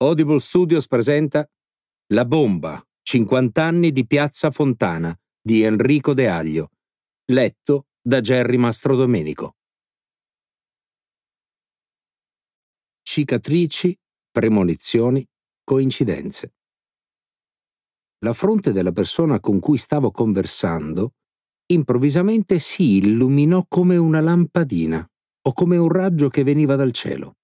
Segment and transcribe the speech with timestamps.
[0.00, 1.44] Audible Studios presenta
[2.12, 6.70] La bomba, 50 anni di Piazza Fontana di Enrico De Aglio,
[7.32, 9.56] letto da Gerry Mastrodomenico.
[13.02, 13.98] Cicatrici,
[14.30, 15.26] premonizioni,
[15.64, 16.54] coincidenze.
[18.18, 21.14] La fronte della persona con cui stavo conversando
[21.72, 25.04] improvvisamente si illuminò come una lampadina
[25.42, 27.38] o come un raggio che veniva dal cielo.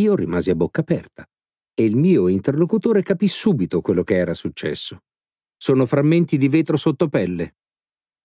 [0.00, 1.24] Io rimasi a bocca aperta
[1.74, 5.02] e il mio interlocutore capì subito quello che era successo.
[5.56, 7.56] Sono frammenti di vetro sottopelle.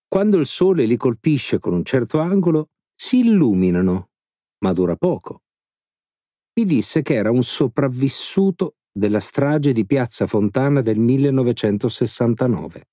[0.07, 4.09] Quando il sole li colpisce con un certo angolo, si illuminano,
[4.59, 5.43] ma dura poco.
[6.59, 12.87] Mi disse che era un sopravvissuto della strage di Piazza Fontana del 1969.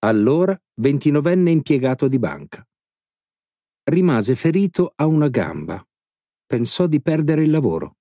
[0.00, 2.66] Allora ventinovenne impiegato di banca.
[3.84, 5.82] Rimase ferito a una gamba.
[6.46, 7.96] Pensò di perdere il lavoro.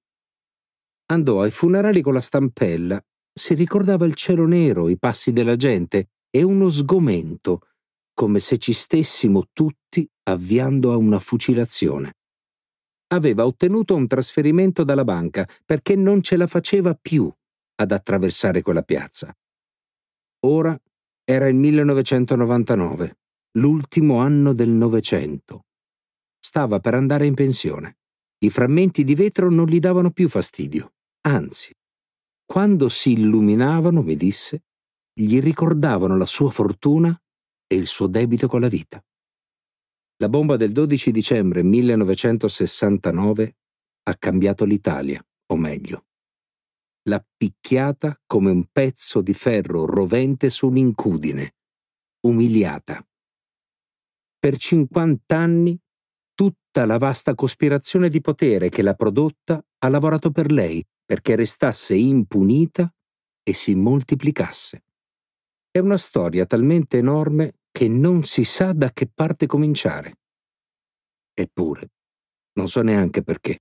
[1.10, 3.02] Andò ai funerali con la stampella,
[3.34, 7.62] si ricordava il cielo nero, i passi della gente e uno sgomento,
[8.14, 12.16] come se ci stessimo tutti avviando a una fucilazione.
[13.14, 17.32] Aveva ottenuto un trasferimento dalla banca perché non ce la faceva più
[17.76, 19.34] ad attraversare quella piazza.
[20.46, 20.78] Ora
[21.24, 23.18] era il 1999,
[23.60, 25.66] l'ultimo anno del Novecento.
[26.38, 27.98] Stava per andare in pensione.
[28.40, 30.94] I frammenti di vetro non gli davano più fastidio.
[31.28, 31.74] Anzi,
[32.46, 34.64] quando si illuminavano, mi disse,
[35.14, 37.22] gli ricordavano la sua fortuna
[37.68, 39.04] e il suo debito con la vita.
[40.20, 43.58] La bomba del 12 dicembre 1969
[44.04, 46.06] ha cambiato l'Italia, o meglio,
[47.10, 51.56] l'ha picchiata come un pezzo di ferro rovente su un'incudine,
[52.26, 53.06] umiliata.
[54.40, 55.78] Per 50 anni
[56.34, 61.96] tutta la vasta cospirazione di potere che l'ha prodotta ha lavorato per lei perché restasse
[61.96, 62.92] impunita
[63.44, 64.84] e si moltiplicasse.
[65.70, 70.16] È una storia talmente enorme che non si sa da che parte cominciare.
[71.34, 71.90] Eppure,
[72.54, 73.60] non so neanche perché.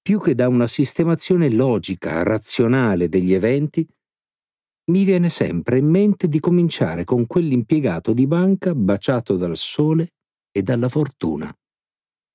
[0.00, 3.86] Più che da una sistemazione logica, razionale degli eventi,
[4.90, 10.12] mi viene sempre in mente di cominciare con quell'impiegato di banca baciato dal sole
[10.50, 11.52] e dalla fortuna.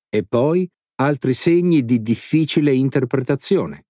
[0.08, 3.86] E poi altri segni di difficile interpretazione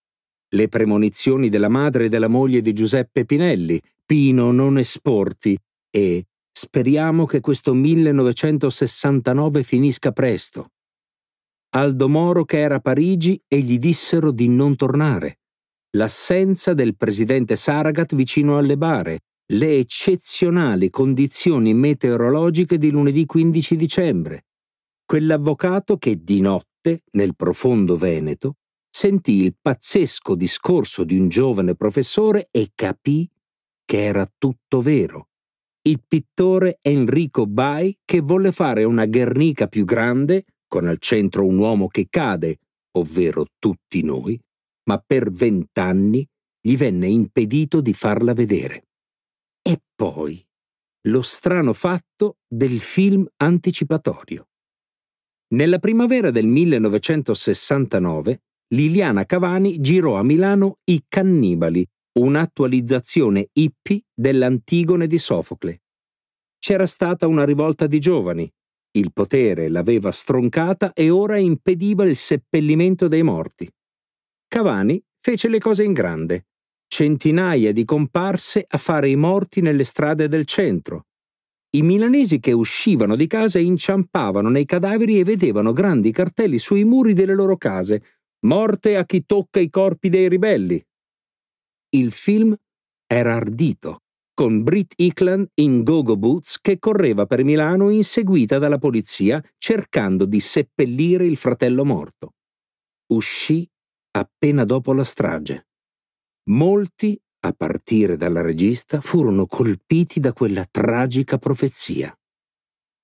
[0.54, 5.59] le premonizioni della madre e della moglie di Giuseppe Pinelli, Pino non esporti
[5.91, 10.69] e speriamo che questo 1969 finisca presto.
[11.70, 15.41] Aldo Moro che era a Parigi e gli dissero di non tornare.
[15.97, 19.20] L'assenza del presidente Saragat vicino alle bare,
[19.53, 24.44] le eccezionali condizioni meteorologiche di lunedì 15 dicembre.
[25.04, 26.74] Quell'avvocato che di notte,
[27.12, 28.56] nel profondo Veneto,
[28.91, 33.28] sentì il pazzesco discorso di un giovane professore e capì
[33.84, 35.28] che era tutto vero.
[35.83, 41.59] Il pittore Enrico Bai che volle fare una Guernica più grande, con al centro un
[41.59, 42.59] uomo che cade,
[42.93, 44.41] ovvero tutti noi,
[44.84, 46.27] ma per vent'anni
[46.61, 48.87] gli venne impedito di farla vedere.
[49.61, 50.43] E poi
[51.09, 54.49] lo strano fatto del film anticipatorio.
[55.49, 58.43] Nella primavera del 1969
[58.75, 61.87] Liliana Cavani girò a Milano I Cannibali,
[62.19, 65.82] un'attualizzazione hippie dell'Antigone di Sofocle.
[66.59, 68.50] C'era stata una rivolta di giovani,
[68.97, 73.69] il potere l'aveva stroncata e ora impediva il seppellimento dei morti.
[74.49, 76.47] Cavani fece le cose in grande.
[76.87, 81.06] Centinaia di comparse a fare i morti nelle strade del centro.
[81.75, 87.15] I milanesi che uscivano di casa inciampavano nei cadaveri e vedevano grandi cartelli sui muri
[87.15, 88.03] delle loro case,
[88.45, 90.83] Morte a chi tocca i corpi dei ribelli.
[91.97, 92.55] Il film
[93.07, 94.03] era ardito,
[94.35, 100.41] con Britt Eklund in go-go boots che correva per Milano inseguita dalla polizia cercando di
[100.41, 102.35] seppellire il fratello morto.
[103.12, 103.67] Uscì
[104.11, 105.69] appena dopo la strage.
[106.51, 112.17] Molti, a partire dalla regista, furono colpiti da quella tragica profezia.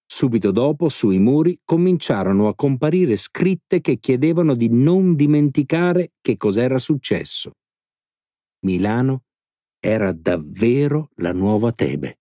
[0.07, 6.79] Subito dopo, sui muri, cominciarono a comparire scritte che chiedevano di non dimenticare che cos'era
[6.79, 7.53] successo.
[8.67, 9.23] Milano
[9.79, 12.19] era davvero la nuova Tebe.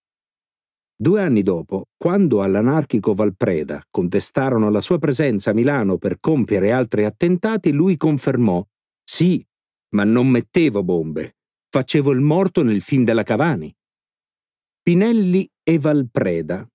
[0.96, 7.06] Due anni dopo, quando all'anarchico Valpreda contestarono la sua presenza a Milano per compiere altri
[7.06, 8.64] attentati, lui confermò:
[9.04, 9.44] Sì,
[9.96, 11.38] ma non mettevo bombe.
[11.70, 13.74] Facevo il morto nel film della Cavani.
[14.82, 16.68] Pinelli e Valpreda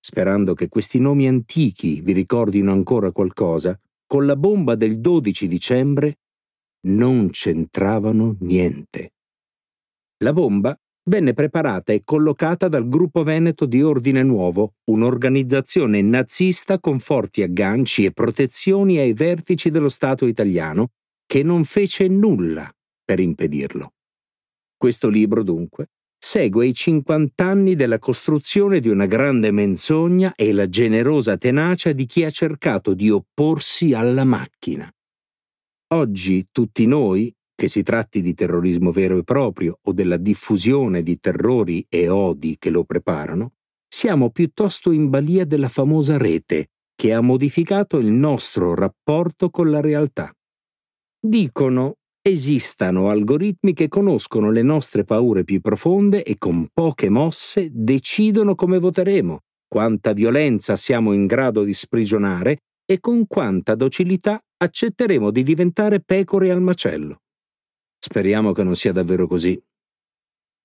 [0.00, 6.18] sperando che questi nomi antichi vi ricordino ancora qualcosa, con la bomba del 12 dicembre
[6.86, 9.12] non c'entravano niente.
[10.24, 16.98] La bomba venne preparata e collocata dal gruppo veneto di Ordine Nuovo, un'organizzazione nazista con
[16.98, 20.88] forti agganci e protezioni ai vertici dello Stato italiano,
[21.26, 22.70] che non fece nulla
[23.04, 23.92] per impedirlo.
[24.80, 25.88] Questo libro, dunque,
[26.18, 32.06] segue i 50 anni della costruzione di una grande menzogna e la generosa tenacia di
[32.06, 34.90] chi ha cercato di opporsi alla macchina.
[35.88, 41.20] Oggi tutti noi, che si tratti di terrorismo vero e proprio o della diffusione di
[41.20, 43.52] terrori e odi che lo preparano,
[43.86, 49.82] siamo piuttosto in balia della famosa rete che ha modificato il nostro rapporto con la
[49.82, 50.34] realtà.
[51.22, 58.54] Dicono esistano algoritmi che conoscono le nostre paure più profonde e con poche mosse decidono
[58.54, 65.42] come voteremo, quanta violenza siamo in grado di sprigionare e con quanta docilità accetteremo di
[65.42, 67.22] diventare pecore al macello.
[67.98, 69.60] Speriamo che non sia davvero così.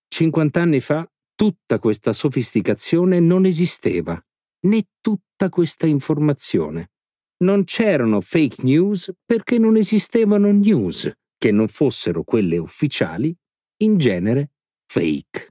[0.08, 4.20] Cinquant'anni fa tutta questa sofisticazione non esisteva,
[4.68, 6.92] né tutta questa informazione.
[7.44, 13.36] Non c'erano fake news perché non esistevano news che non fossero quelle ufficiali,
[13.84, 14.52] in genere
[14.86, 15.50] fake.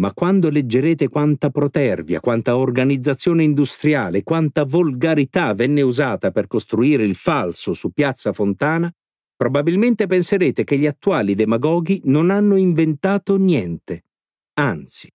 [0.00, 7.14] Ma quando leggerete quanta protervia, quanta organizzazione industriale, quanta volgarità venne usata per costruire il
[7.14, 8.90] falso su Piazza Fontana,
[9.36, 14.04] probabilmente penserete che gli attuali demagoghi non hanno inventato niente,
[14.54, 15.10] anzi,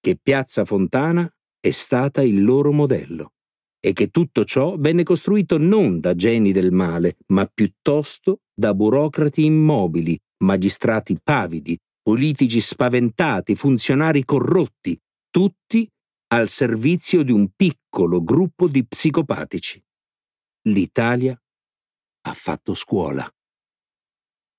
[0.00, 1.30] che Piazza Fontana
[1.60, 3.33] è stata il loro modello
[3.86, 9.44] e che tutto ciò venne costruito non da geni del male, ma piuttosto da burocrati
[9.44, 14.98] immobili, magistrati pavidi, politici spaventati, funzionari corrotti,
[15.28, 15.86] tutti
[16.28, 19.84] al servizio di un piccolo gruppo di psicopatici.
[20.68, 21.38] L'Italia
[22.22, 23.30] ha fatto scuola.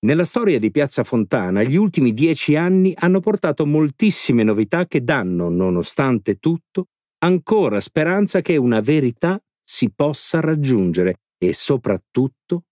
[0.05, 5.49] Nella storia di Piazza Fontana gli ultimi dieci anni hanno portato moltissime novità che danno,
[5.49, 6.89] nonostante tutto,
[7.25, 12.65] ancora speranza che una verità si possa raggiungere e soprattutto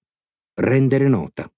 [0.61, 1.51] rendere nota.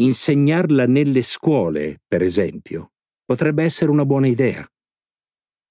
[0.00, 2.92] Insegnarla nelle scuole, per esempio,
[3.24, 4.66] potrebbe essere una buona idea.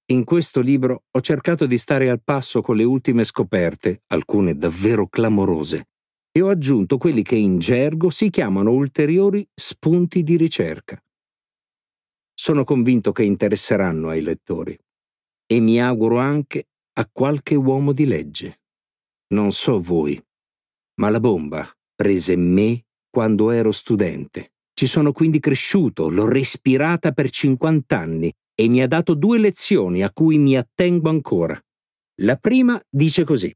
[0.06, 5.06] In questo libro ho cercato di stare al passo con le ultime scoperte, alcune davvero
[5.06, 5.90] clamorose,
[6.32, 11.00] e ho aggiunto quelli che in gergo si chiamano ulteriori spunti di ricerca.
[12.34, 14.76] Sono convinto che interesseranno ai lettori
[15.50, 18.60] e mi auguro anche a qualche uomo di legge.
[19.34, 20.20] Non so voi,
[21.00, 24.52] ma la bomba prese me quando ero studente.
[24.72, 30.04] Ci sono quindi cresciuto, l'ho respirata per 50 anni e mi ha dato due lezioni
[30.04, 31.60] a cui mi attengo ancora.
[32.22, 33.52] La prima dice così.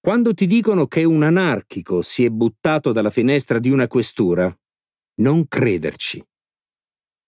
[0.00, 4.56] Quando ti dicono che un anarchico si è buttato dalla finestra di una questura,
[5.16, 6.24] non crederci.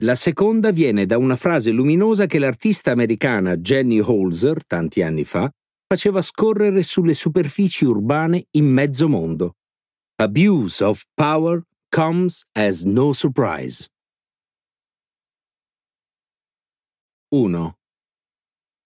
[0.03, 5.51] La seconda viene da una frase luminosa che l'artista americana Jenny Holzer, tanti anni fa,
[5.87, 9.57] faceva scorrere sulle superfici urbane in mezzo mondo.
[10.17, 13.89] Abuse of power comes as no surprise.
[17.35, 17.79] 1.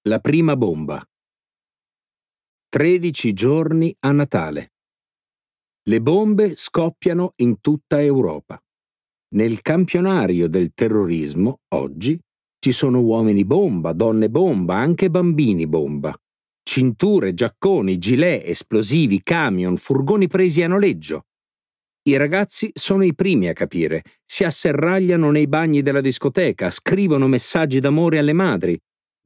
[0.08, 1.00] La prima bomba.
[2.70, 4.72] 13 giorni a Natale.
[5.86, 8.63] Le bombe scoppiano in tutta Europa.
[9.34, 12.16] Nel campionario del terrorismo, oggi,
[12.60, 16.16] ci sono uomini bomba, donne bomba, anche bambini bomba.
[16.62, 21.24] Cinture, giacconi, gilet, esplosivi, camion, furgoni presi a noleggio.
[22.06, 27.80] I ragazzi sono i primi a capire, si asserragliano nei bagni della discoteca, scrivono messaggi
[27.80, 28.78] d'amore alle madri,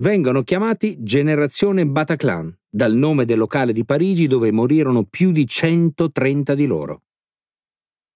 [0.02, 6.54] vengono chiamati Generazione Bataclan, dal nome del locale di Parigi dove morirono più di 130
[6.54, 7.02] di loro.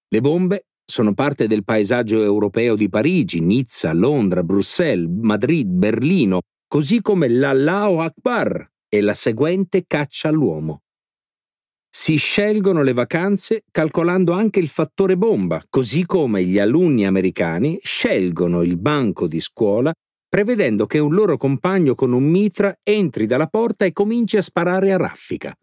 [0.07, 7.01] Le bombe sono parte del paesaggio europeo di Parigi, Nizza, Londra, Bruxelles, Madrid, Berlino, così
[7.01, 10.81] come l'Allahu Akbar e la seguente caccia all'uomo.
[11.89, 18.63] Si scelgono le vacanze calcolando anche il fattore bomba, così come gli alunni americani scelgono
[18.63, 19.93] il banco di scuola
[20.33, 24.91] prevedendo che un loro compagno con un mitra entri dalla porta e cominci a sparare
[24.91, 25.55] a raffica.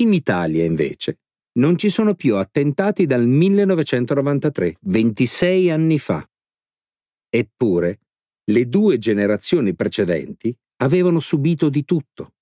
[0.00, 1.18] In Italia, invece,
[1.58, 6.28] non ci sono più attentati dal 1993, 26 anni fa.
[7.28, 8.00] Eppure,
[8.50, 12.34] le due generazioni precedenti avevano subito di tutto.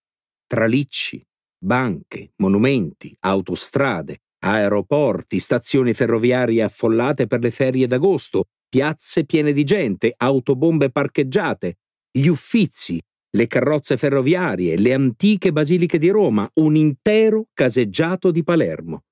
[0.46, 1.24] Tralicci,
[1.58, 10.14] banche, monumenti, autostrade, aeroporti, stazioni ferroviarie affollate per le ferie d'agosto, piazze piene di gente,
[10.16, 11.78] autobombe parcheggiate,
[12.10, 13.00] gli uffizi,
[13.30, 19.04] le carrozze ferroviarie, le antiche basiliche di Roma, un intero caseggiato di Palermo.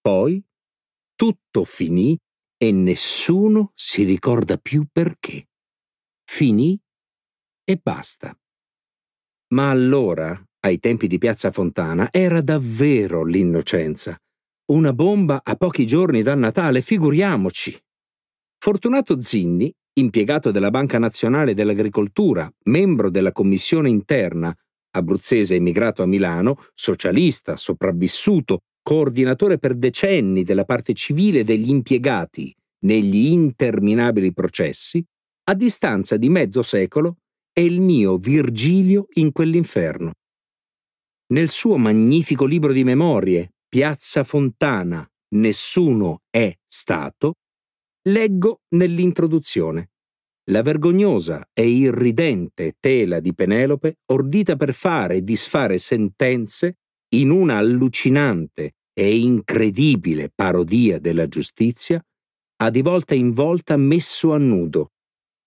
[0.00, 0.42] Poi
[1.14, 2.18] tutto finì
[2.56, 5.48] e nessuno si ricorda più perché.
[6.24, 6.78] Finì
[7.64, 8.36] e basta.
[9.54, 14.18] Ma allora, ai tempi di Piazza Fontana, era davvero l'innocenza.
[14.72, 17.78] Una bomba a pochi giorni dal Natale, figuriamoci.
[18.58, 24.54] Fortunato Zinni, impiegato della Banca Nazionale dell'Agricoltura, membro della commissione interna,
[24.92, 33.26] abruzzese emigrato a Milano, socialista, sopravvissuto, coordinatore per decenni della parte civile degli impiegati negli
[33.32, 35.02] interminabili processi,
[35.44, 37.16] a distanza di mezzo secolo
[37.52, 40.12] è il mio Virgilio in quell'inferno.
[41.32, 47.34] Nel suo magnifico libro di memorie, Piazza Fontana, Nessuno è stato,
[48.08, 49.90] leggo nell'introduzione.
[50.50, 56.78] La vergognosa e irridente tela di Penelope, ordita per fare e disfare sentenze
[57.14, 62.04] in una allucinante e incredibile parodia della giustizia,
[62.56, 64.90] ha di volta in volta messo a nudo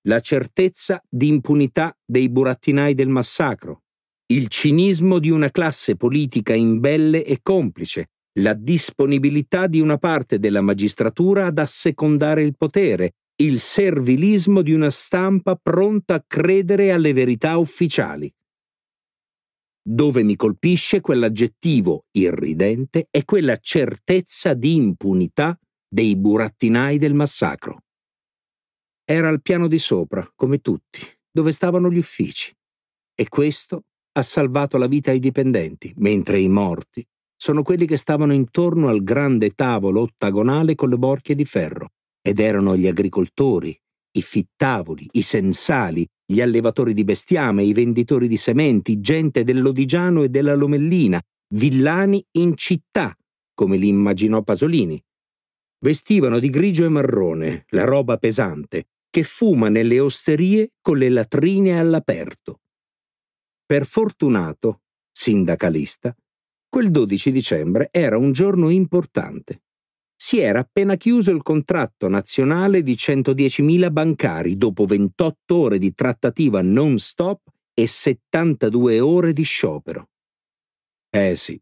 [0.08, 3.84] la certezza di impunità dei burattinai del massacro,
[4.28, 10.62] il cinismo di una classe politica imbelle e complice, la disponibilità di una parte della
[10.62, 17.58] magistratura ad assecondare il potere, il servilismo di una stampa pronta a credere alle verità
[17.58, 18.32] ufficiali.
[19.82, 27.84] Dove mi colpisce quell'aggettivo irridente è quella certezza di impunità dei burattinai del massacro.
[29.06, 31.00] Era al piano di sopra, come tutti,
[31.32, 32.54] dove stavano gli uffici.
[33.16, 38.34] E questo ha salvato la vita ai dipendenti, mentre i morti sono quelli che stavano
[38.34, 41.92] intorno al grande tavolo ottagonale con le borchie di ferro,
[42.22, 43.80] ed erano gli agricoltori,
[44.18, 50.30] i fittavoli, i sensali, gli allevatori di bestiame, i venditori di sementi, gente dell'Odigiano e
[50.30, 51.22] della Lomellina,
[51.54, 53.16] villani in città,
[53.54, 55.02] come li immaginò Pasolini.
[55.80, 61.80] Vestivano di grigio e marrone, la roba pesante, che fuma nelle osterie con le latrine
[61.80, 62.62] all'aperto.
[63.66, 66.16] Per fortunato, sindacalista,
[66.78, 69.64] quel 12 dicembre era un giorno importante.
[70.16, 76.62] Si era appena chiuso il contratto nazionale di 110.000 bancari dopo 28 ore di trattativa
[76.62, 80.10] non stop e 72 ore di sciopero.
[81.10, 81.60] Eh sì,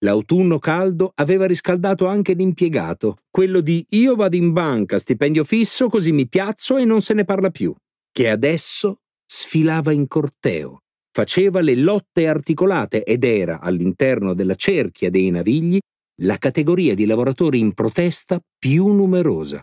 [0.00, 6.12] L'autunno caldo aveva riscaldato anche l'impiegato, quello di io vado in banca, stipendio fisso, così
[6.12, 7.74] mi piazzo e non se ne parla più,
[8.10, 10.82] che adesso sfilava in corteo,
[11.12, 15.78] faceva le lotte articolate ed era, all'interno della cerchia dei navigli,
[16.22, 19.62] la categoria di lavoratori in protesta più numerosa.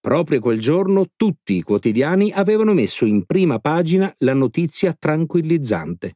[0.00, 6.14] Proprio quel giorno tutti i quotidiani avevano messo in prima pagina la notizia tranquillizzante.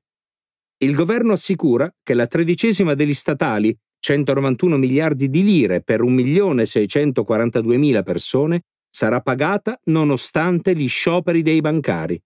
[0.79, 8.63] Il governo assicura che la tredicesima degli statali, 191 miliardi di lire per 1.642.000 persone,
[8.91, 12.21] sarà pagata nonostante gli scioperi dei bancari.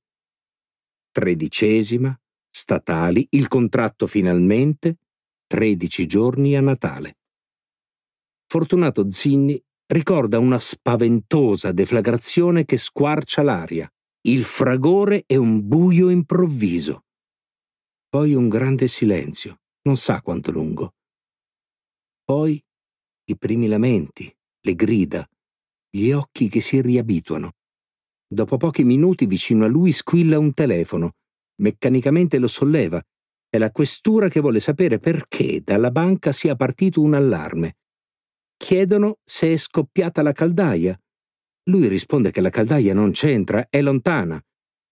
[1.12, 4.98] Tredicesima, statali, il contratto finalmente,
[5.46, 7.18] 13 giorni a Natale.
[8.46, 17.04] Fortunato Zinni ricorda una spaventosa deflagrazione che squarcia l'aria, il fragore e un buio improvviso.
[18.08, 20.94] Poi un grande silenzio, non sa quanto lungo.
[22.24, 22.62] Poi
[23.24, 25.28] i primi lamenti, le grida,
[25.88, 27.52] gli occhi che si riabituano.
[28.32, 31.14] Dopo pochi minuti vicino a lui squilla un telefono.
[31.62, 33.02] Meccanicamente lo solleva.
[33.48, 37.78] È la questura che vuole sapere perché dalla banca sia partito un allarme.
[38.56, 40.96] Chiedono se è scoppiata la caldaia.
[41.70, 44.40] Lui risponde che la caldaia non c'entra, è lontana.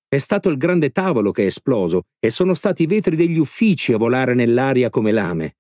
[0.09, 3.92] È stato il grande tavolo che è esploso e sono stati i vetri degli uffici
[3.92, 5.59] a volare nell'aria come lame.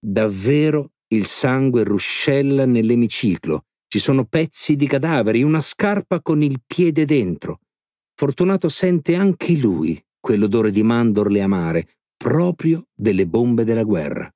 [0.00, 3.66] Davvero il sangue ruscella nell'emiciclo.
[3.96, 7.60] Ci sono pezzi di cadaveri, una scarpa con il piede dentro.
[8.14, 14.30] Fortunato sente anche lui quell'odore di mandorle amare, proprio delle bombe della guerra.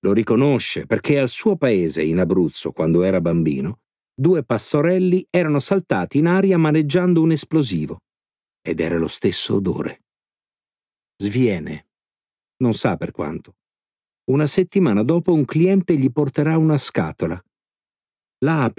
[0.00, 3.80] Lo riconosce perché al suo paese, in Abruzzo, quando era bambino,
[4.14, 7.98] due pastorelli erano saltati in aria maneggiando un esplosivo
[8.62, 10.04] ed era lo stesso odore.
[11.18, 11.88] Sviene.
[12.62, 13.56] Non sa per quanto.
[14.30, 17.38] Una settimana dopo un cliente gli porterà una scatola.
[18.44, 18.70] La.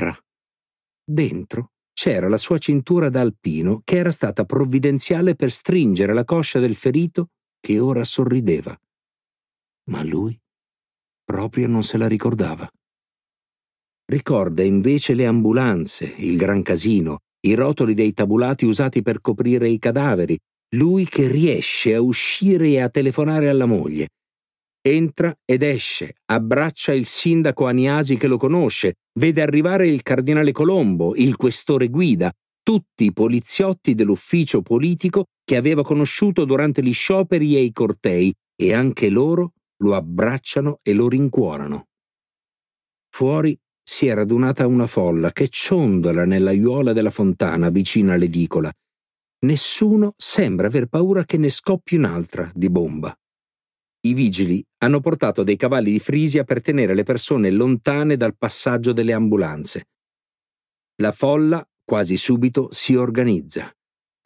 [1.04, 6.60] Dentro c'era la sua cintura da alpino che era stata provvidenziale per stringere la coscia
[6.60, 7.30] del ferito
[7.60, 8.80] che ora sorrideva.
[9.90, 10.40] Ma lui
[11.24, 12.70] proprio non se la ricordava.
[14.06, 19.80] Ricorda invece le ambulanze, il gran casino, i rotoli dei tabulati usati per coprire i
[19.80, 20.38] cadaveri,
[20.76, 24.10] lui che riesce a uscire e a telefonare alla moglie.
[24.88, 31.16] Entra ed esce, abbraccia il sindaco Aniasi che lo conosce, vede arrivare il cardinale Colombo,
[31.16, 37.62] il questore Guida, tutti i poliziotti dell'ufficio politico che aveva conosciuto durante gli scioperi e
[37.62, 41.88] i cortei, e anche loro lo abbracciano e lo rincuorano.
[43.10, 48.72] Fuori si è radunata una folla che ciondola nell'aiuola della fontana vicino all'edicola.
[49.48, 53.16] Nessuno sembra aver paura che ne scoppi un'altra di bomba.
[54.06, 58.94] I vigili hanno portato dei cavalli di Frisia per tenere le persone lontane dal passaggio
[58.94, 59.88] delle ambulanze.
[61.02, 63.68] La folla, quasi subito, si organizza.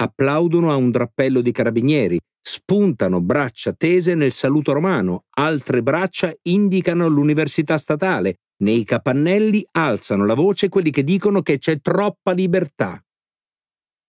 [0.01, 7.07] Applaudono a un drappello di carabinieri, spuntano braccia tese nel saluto romano, altre braccia indicano
[7.07, 13.01] l'università statale, nei capannelli alzano la voce quelli che dicono che c'è troppa libertà.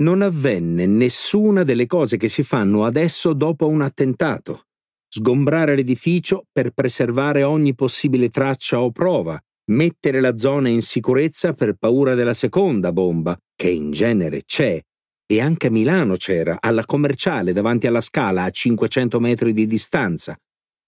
[0.03, 4.65] Non avvenne nessuna delle cose che si fanno adesso dopo un attentato
[5.12, 9.38] sgombrare l'edificio per preservare ogni possibile traccia o prova,
[9.73, 14.81] mettere la zona in sicurezza per paura della seconda bomba, che in genere c'è,
[15.26, 20.37] e anche a Milano c'era, alla commerciale davanti alla scala a 500 metri di distanza.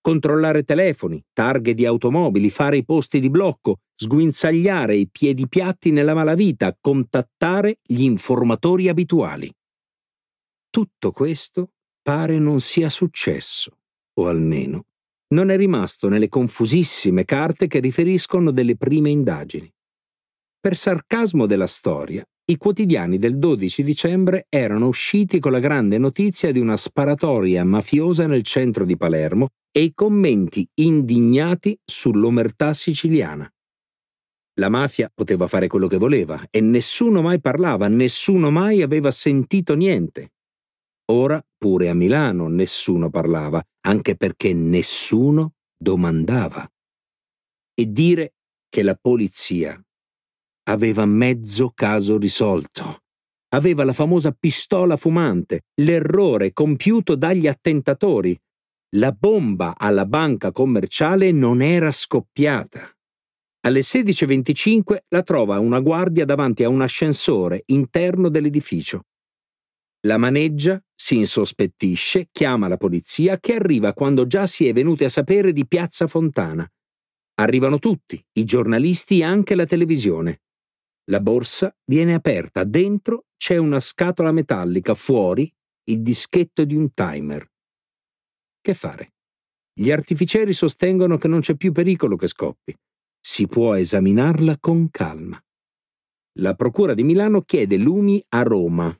[0.01, 6.15] Controllare telefoni, targhe di automobili, fare i posti di blocco, sguinzagliare i piedi piatti nella
[6.15, 9.53] malavita, contattare gli informatori abituali.
[10.71, 11.71] Tutto questo
[12.03, 13.77] pare non sia successo
[14.15, 14.85] o almeno
[15.33, 19.71] non è rimasto nelle confusissime carte che riferiscono delle prime indagini.
[20.61, 26.53] Per sarcasmo della storia, i quotidiani del 12 dicembre erano usciti con la grande notizia
[26.53, 33.51] di una sparatoria mafiosa nel centro di Palermo e i commenti indignati sull'omertà siciliana.
[34.61, 39.75] La mafia poteva fare quello che voleva e nessuno mai parlava, nessuno mai aveva sentito
[39.75, 40.33] niente.
[41.11, 46.67] Ora pure a Milano nessuno parlava, anche perché nessuno domandava.
[47.75, 48.35] E dire
[48.69, 49.81] che la polizia
[50.65, 53.01] aveva mezzo caso risolto.
[53.55, 58.39] Aveva la famosa pistola fumante, l'errore compiuto dagli attentatori.
[58.97, 62.91] La bomba alla banca commerciale non era scoppiata.
[63.65, 69.03] Alle 16.25 la trova una guardia davanti a un ascensore interno dell'edificio.
[70.05, 75.09] La maneggia, si insospettisce, chiama la polizia che arriva quando già si è venuti a
[75.09, 76.69] sapere di Piazza Fontana.
[77.35, 80.43] Arrivano tutti, i giornalisti e anche la televisione.
[81.05, 85.53] La borsa viene aperta, dentro c'è una scatola metallica, fuori
[85.85, 87.49] il dischetto di un timer.
[88.61, 89.15] Che fare?
[89.73, 92.77] Gli artificieri sostengono che non c'è più pericolo che scoppi.
[93.21, 95.41] Si può esaminarla con calma.
[96.39, 98.97] La Procura di Milano chiede lumi a Roma,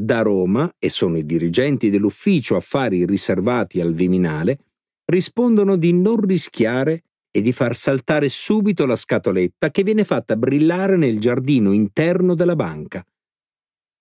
[0.00, 4.58] da Roma, e sono i dirigenti dell'ufficio affari riservati al Viminale,
[5.04, 10.96] rispondono di non rischiare e di far saltare subito la scatoletta che viene fatta brillare
[10.96, 13.04] nel giardino interno della banca.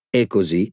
[0.10, 0.72] E così,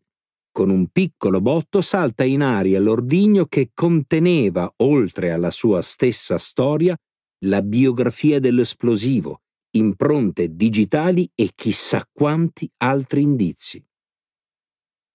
[0.53, 6.97] con un piccolo botto, salta in aria l'ordigno che conteneva, oltre alla sua stessa storia,
[7.45, 9.41] la biografia dell'esplosivo,
[9.73, 13.85] impronte digitali e chissà quanti altri indizi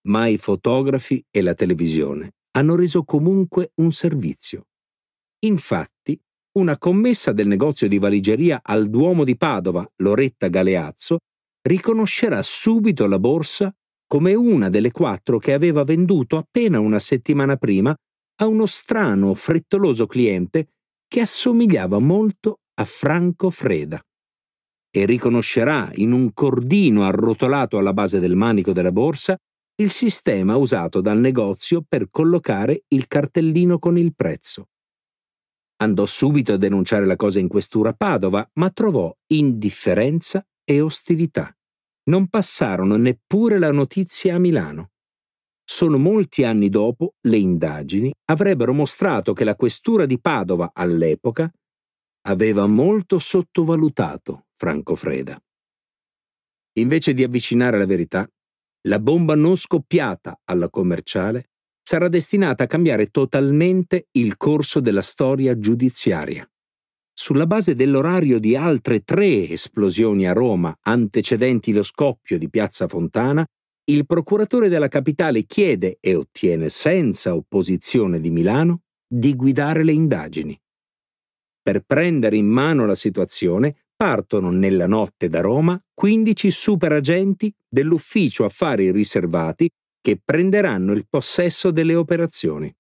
[0.08, 4.68] ma i fotografi e la televisione hanno reso comunque un servizio.
[5.46, 6.20] Infatti,
[6.54, 11.20] una commessa del negozio di valigeria al Duomo di Padova, Loretta Galeazzo,
[11.62, 13.74] riconoscerà subito la borsa
[14.08, 17.96] come una delle quattro che aveva venduto appena una settimana prima
[18.42, 20.72] a uno strano, frettoloso cliente
[21.08, 24.02] che assomigliava molto a Franco Freda.
[24.94, 29.38] E riconoscerà in un cordino arrotolato alla base del manico della borsa
[29.76, 34.68] il sistema usato dal negozio per collocare il cartellino con il prezzo.
[35.82, 41.52] Andò subito a denunciare la cosa in questura a Padova, ma trovò indifferenza e ostilità.
[42.04, 44.92] Non passarono neppure la notizia a Milano.
[45.64, 51.52] Solo molti anni dopo le indagini avrebbero mostrato che la questura di Padova all'epoca
[52.28, 55.42] aveva molto sottovalutato Franco Freda.
[56.74, 58.30] Invece di avvicinare la verità,
[58.88, 61.50] la bomba non scoppiata alla commerciale
[61.84, 66.48] sarà destinata a cambiare totalmente il corso della storia giudiziaria.
[67.14, 73.46] Sulla base dell'orario di altre tre esplosioni a Roma antecedenti lo scoppio di Piazza Fontana,
[73.86, 80.60] il procuratore della capitale chiede e ottiene senza opposizione di Milano di guidare le indagini.
[81.62, 88.92] Per prendere in mano la situazione, partono nella notte da Roma 15 superagenti dell'ufficio affari
[88.92, 89.70] riservati
[90.02, 92.74] che prenderanno il possesso delle operazioni.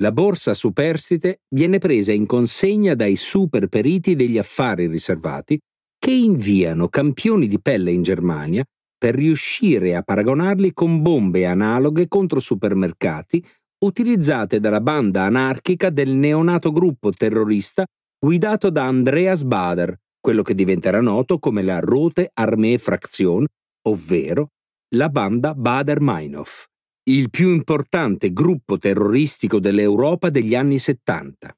[0.00, 5.56] la borsa superstite viene presa in consegna dai super periti degli affari riservati
[6.00, 8.64] che inviano campioni di pelle in Germania
[8.98, 13.40] per riuscire a paragonarli con bombe analoghe contro supermercati
[13.84, 17.86] utilizzate dalla banda anarchica del neonato gruppo terrorista
[18.22, 23.46] guidato da Andreas Bader, quello che diventerà noto come la Rote Armee Fraktion,
[23.88, 24.50] ovvero
[24.94, 26.66] la banda Bader-Meinhof,
[27.04, 31.56] il più importante gruppo terroristico dell'Europa degli anni 70.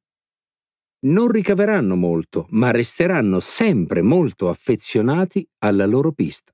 [1.06, 6.52] Non ricaveranno molto, ma resteranno sempre molto affezionati alla loro pista.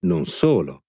[0.00, 0.82] Non solo.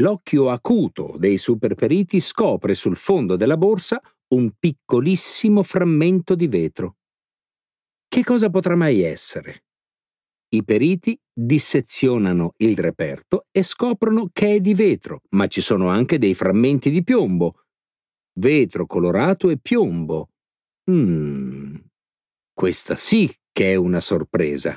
[0.00, 3.98] L'occhio acuto dei superperiti scopre sul fondo della borsa
[4.34, 6.96] un piccolissimo frammento di vetro.
[8.08, 9.64] Che cosa potrà mai essere?
[10.54, 16.18] I periti dissezionano il reperto e scoprono che è di vetro, ma ci sono anche
[16.18, 17.64] dei frammenti di piombo.
[18.38, 20.28] Vetro colorato e piombo.
[20.90, 21.76] Mmm.
[22.52, 24.76] Questa sì che è una sorpresa.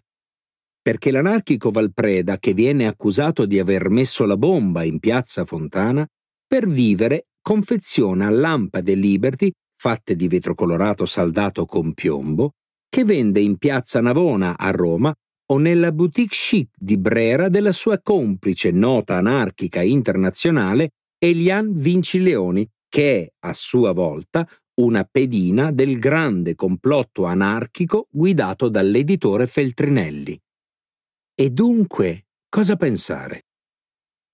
[0.81, 6.07] Perché l'anarchico Valpreda, che viene accusato di aver messo la bomba in piazza Fontana,
[6.47, 12.53] per vivere confeziona lampade Liberty fatte di vetro colorato saldato con piombo
[12.89, 15.13] che vende in piazza Navona a Roma
[15.49, 23.21] o nella boutique chic di Brera della sua complice nota anarchica internazionale Eliane Vincileoni, che
[23.21, 24.47] è a sua volta
[24.81, 30.39] una pedina del grande complotto anarchico guidato dall'editore Feltrinelli.
[31.33, 33.43] E dunque, cosa pensare?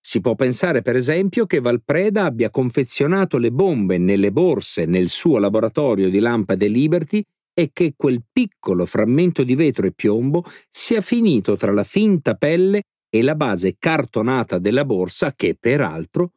[0.05, 5.37] Si può pensare, per esempio, che Valpreda abbia confezionato le bombe nelle borse nel suo
[5.37, 11.55] laboratorio di lampade Liberty è che quel piccolo frammento di vetro e piombo sia finito
[11.55, 16.31] tra la finta pelle e la base cartonata della borsa che, peraltro,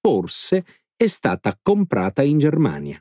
[0.00, 0.64] forse
[0.96, 2.98] è stata comprata in Germania.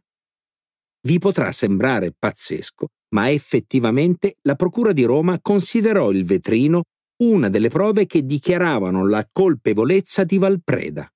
[1.03, 6.83] Vi potrà sembrare pazzesco, ma effettivamente la Procura di Roma considerò il vetrino
[7.23, 11.09] una delle prove che dichiaravano la colpevolezza di Valpreda.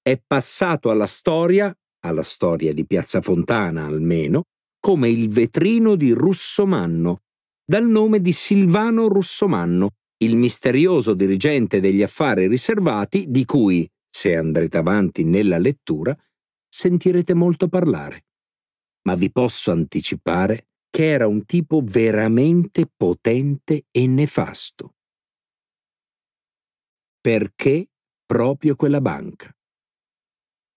[0.00, 4.44] È passato alla storia, alla storia di Piazza Fontana almeno,
[4.80, 7.22] come il vetrino di Russomanno,
[7.64, 14.78] dal nome di Silvano Russomanno, il misterioso dirigente degli affari riservati di cui, se andrete
[14.78, 16.16] avanti nella lettura,
[16.68, 18.26] sentirete molto parlare.
[19.02, 24.94] Ma vi posso anticipare che era un tipo veramente potente e nefasto.
[27.20, 27.90] Perché
[28.24, 29.54] proprio quella banca?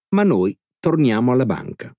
[0.10, 1.96] Ma noi torniamo alla banca.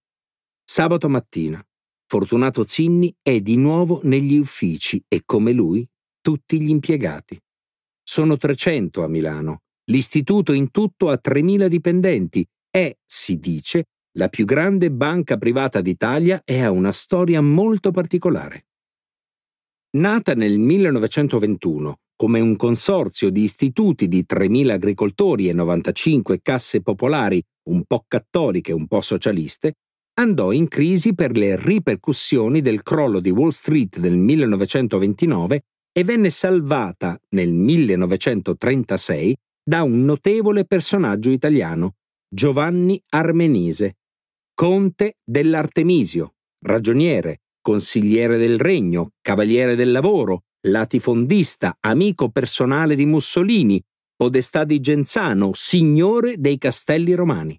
[0.63, 1.65] Sabato mattina,
[2.13, 5.89] Fortunato Zinni è di nuovo negli uffici e come lui
[6.21, 7.41] tutti gli impiegati.
[8.03, 9.61] Sono 300 a Milano.
[9.91, 12.47] L'istituto in tutto ha 3.000 dipendenti.
[12.69, 13.85] È, si dice,
[14.19, 18.67] la più grande banca privata d'Italia e ha una storia molto particolare.
[19.97, 27.43] Nata nel 1921 come un consorzio di istituti di 3.000 agricoltori e 95 casse popolari,
[27.71, 29.77] un po' cattoliche un po' socialiste,
[30.15, 36.31] andò in crisi per le ripercussioni del crollo di Wall Street del 1929 e venne
[36.31, 41.97] salvata nel 1936 da un notevole personaggio italiano,
[42.29, 43.99] Giovanni Armenise,
[44.55, 53.83] conte dell'Artemisio, ragioniere, consigliere del regno, cavaliere del lavoro, latifondista, amico personale di Mussolini,
[54.17, 57.59] podestà di Genzano, signore dei castelli romani.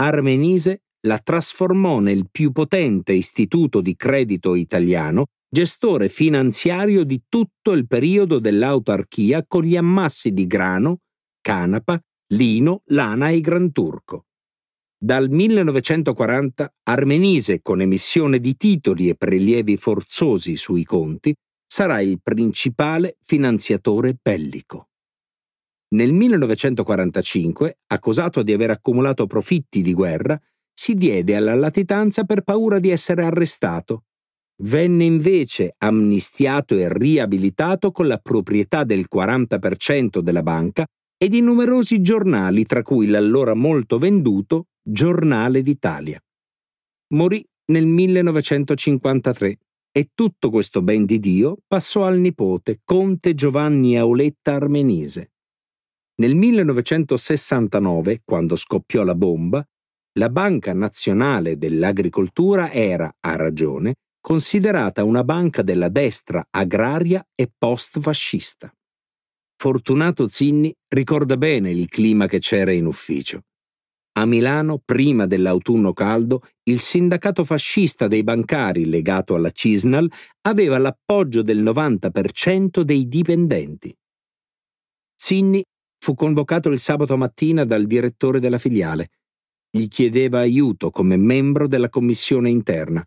[0.00, 7.86] Armenise la trasformò nel più potente istituto di credito italiano, gestore finanziario di tutto il
[7.86, 10.98] periodo dell'autarchia con gli ammassi di grano,
[11.40, 12.00] canapa,
[12.34, 14.24] lino, lana e granturco.
[15.00, 21.32] Dal 1940 Armenise, con emissione di titoli e prelievi forzosi sui conti,
[21.64, 24.88] sarà il principale finanziatore bellico.
[25.90, 30.38] Nel 1945, accusato di aver accumulato profitti di guerra,
[30.78, 34.04] si diede alla latitanza per paura di essere arrestato.
[34.62, 40.86] Venne invece amnistiato e riabilitato con la proprietà del 40% della banca
[41.16, 46.22] e di numerosi giornali, tra cui l'allora molto venduto Giornale d'Italia.
[47.14, 49.58] Morì nel 1953
[49.90, 55.32] e tutto questo ben di Dio passò al nipote, conte Giovanni Auletta Armenise.
[56.20, 59.66] Nel 1969, quando scoppiò la bomba,
[60.18, 68.72] la Banca Nazionale dell'Agricoltura era, a ragione, considerata una banca della destra agraria e post-fascista.
[69.56, 73.40] Fortunato Zinni ricorda bene il clima che c'era in ufficio.
[74.18, 80.10] A Milano, prima dell'autunno caldo, il sindacato fascista dei bancari legato alla Cisnal
[80.42, 83.94] aveva l'appoggio del 90% dei dipendenti.
[85.14, 85.62] Zinni
[85.98, 89.10] fu convocato il sabato mattina dal direttore della filiale.
[89.70, 93.06] Gli chiedeva aiuto come membro della commissione interna.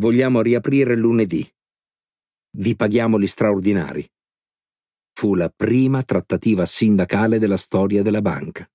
[0.00, 1.48] Vogliamo riaprire lunedì.
[2.56, 4.08] Vi paghiamo gli straordinari.
[5.12, 8.68] Fu la prima trattativa sindacale della storia della banca.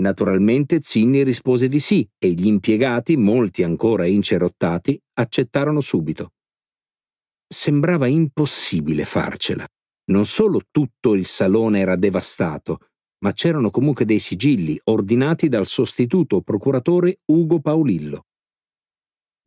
[0.00, 6.32] Naturalmente Zinni rispose di sì e gli impiegati, molti ancora incerottati, accettarono subito.
[7.46, 9.66] Sembrava impossibile farcela.
[10.10, 12.89] Non solo tutto il salone era devastato,
[13.22, 18.26] ma c'erano comunque dei sigilli ordinati dal sostituto procuratore Ugo Paolillo.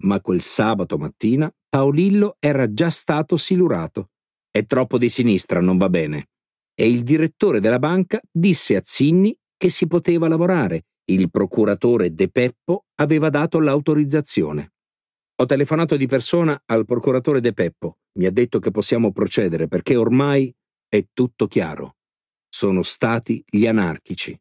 [0.04, 4.10] Ma quel sabato mattina Paolillo era già stato silurato.
[4.50, 6.28] È troppo di sinistra, non va bene.
[6.76, 10.86] E il direttore della banca disse a Zinni che si poteva lavorare.
[11.06, 14.74] Il procuratore De Peppo aveva dato l'autorizzazione.
[15.42, 17.98] Ho telefonato di persona al procuratore De Peppo.
[18.20, 20.54] Mi ha detto che possiamo procedere perché ormai
[20.88, 21.96] è tutto chiaro.
[22.56, 24.40] Sono stati gli anarchici.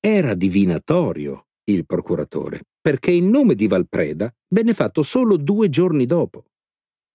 [0.00, 6.46] Era divinatorio il procuratore, perché il nome di Valpreda venne fatto solo due giorni dopo.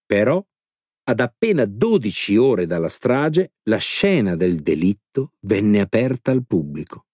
[0.05, 0.41] Però
[1.07, 7.07] ad appena 12 ore dalla strage, la scena del delitto venne aperta al pubblico.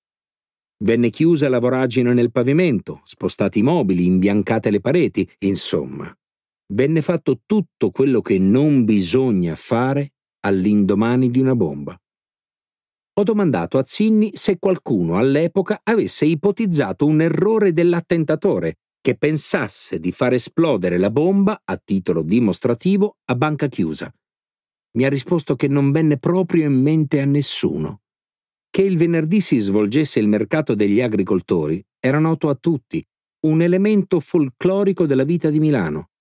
[0.84, 6.16] Venne chiusa la voragine nel pavimento, spostati i mobili, imbiancate le pareti, insomma.
[6.74, 12.00] Venne fatto tutto quello che non bisogna fare all'indomani di una bomba.
[13.14, 20.12] Ho domandato a Zinni se qualcuno all'epoca avesse ipotizzato un errore dell'attentatore che pensasse di
[20.12, 24.14] far esplodere la bomba a titolo dimostrativo a banca chiusa.
[24.94, 28.02] Mi ha risposto che non venne proprio in mente a nessuno.
[28.70, 33.06] Che il venerdì si svolgesse il mercato degli agricoltori era noto a tutti,
[33.48, 36.12] un elemento folclorico della vita di Milano.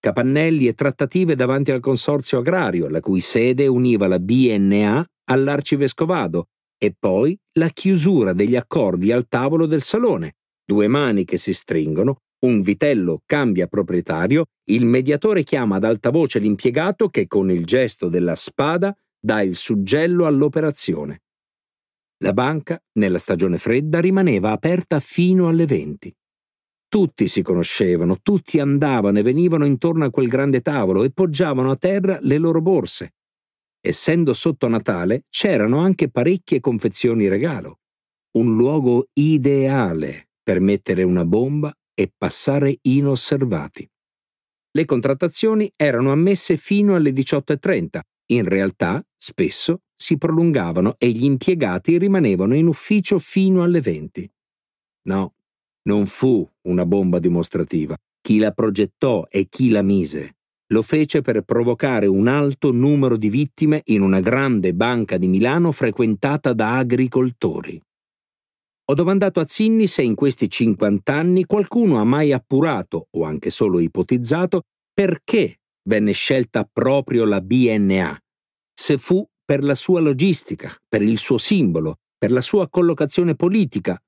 [0.00, 6.94] Capannelli e trattative davanti al consorzio agrario, la cui sede univa la BNA all'arcivescovado, e
[6.98, 12.62] poi la chiusura degli accordi al tavolo del salone, due mani che si stringono, un
[12.62, 18.34] vitello cambia proprietario, il mediatore chiama ad alta voce l'impiegato che con il gesto della
[18.34, 21.22] spada dà il suggello all'operazione.
[22.22, 26.14] La banca, nella stagione fredda, rimaneva aperta fino alle 20.
[26.88, 31.76] Tutti si conoscevano, tutti andavano e venivano intorno a quel grande tavolo e poggiavano a
[31.76, 33.12] terra le loro borse.
[33.82, 37.78] Essendo sotto Natale, c'erano anche parecchie confezioni regalo.
[38.32, 43.88] Un luogo ideale per mettere una bomba e passare inosservati.
[44.72, 48.00] Le contrattazioni erano ammesse fino alle 18.30,
[48.32, 54.30] in realtà spesso si prolungavano e gli impiegati rimanevano in ufficio fino alle 20.
[55.08, 55.34] No,
[55.82, 57.96] non fu una bomba dimostrativa.
[58.20, 60.36] Chi la progettò e chi la mise
[60.72, 65.72] lo fece per provocare un alto numero di vittime in una grande banca di Milano
[65.72, 67.80] frequentata da agricoltori.
[68.90, 73.50] Ho domandato a Zinni se in questi 50 anni qualcuno ha mai appurato, o anche
[73.50, 78.18] solo ipotizzato, perché venne scelta proprio la BNA,
[78.72, 84.00] se fu per la sua logistica, per il suo simbolo, per la sua collocazione politica.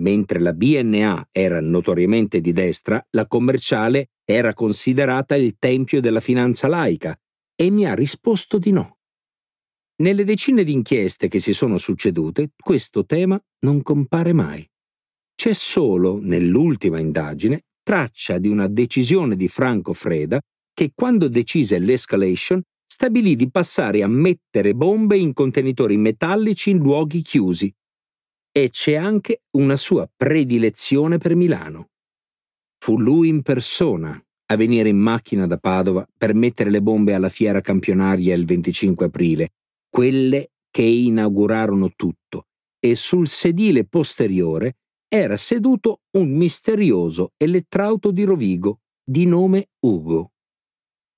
[0.00, 6.66] Mentre la BNA era notoriamente di destra, la commerciale era considerata il tempio della finanza
[6.68, 7.16] laica
[7.54, 8.96] e mi ha risposto di no.
[10.02, 14.66] Nelle decine di inchieste che si sono succedute, questo tema non compare mai.
[15.34, 20.40] C'è solo, nell'ultima indagine, traccia di una decisione di Franco Freda
[20.72, 27.22] che quando decise l'escalation stabilì di passare a mettere bombe in contenitori metallici in luoghi
[27.22, 27.72] chiusi.
[28.54, 31.88] E c'è anche una sua predilezione per Milano.
[32.78, 37.30] Fu lui in persona a venire in macchina da Padova per mettere le bombe alla
[37.30, 39.52] fiera campionaria il 25 aprile
[39.88, 42.46] quelle che inaugurarono tutto,
[42.78, 50.32] e sul sedile posteriore era seduto un misterioso elettrauto di Rovigo di nome Ugo.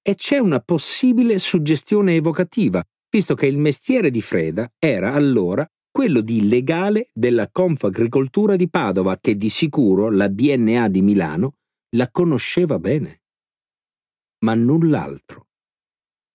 [0.02, 6.22] E c'è una possibile suggestione evocativa, visto che il mestiere di Freda era allora quello
[6.22, 11.54] di legale della Confagricoltura di Padova, che di sicuro la BNA di Milano
[11.90, 13.22] la conosceva bene.
[14.40, 15.46] Ma null'altro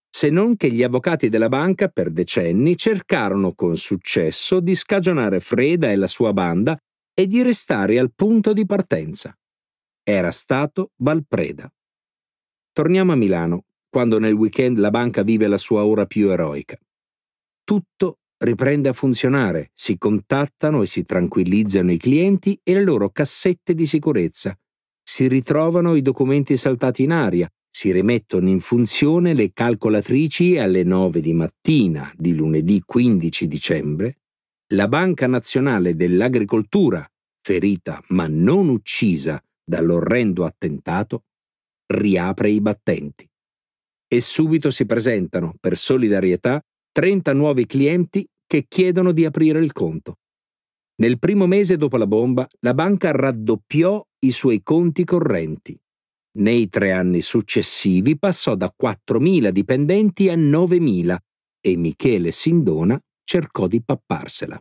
[0.09, 5.91] se non che gli avvocati della banca per decenni cercarono con successo di scagionare Freda
[5.91, 6.77] e la sua banda
[7.13, 9.37] e di restare al punto di partenza.
[10.01, 11.69] Era stato Valpreda.
[12.71, 16.77] Torniamo a Milano, quando nel weekend la banca vive la sua ora più eroica.
[17.63, 23.73] Tutto riprende a funzionare, si contattano e si tranquillizzano i clienti e le loro cassette
[23.73, 24.57] di sicurezza.
[25.03, 31.21] Si ritrovano i documenti saltati in aria, si rimettono in funzione le calcolatrici alle 9
[31.21, 34.17] di mattina di lunedì 15 dicembre.
[34.73, 37.07] La Banca Nazionale dell'Agricoltura,
[37.41, 41.23] ferita ma non uccisa dall'orrendo attentato,
[41.87, 43.27] riapre i battenti.
[44.07, 50.15] E subito si presentano, per solidarietà, 30 nuovi clienti che chiedono di aprire il conto.
[51.01, 55.79] Nel primo mese dopo la bomba, la banca raddoppiò i suoi conti correnti.
[56.39, 61.17] Nei tre anni successivi passò da 4.000 dipendenti a 9.000
[61.61, 64.59] e Michele Sindona cercò di papparsela.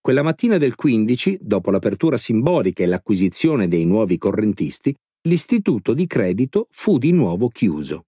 [0.00, 4.94] Quella mattina del 15, dopo l'apertura simbolica e l'acquisizione dei nuovi correntisti,
[5.28, 8.04] l'istituto di credito fu di nuovo chiuso.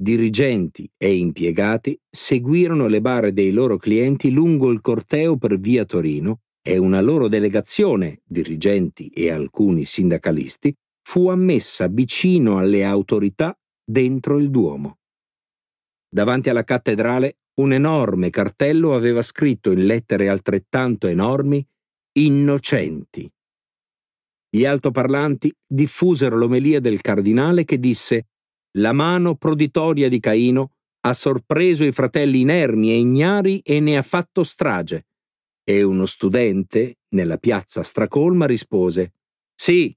[0.00, 6.42] Dirigenti e impiegati seguirono le bare dei loro clienti lungo il corteo per via Torino
[6.62, 14.50] e una loro delegazione, dirigenti e alcuni sindacalisti, fu ammessa vicino alle autorità dentro il
[14.50, 14.98] Duomo.
[16.08, 21.66] Davanti alla cattedrale un enorme cartello aveva scritto in lettere altrettanto enormi
[22.18, 23.28] Innocenti.
[24.48, 28.28] Gli altoparlanti diffusero l'omelia del cardinale che disse
[28.72, 34.02] la mano proditoria di Caino ha sorpreso i fratelli inermi e ignari e ne ha
[34.02, 35.06] fatto strage.
[35.64, 39.12] E uno studente, nella piazza stracolma, rispose
[39.54, 39.94] Sì,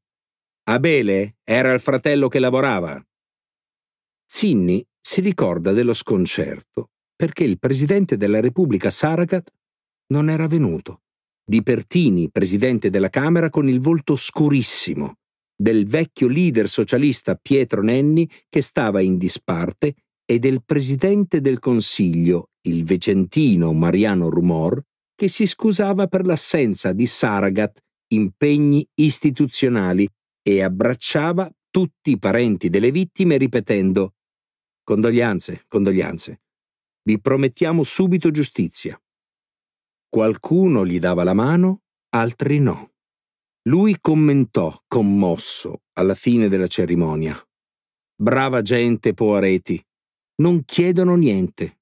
[0.63, 3.03] Abele era il fratello che lavorava.
[4.25, 9.51] Zinni si ricorda dello sconcerto perché il presidente della Repubblica Saragat
[10.07, 11.01] non era venuto.
[11.43, 15.17] Di Pertini, presidente della Camera, con il volto scurissimo,
[15.61, 19.93] del vecchio leader socialista Pietro Nenni che stava in disparte
[20.25, 24.81] e del presidente del Consiglio, il vicentino Mariano Rumor,
[25.13, 30.09] che si scusava per l'assenza di Saragat impegni istituzionali
[30.41, 34.15] e abbracciava tutti i parenti delle vittime ripetendo
[34.83, 36.41] Condoglianze, condoglianze.
[37.03, 38.99] Vi promettiamo subito giustizia.
[40.09, 42.90] Qualcuno gli dava la mano, altri no.
[43.69, 47.39] Lui commentò, commosso, alla fine della cerimonia.
[48.15, 49.79] Brava gente, poareti.
[50.41, 51.77] Non chiedono niente.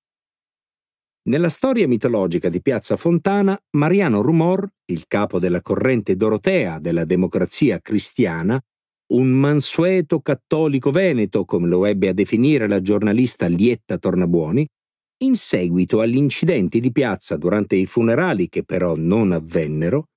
[1.29, 7.79] Nella storia mitologica di Piazza Fontana, Mariano Rumor, il capo della corrente dorotea della democrazia
[7.79, 8.59] cristiana,
[9.13, 14.67] un mansueto cattolico veneto, come lo ebbe a definire la giornalista Lietta Tornabuoni,
[15.23, 20.07] in seguito agli incidenti di piazza durante i funerali che però non avvennero,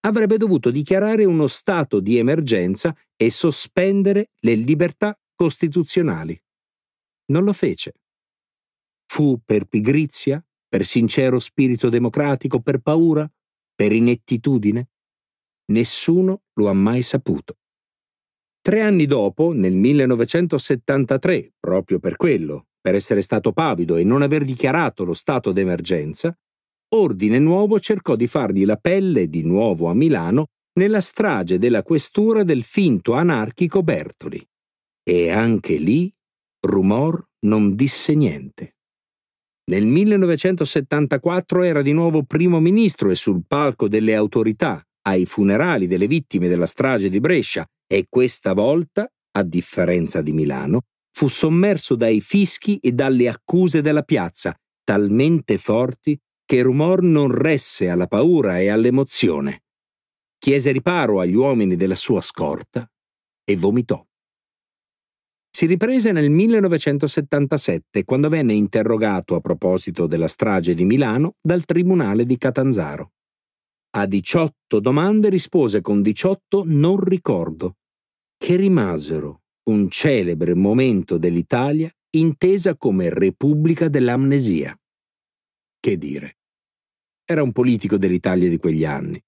[0.00, 6.40] avrebbe dovuto dichiarare uno stato di emergenza e sospendere le libertà costituzionali.
[7.26, 7.94] Non lo fece.
[9.06, 13.30] Fu per pigrizia, per sincero spirito democratico, per paura,
[13.74, 14.88] per inettitudine?
[15.72, 17.58] Nessuno lo ha mai saputo.
[18.60, 24.44] Tre anni dopo, nel 1973, proprio per quello, per essere stato pavido e non aver
[24.44, 26.36] dichiarato lo stato d'emergenza,
[26.92, 32.42] Ordine Nuovo cercò di fargli la pelle di nuovo a Milano nella strage della questura
[32.42, 34.44] del finto anarchico Bertoli.
[35.02, 36.12] E anche lì
[36.66, 38.74] Rumor non disse niente.
[39.70, 46.08] Nel 1974 era di nuovo primo ministro e sul palco delle autorità ai funerali delle
[46.08, 52.20] vittime della strage di Brescia e questa volta, a differenza di Milano, fu sommerso dai
[52.20, 56.18] fischi e dalle accuse della piazza, talmente forti
[56.50, 59.62] che Rumor non resse alla paura e all'emozione.
[60.36, 62.90] Chiese riparo agli uomini della sua scorta
[63.44, 64.04] e vomitò.
[65.48, 72.24] Si riprese nel 1977 quando venne interrogato a proposito della strage di Milano dal Tribunale
[72.24, 73.12] di Catanzaro.
[73.90, 77.76] A 18 domande rispose con 18 non ricordo,
[78.36, 84.76] che rimasero un celebre momento dell'Italia intesa come Repubblica dell'Amnesia.
[85.78, 86.38] Che dire?
[87.30, 89.22] Era un politico dell'Italia di quegli anni.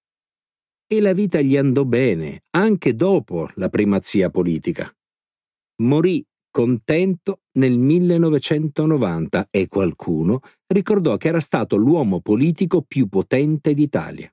[0.85, 4.93] E la vita gli andò bene, anche dopo la primazia politica.
[5.83, 6.21] Morì
[6.51, 14.29] contento nel 1990 e qualcuno ricordò che era stato l'uomo politico più potente d'Italia.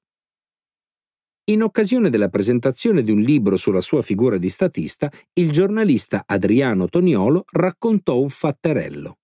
[1.45, 6.89] In occasione della presentazione di un libro sulla sua figura di statista, il giornalista Adriano
[6.89, 9.19] Toniolo raccontò un fatterello.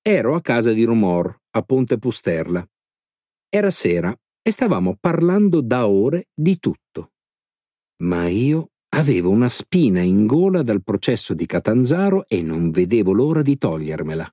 [0.00, 2.64] Ero a casa di Rumor, a Ponte Pusterla,
[3.48, 7.12] era sera e stavamo parlando da ore di tutto.
[8.02, 13.42] Ma io avevo una spina in gola dal processo di Catanzaro e non vedevo l'ora
[13.42, 14.28] di togliermela.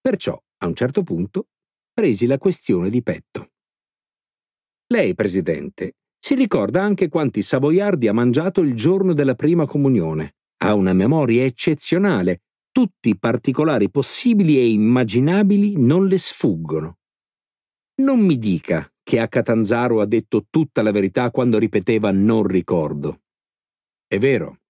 [0.00, 1.48] Perciò, a un certo punto,
[1.92, 3.50] presi la questione di petto.
[4.92, 10.34] Lei, Presidente, si ricorda anche quanti savoiardi ha mangiato il giorno della prima comunione.
[10.62, 12.42] Ha una memoria eccezionale.
[12.70, 16.99] Tutti i particolari possibili e immaginabili non le sfuggono.
[18.00, 23.20] Non mi dica che a Catanzaro ha detto tutta la verità quando ripeteva non ricordo.
[24.06, 24.60] È vero,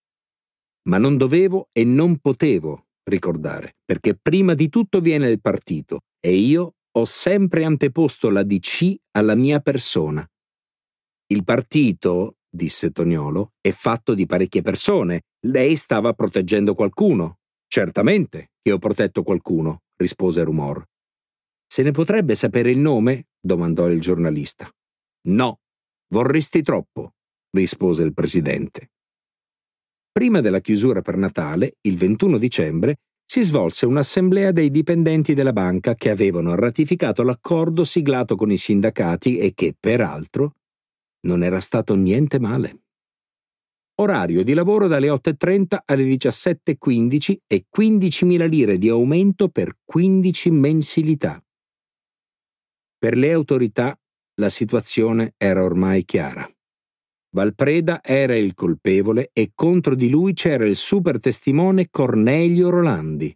[0.89, 6.35] ma non dovevo e non potevo ricordare, perché prima di tutto viene il partito e
[6.35, 10.29] io ho sempre anteposto la DC alla mia persona.
[11.29, 15.23] Il partito, disse Toniolo, è fatto di parecchie persone.
[15.47, 17.37] Lei stava proteggendo qualcuno.
[17.69, 20.90] Certamente che ho protetto qualcuno, rispose Rumor.
[21.73, 23.29] Se ne potrebbe sapere il nome?
[23.39, 24.69] domandò il giornalista.
[25.29, 25.61] No,
[26.09, 27.13] vorresti troppo,
[27.51, 28.91] rispose il presidente.
[30.11, 35.95] Prima della chiusura per Natale, il 21 dicembre, si svolse un'assemblea dei dipendenti della banca
[35.95, 40.57] che avevano ratificato l'accordo siglato con i sindacati e che, peraltro,
[41.27, 42.81] non era stato niente male.
[44.01, 51.41] Orario di lavoro dalle 8.30 alle 17.15 e 15.000 lire di aumento per 15 mensilità.
[53.01, 53.99] Per le autorità
[54.35, 56.47] la situazione era ormai chiara.
[57.35, 63.35] Valpreda era il colpevole e contro di lui c'era il super testimone Cornelio Rolandi.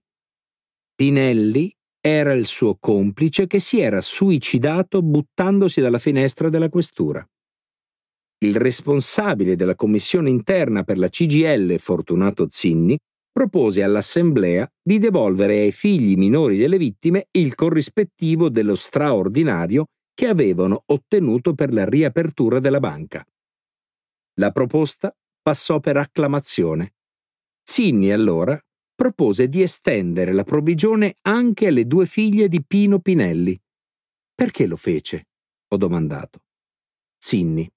[0.94, 7.26] Pinelli era il suo complice che si era suicidato buttandosi dalla finestra della questura.
[8.44, 12.98] Il responsabile della commissione interna per la CGL, Fortunato Zinni,
[13.34, 20.84] propose all'Assemblea di devolvere ai figli minori delle vittime il corrispettivo dello straordinario che avevano
[20.86, 23.26] ottenuto per la riapertura della banca.
[24.34, 25.12] La proposta
[25.42, 26.94] passò per acclamazione.
[27.60, 28.56] Zinni allora
[28.94, 33.60] propose di estendere la provvigione anche alle due figlie di Pino Pinelli.
[34.32, 35.26] Perché lo fece?
[35.66, 36.44] ho domandato.
[37.18, 37.68] Zinni.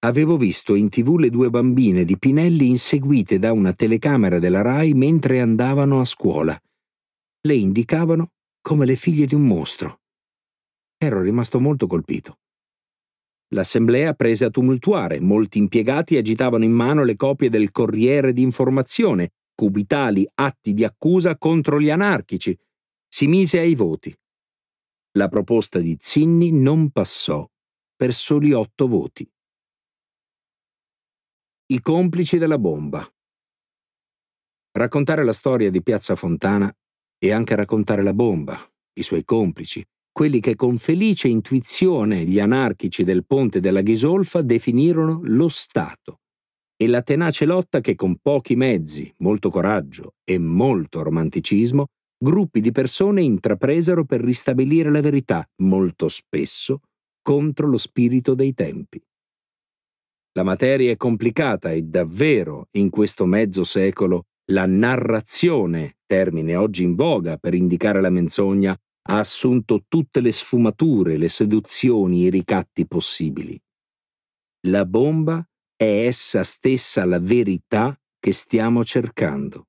[0.00, 4.92] Avevo visto in tv le due bambine di Pinelli inseguite da una telecamera della RAI
[4.92, 6.60] mentre andavano a scuola.
[7.40, 10.00] Le indicavano come le figlie di un mostro.
[10.98, 12.38] Ero rimasto molto colpito.
[13.50, 19.34] L'assemblea prese a tumultuare, molti impiegati agitavano in mano le copie del Corriere di Informazione,
[19.54, 22.58] cubitali atti di accusa contro gli anarchici.
[23.08, 24.14] Si mise ai voti.
[25.12, 27.48] La proposta di Zinni non passò
[27.94, 29.28] per soli otto voti.
[31.68, 33.04] I complici della bomba.
[34.70, 36.72] Raccontare la storia di Piazza Fontana
[37.18, 38.56] e anche raccontare la bomba,
[38.92, 45.22] i suoi complici, quelli che con felice intuizione gli anarchici del ponte della Ghisolfa definirono
[45.24, 46.20] lo Stato
[46.76, 51.86] e la tenace lotta che con pochi mezzi, molto coraggio e molto romanticismo,
[52.16, 56.82] gruppi di persone intrapresero per ristabilire la verità, molto spesso
[57.22, 59.02] contro lo spirito dei tempi.
[60.36, 66.94] La materia è complicata e davvero in questo mezzo secolo la narrazione, termine oggi in
[66.94, 73.58] voga per indicare la menzogna, ha assunto tutte le sfumature, le seduzioni, i ricatti possibili.
[74.66, 75.42] La bomba
[75.74, 79.68] è essa stessa la verità che stiamo cercando.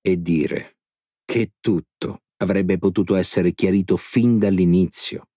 [0.00, 0.76] E dire
[1.24, 5.30] che tutto avrebbe potuto essere chiarito fin dall'inizio.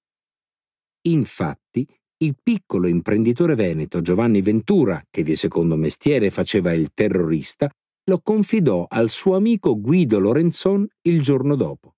[1.07, 1.87] Infatti,
[2.17, 7.69] il piccolo imprenditore veneto Giovanni Ventura, che di secondo mestiere faceva il terrorista,
[8.05, 11.95] lo confidò al suo amico Guido Lorenzon il giorno dopo.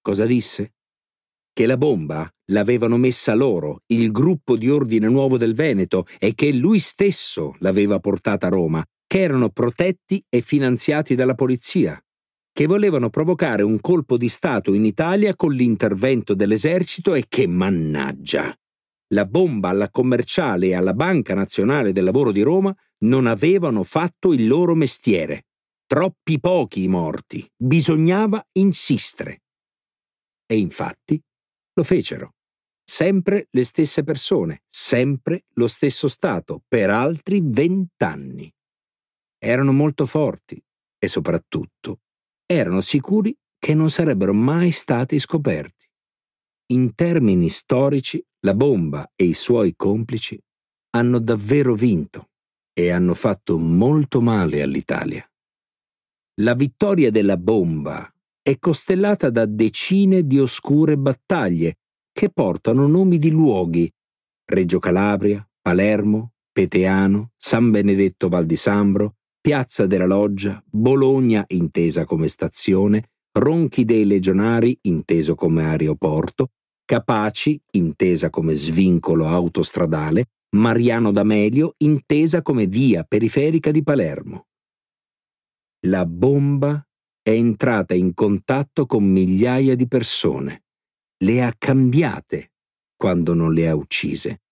[0.00, 0.74] Cosa disse?
[1.52, 6.52] Che la bomba l'avevano messa loro, il gruppo di Ordine Nuovo del Veneto, e che
[6.52, 12.00] lui stesso l'aveva portata a Roma, che erano protetti e finanziati dalla polizia,
[12.52, 18.54] che volevano provocare un colpo di Stato in Italia con l'intervento dell'esercito e che, mannaggia,
[19.12, 24.32] la bomba alla commerciale e alla Banca Nazionale del Lavoro di Roma non avevano fatto
[24.32, 25.46] il loro mestiere.
[25.86, 27.46] Troppi pochi i morti.
[27.56, 29.42] Bisognava insistere.
[30.46, 31.20] E infatti
[31.74, 32.34] lo fecero.
[32.84, 38.52] Sempre le stesse persone, sempre lo stesso Stato, per altri vent'anni.
[39.38, 40.62] Erano molto forti
[40.98, 42.00] e soprattutto
[42.46, 45.86] erano sicuri che non sarebbero mai stati scoperti.
[46.72, 50.38] In termini storici, la bomba e i suoi complici
[50.94, 52.30] hanno davvero vinto
[52.72, 55.24] e hanno fatto molto male all'Italia.
[56.40, 58.10] La vittoria della bomba
[58.42, 61.76] è costellata da decine di oscure battaglie
[62.10, 63.90] che portano nomi di luoghi
[64.44, 72.28] Reggio Calabria, Palermo, Peteano, San Benedetto Val di Sambro, Piazza della Loggia, Bologna intesa come
[72.28, 76.50] stazione, Ronchi dei Legionari, inteso come aeroporto,
[76.92, 80.26] Capaci, intesa come svincolo autostradale,
[80.56, 84.48] Mariano d'Amelio, intesa come via periferica di Palermo.
[85.86, 86.86] La bomba
[87.22, 90.64] è entrata in contatto con migliaia di persone.
[91.24, 92.52] Le ha cambiate
[92.94, 94.42] quando non le ha uccise.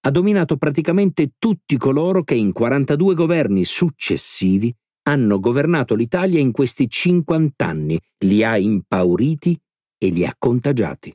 [0.00, 4.70] Ha dominato praticamente tutti coloro che in 42 governi successivi
[5.04, 9.58] hanno governato l'Italia in questi 50 anni, li ha impauriti
[9.96, 11.10] e li ha contagiati.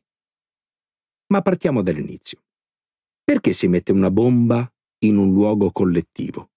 [1.27, 2.39] Ma partiamo dall'inizio.
[3.23, 4.69] Perché si mette una bomba
[4.99, 6.51] in un luogo collettivo?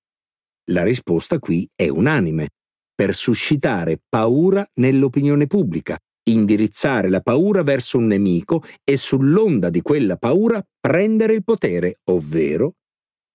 [0.70, 2.50] La risposta qui è unanime,
[2.94, 5.98] per suscitare paura nell'opinione pubblica,
[6.28, 12.74] indirizzare la paura verso un nemico e sull'onda di quella paura prendere il potere, ovvero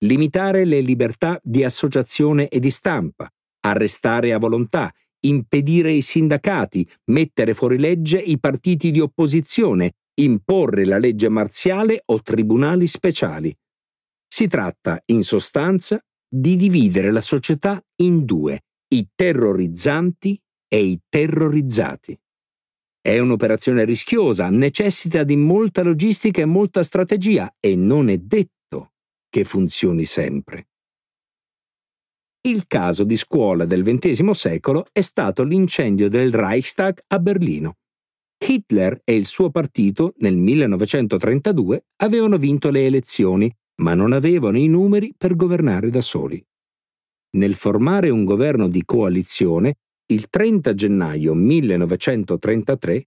[0.04, 3.28] limitare le libertà di associazione e di stampa,
[3.60, 4.92] arrestare a volontà,
[5.24, 12.22] impedire i sindacati, mettere fuori legge i partiti di opposizione, imporre la legge marziale o
[12.22, 13.56] tribunali speciali.
[14.26, 22.18] Si tratta, in sostanza, di dividere la società in due, i terrorizzanti e i terrorizzati.
[23.00, 28.92] È un'operazione rischiosa, necessita di molta logistica e molta strategia e non è detto
[29.28, 30.68] che funzioni sempre.
[32.46, 37.76] Il caso di scuola del XX secolo è stato l'incendio del Reichstag a Berlino.
[38.38, 44.68] Hitler e il suo partito nel 1932 avevano vinto le elezioni, ma non avevano i
[44.68, 46.42] numeri per governare da soli.
[47.36, 49.76] Nel formare un governo di coalizione,
[50.06, 53.06] il 30 gennaio 1933,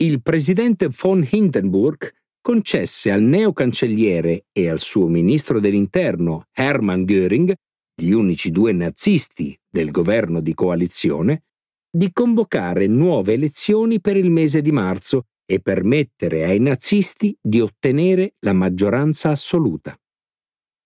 [0.00, 2.10] il presidente von Hindenburg
[2.40, 7.52] concesse al neocancelliere e al suo ministro dell'interno Hermann Göring
[8.00, 11.46] gli unici due nazisti del governo di coalizione,
[11.98, 18.34] di convocare nuove elezioni per il mese di marzo e permettere ai nazisti di ottenere
[18.44, 19.98] la maggioranza assoluta.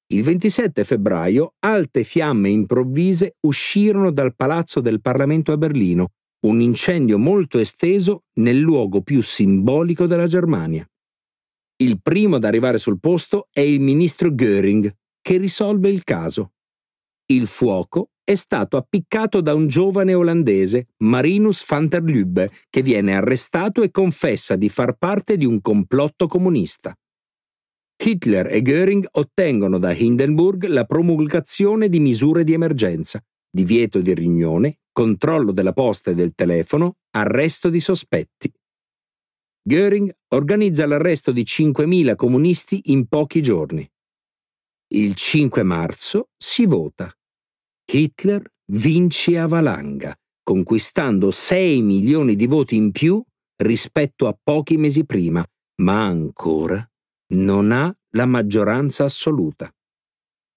[0.06, 6.12] Il 27 febbraio alte fiamme improvvise uscirono dal palazzo del Parlamento a Berlino,
[6.46, 10.88] un incendio molto esteso nel luogo più simbolico della Germania.
[11.76, 14.90] Il primo ad arrivare sul posto è il ministro Göring,
[15.20, 16.52] che risolve il caso.
[17.32, 23.16] Il fuoco è stato appiccato da un giovane olandese, Marinus van der Lubbe, che viene
[23.16, 26.94] arrestato e confessa di far parte di un complotto comunista.
[28.04, 33.18] Hitler e Göring ottengono da Hindenburg la promulgazione di misure di emergenza,
[33.50, 38.52] divieto di riunione, controllo della posta e del telefono, arresto di sospetti.
[39.66, 43.90] Göring organizza l'arresto di 5.000 comunisti in pochi giorni.
[44.88, 47.10] Il 5 marzo si vota.
[47.84, 53.22] Hitler vince a valanga, conquistando 6 milioni di voti in più
[53.62, 55.44] rispetto a pochi mesi prima,
[55.82, 56.86] ma ancora
[57.34, 59.70] non ha la maggioranza assoluta.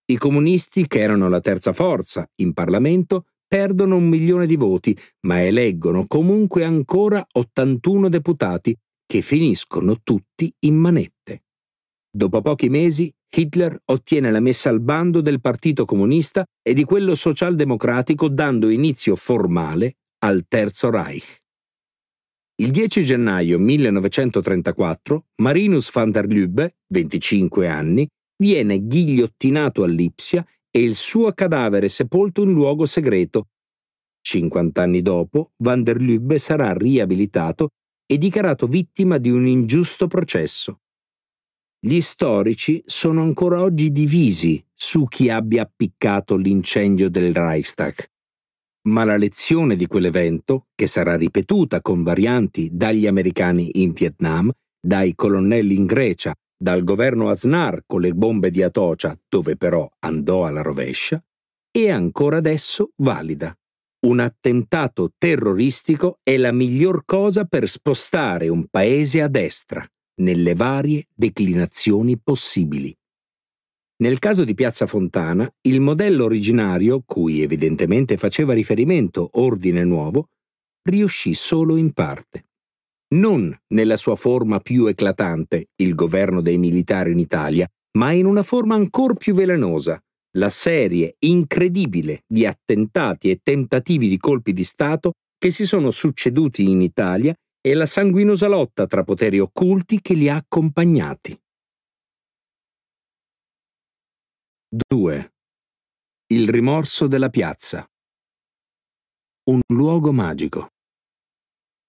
[0.08, 5.44] I comunisti, che erano la terza forza in Parlamento, perdono un milione di voti, ma
[5.44, 11.44] eleggono comunque ancora 81 deputati che finiscono tutti in manette.
[12.12, 17.16] Dopo pochi mesi Hitler ottiene la messa al bando del Partito Comunista e di quello
[17.16, 21.42] socialdemocratico dando inizio formale al Terzo Reich.
[22.62, 28.08] Il 10 gennaio 1934 Marinus van der Lubbe, 25 anni,
[28.42, 33.48] viene ghigliottinato a Lipsia e il suo cadavere sepolto in luogo segreto.
[34.22, 37.72] 50 anni dopo, van der Lubbe sarà riabilitato
[38.06, 40.80] e dichiarato vittima di un ingiusto processo.
[41.86, 47.94] Gli storici sono ancora oggi divisi su chi abbia appiccato l'incendio del Reichstag.
[48.88, 55.14] Ma la lezione di quell'evento, che sarà ripetuta con varianti dagli americani in Vietnam, dai
[55.14, 60.64] colonnelli in Grecia, dal governo Aznar con le bombe di Atocha, dove però andò alla
[60.64, 61.24] rovescia,
[61.70, 63.56] è ancora adesso valida.
[64.08, 71.06] Un attentato terroristico è la miglior cosa per spostare un paese a destra nelle varie
[71.14, 72.96] declinazioni possibili.
[73.98, 80.30] Nel caso di Piazza Fontana, il modello originario, cui evidentemente faceva riferimento Ordine Nuovo,
[80.84, 82.48] riuscì solo in parte.
[83.16, 88.44] Non nella sua forma più eclatante, il governo dei militari in Italia, ma in una
[88.44, 90.02] forma ancor più velenosa,
[90.38, 96.70] la serie incredibile di attentati e tentativi di colpi di Stato che si sono succeduti
[96.70, 97.34] in Italia
[97.66, 101.36] e la sanguinosa lotta tra poteri occulti che li ha accompagnati.
[104.88, 105.34] 2.
[106.28, 107.84] Il rimorso della piazza.
[109.50, 110.70] Un luogo magico.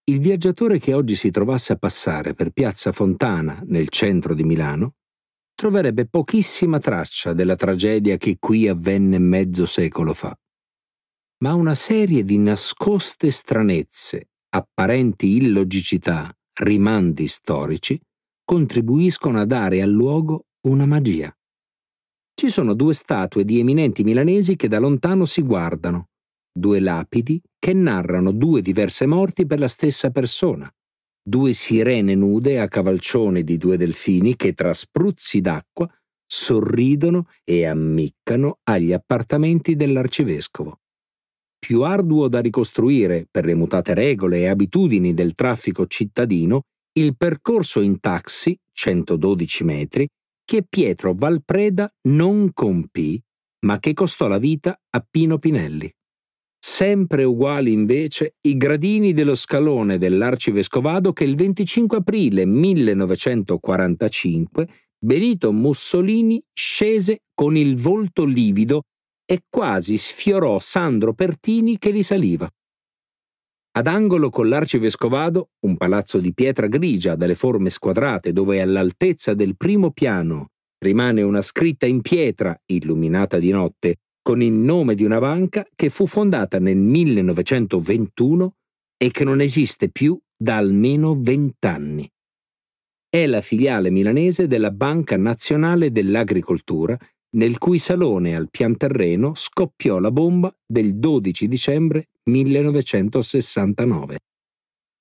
[0.08, 4.94] il viaggiatore che oggi si trovasse a passare per Piazza Fontana, nel centro di Milano,
[5.54, 10.34] troverebbe pochissima traccia della tragedia che qui avvenne mezzo secolo fa.
[11.38, 18.00] Ma una serie di nascoste stranezze, apparenti illogicità, rimandi storici,
[18.44, 21.34] contribuiscono a dare al luogo una magia.
[22.34, 26.08] Ci sono due statue di eminenti milanesi che da lontano si guardano,
[26.52, 30.70] due lapidi che narrano due diverse morti per la stessa persona,
[31.22, 35.88] due sirene nude a cavalcione di due delfini che tra spruzzi d'acqua
[36.24, 40.80] sorridono e ammiccano agli appartamenti dell'arcivescovo.
[41.66, 46.60] Più arduo da ricostruire per le mutate regole e abitudini del traffico cittadino
[46.92, 50.06] il percorso in taxi, 112 metri,
[50.44, 53.20] che Pietro Valpreda non compì,
[53.64, 55.92] ma che costò la vita a Pino Pinelli.
[56.56, 66.40] Sempre uguali invece i gradini dello scalone dell'arcivescovado che il 25 aprile 1945 Benito Mussolini
[66.52, 68.82] scese con il volto livido
[69.26, 72.48] e quasi sfiorò Sandro Pertini che li saliva.
[73.72, 79.54] Ad angolo con l'arcivescovado, un palazzo di pietra grigia dalle forme squadrate dove all'altezza del
[79.56, 85.18] primo piano rimane una scritta in pietra illuminata di notte con il nome di una
[85.18, 88.54] banca che fu fondata nel 1921
[88.96, 92.10] e che non esiste più da almeno vent'anni.
[93.08, 96.98] È la filiale milanese della Banca Nazionale dell'Agricoltura,
[97.36, 104.18] nel cui salone al pian terreno scoppiò la bomba del 12 dicembre 1969.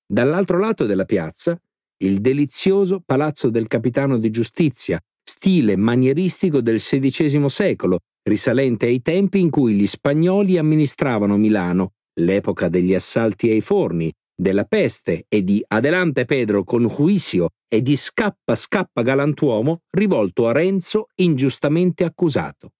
[0.06, 1.60] Dall'altro lato della piazza,
[1.98, 9.40] il delizioso Palazzo del Capitano di Giustizia, stile manieristico del XVI secolo, risalente ai tempi
[9.40, 15.64] in cui gli spagnoli amministravano Milano, l'epoca degli assalti ai forni, della peste e di
[15.66, 22.72] Adelante Pedro con juicio e di Scappa scappa galantuomo rivolto a Renzo ingiustamente accusato.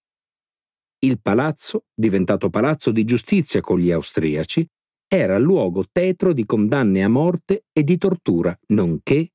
[0.98, 4.66] Il palazzo, diventato palazzo di giustizia con gli austriaci,
[5.08, 9.32] era luogo tetro di condanne a morte e di tortura, nonché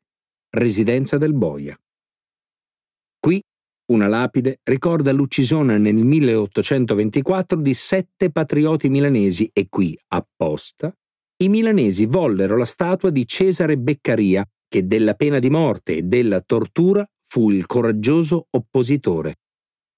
[0.49, 1.77] residenza del boia.
[3.19, 3.41] Qui
[3.91, 10.95] una lapide ricorda l'uccisione nel 1824 di sette patrioti milanesi e qui, apposta,
[11.41, 16.41] i milanesi vollero la statua di Cesare Beccaria, che della pena di morte e della
[16.41, 19.37] tortura fu il coraggioso oppositore.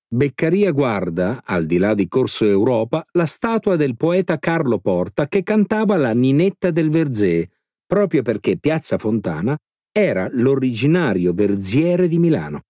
[0.08, 5.44] Beccaria guarda, al di là di Corso Europa, la statua del poeta Carlo Porta che
[5.44, 7.50] cantava la Ninetta del Verzé,
[7.86, 9.58] proprio perché Piazza Fontana
[9.92, 12.62] era l'originario verziere di Milano.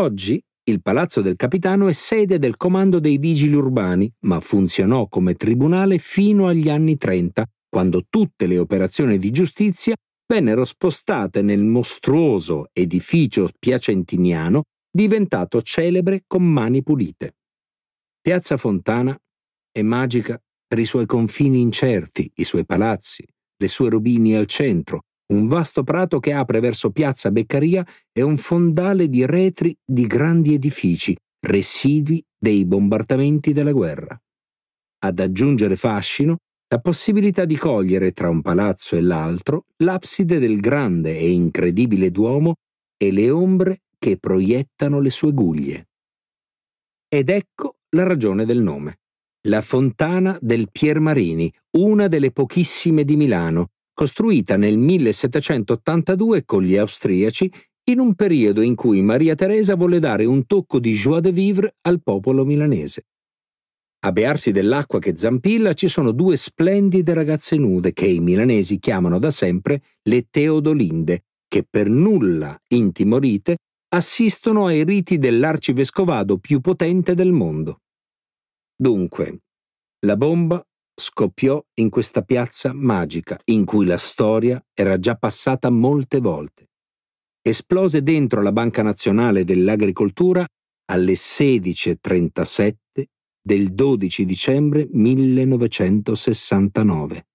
[0.00, 5.34] Oggi il Palazzo del Capitano è sede del Comando dei Vigili Urbani, ma funzionò come
[5.34, 9.94] tribunale fino agli anni 30, quando tutte le operazioni di giustizia
[10.30, 17.36] vennero spostate nel mostruoso edificio piacentiniano diventato celebre con mani pulite.
[18.20, 19.18] Piazza Fontana
[19.70, 25.04] è magica per i suoi confini incerti, i suoi palazzi, le sue robini al centro,
[25.32, 30.52] un vasto prato che apre verso piazza Beccaria e un fondale di retri di grandi
[30.52, 31.16] edifici,
[31.46, 34.14] residui dei bombardamenti della guerra.
[35.04, 36.36] Ad aggiungere fascino,
[36.72, 42.54] la possibilità di cogliere tra un palazzo e l'altro l'abside del grande e incredibile Duomo
[42.96, 45.88] e le ombre che proiettano le sue guglie.
[47.08, 49.00] Ed ecco la ragione del nome.
[49.48, 57.52] La fontana del Piermarini, una delle pochissime di Milano, costruita nel 1782 con gli austriaci
[57.90, 61.74] in un periodo in cui Maria Teresa volle dare un tocco di joie de vivre
[61.82, 63.04] al popolo milanese.
[64.04, 69.20] A bearsi dell'acqua che zampilla ci sono due splendide ragazze nude che i milanesi chiamano
[69.20, 73.58] da sempre le Teodolinde, che per nulla intimorite
[73.94, 77.82] assistono ai riti dell'arcivescovado più potente del mondo.
[78.74, 79.42] Dunque,
[80.04, 80.60] la bomba
[80.94, 86.70] scoppiò in questa piazza magica in cui la storia era già passata molte volte.
[87.40, 90.44] Esplose dentro la Banca Nazionale dell'Agricoltura
[90.86, 92.81] alle 16.37
[93.42, 97.26] del 12 dicembre 1969.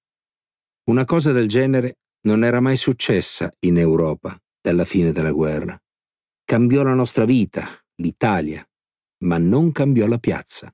[0.89, 5.75] Una cosa del genere non era mai successa in Europa dalla fine della guerra.
[6.43, 8.63] Cambiò la nostra vita, l'Italia,
[9.25, 10.73] ma non cambiò la piazza.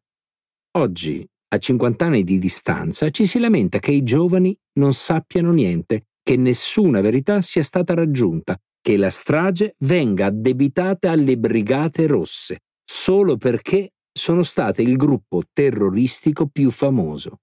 [0.77, 6.07] Oggi a 50 anni di distanza, ci si lamenta che i giovani non sappiano niente,
[6.23, 13.37] che nessuna verità sia stata raggiunta, che la strage venga addebitata alle Brigate Rosse, solo
[13.37, 17.39] perché sono state il gruppo terroristico più famoso.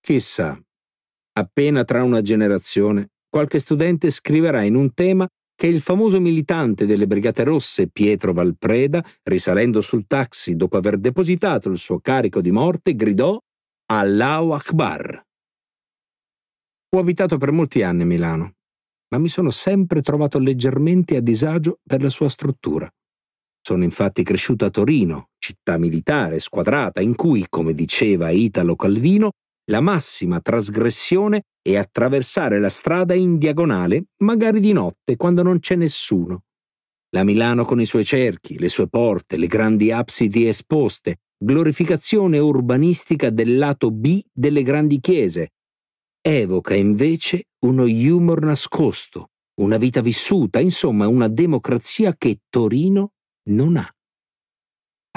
[0.00, 0.58] Chissà,
[1.32, 7.06] appena tra una generazione, qualche studente scriverà in un tema che il famoso militante delle
[7.06, 12.94] Brigate Rosse Pietro Valpreda, risalendo sul taxi dopo aver depositato il suo carico di morte,
[12.94, 13.38] gridò
[13.86, 15.22] Allahu Akbar.
[16.94, 18.54] Ho abitato per molti anni a Milano,
[19.08, 22.90] ma mi sono sempre trovato leggermente a disagio per la sua struttura.
[23.66, 29.32] Sono infatti cresciuto a Torino, città militare squadrata, in cui, come diceva Italo Calvino,
[29.72, 35.74] la massima trasgressione è attraversare la strada in diagonale, magari di notte, quando non c'è
[35.74, 36.44] nessuno.
[37.10, 43.30] La Milano con i suoi cerchi, le sue porte, le grandi absidi esposte, glorificazione urbanistica
[43.30, 45.54] del lato B delle grandi chiese,
[46.22, 53.10] evoca invece uno humor nascosto, una vita vissuta, insomma una democrazia che Torino
[53.50, 53.90] non ha.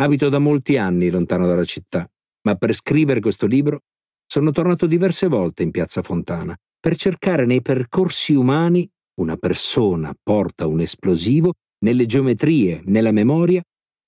[0.01, 2.09] Abito da molti anni lontano dalla città,
[2.43, 3.81] ma per scrivere questo libro
[4.25, 10.65] sono tornato diverse volte in Piazza Fontana per cercare nei percorsi umani una persona porta
[10.65, 13.61] un esplosivo, nelle geometrie, nella memoria,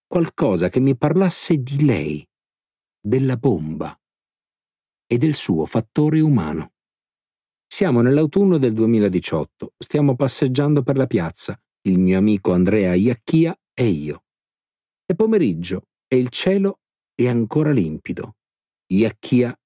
[0.07, 2.25] qualcosa che mi parlasse di lei,
[2.99, 3.97] della bomba
[5.05, 6.71] e del suo fattore umano.
[7.67, 13.87] Siamo nell'autunno del 2018, stiamo passeggiando per la piazza, il mio amico Andrea Iacchia e
[13.87, 14.23] io.
[15.05, 16.81] È pomeriggio e il cielo
[17.15, 18.35] è ancora limpido.
[18.91, 19.57] Iacchia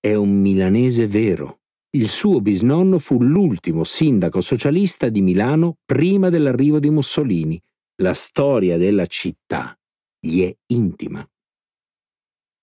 [0.00, 1.60] è un milanese vero.
[1.90, 7.60] Il suo bisnonno fu l'ultimo sindaco socialista di Milano prima dell'arrivo di Mussolini.
[8.02, 9.76] La storia della città
[10.18, 11.26] gli è intima.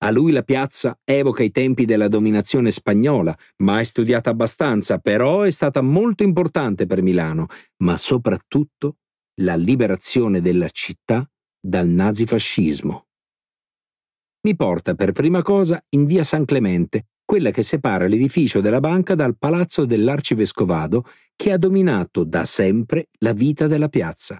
[0.03, 5.51] A lui la piazza evoca i tempi della dominazione spagnola, mai studiata abbastanza, però è
[5.51, 7.47] stata molto importante per Milano,
[7.78, 8.97] ma soprattutto
[9.41, 11.29] la liberazione della città
[11.59, 13.07] dal nazifascismo.
[14.41, 19.15] Mi porta per prima cosa in via San Clemente, quella che separa l'edificio della banca
[19.15, 21.05] dal palazzo dell'arcivescovado
[21.36, 24.39] che ha dominato da sempre la vita della piazza.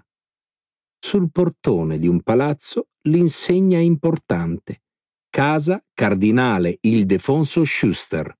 [0.98, 4.82] Sul portone di un palazzo l'insegna importante
[5.28, 8.34] Casa Cardinale Ildefonso Schuster.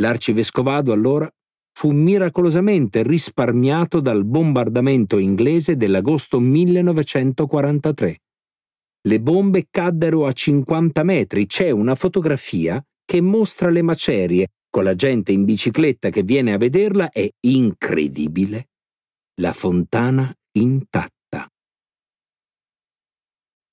[0.00, 1.32] L'arcivescovado allora
[1.78, 8.18] fu miracolosamente risparmiato dal bombardamento inglese dell'agosto 1943.
[9.02, 14.96] Le bombe caddero a 50 metri, c'è una fotografia che mostra le macerie, con la
[14.96, 18.70] gente in bicicletta che viene a vederla, è incredibile.
[19.40, 21.48] La fontana intatta.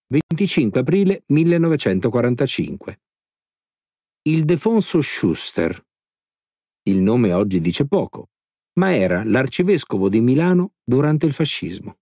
[0.09, 2.99] 25 aprile 1945.
[4.27, 5.84] Il Defonso Schuster,
[6.87, 8.29] il nome oggi dice poco,
[8.79, 11.97] ma era l'arcivescovo di Milano durante il fascismo.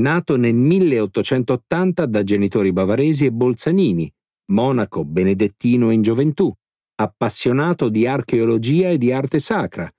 [0.00, 4.12] Nato nel 1880 da genitori bavaresi e bolzanini,
[4.52, 6.52] monaco benedettino in gioventù,
[6.96, 9.90] appassionato di archeologia e di arte sacra,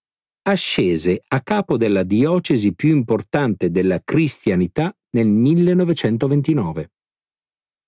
[0.44, 6.92] ascese a capo della diocesi più importante della cristianità nel 1929.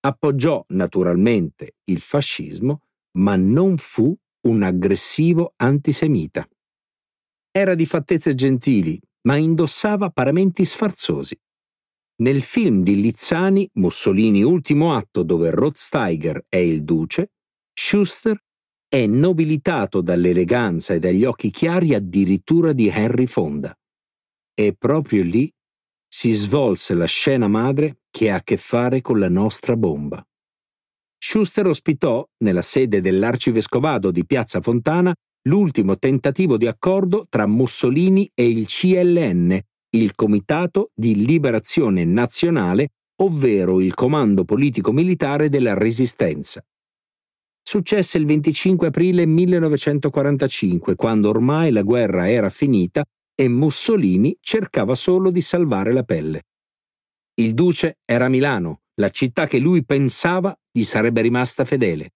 [0.01, 2.81] Appoggiò naturalmente il fascismo,
[3.17, 4.15] ma non fu
[4.47, 6.47] un aggressivo antisemita.
[7.51, 11.37] Era di fattezze gentili, ma indossava paramenti sfarzosi.
[12.21, 17.31] Nel film di Lizzani, Mussolini Ultimo Atto, dove Rod Steiger è il duce,
[17.73, 18.37] Schuster
[18.87, 23.75] è nobilitato dall'eleganza e dagli occhi chiari addirittura di Henry Fonda.
[24.53, 25.51] E proprio lì
[26.07, 30.23] si svolse la scena madre che ha a che fare con la nostra bomba.
[31.25, 35.15] Schuster ospitò, nella sede dell'arcivescovado di Piazza Fontana,
[35.47, 39.57] l'ultimo tentativo di accordo tra Mussolini e il CLN,
[39.91, 42.89] il Comitato di Liberazione Nazionale,
[43.21, 46.61] ovvero il comando politico-militare della Resistenza.
[47.65, 53.01] Successe il 25 aprile 1945, quando ormai la guerra era finita
[53.33, 56.41] e Mussolini cercava solo di salvare la pelle.
[57.35, 62.13] Il duce era a Milano, la città che lui pensava gli sarebbe rimasta fedele.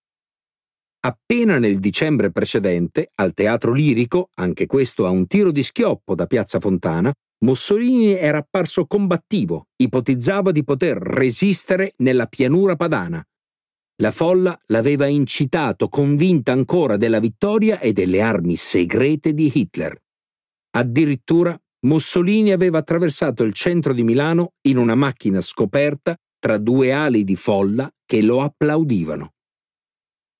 [0.99, 6.25] Appena nel dicembre precedente, al Teatro Lirico, anche questo a un tiro di schioppo da
[6.25, 7.13] Piazza Fontana,
[7.45, 13.23] Mussolini era apparso combattivo, ipotizzava di poter resistere nella pianura padana.
[14.01, 19.97] La folla l'aveva incitato, convinta ancora della vittoria e delle armi segrete di Hitler.
[20.71, 27.23] Addirittura Mussolini aveva attraversato il centro di Milano in una macchina scoperta tra due ali
[27.23, 29.33] di folla che lo applaudivano.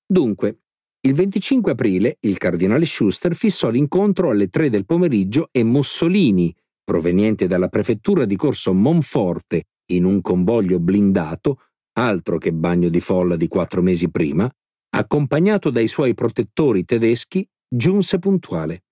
[0.06, 0.62] Dunque,
[1.02, 7.48] il 25 aprile il cardinale Schuster fissò l'incontro alle 3 del pomeriggio e Mussolini, proveniente
[7.48, 11.62] dalla prefettura di Corso Monforte in un convoglio blindato,
[11.94, 14.50] altro che bagno di folla di quattro mesi prima,
[14.90, 18.84] accompagnato dai suoi protettori tedeschi, giunse puntuale.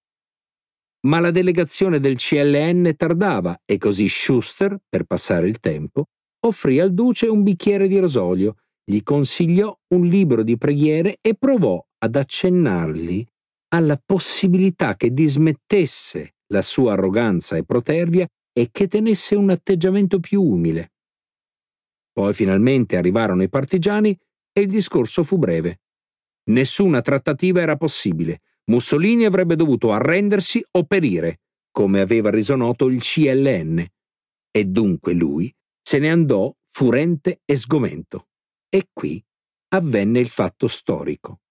[1.07, 6.07] Ma la delegazione del CLN tardava e così Schuster, per passare il tempo,
[6.45, 11.83] offrì al duce un bicchiere di rosolio, gli consigliò un libro di preghiere e provò
[11.97, 13.25] ad accennargli
[13.69, 20.41] alla possibilità che dismettesse la sua arroganza e protervia e che tenesse un atteggiamento più
[20.41, 20.93] umile.
[22.11, 24.17] Poi finalmente arrivarono i partigiani
[24.53, 25.81] e il discorso fu breve.
[26.51, 28.41] Nessuna trattativa era possibile.
[28.65, 31.41] Mussolini avrebbe dovuto arrendersi o perire,
[31.71, 33.85] come aveva reso noto il CLN.
[34.51, 35.53] E dunque lui
[35.87, 38.29] se ne andò furente e sgomento.
[38.69, 39.23] E qui
[39.69, 41.41] avvenne il fatto storico.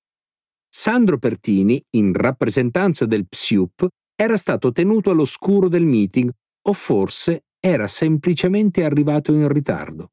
[0.68, 6.30] Sandro Pertini, in rappresentanza del PSIUP, era stato tenuto all'oscuro del meeting
[6.66, 10.10] o forse era semplicemente arrivato in ritardo.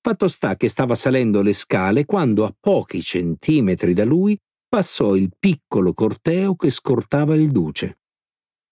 [0.00, 4.38] Fatto sta che stava salendo le scale quando a pochi centimetri da lui
[4.68, 7.98] passò il piccolo corteo che scortava il duce.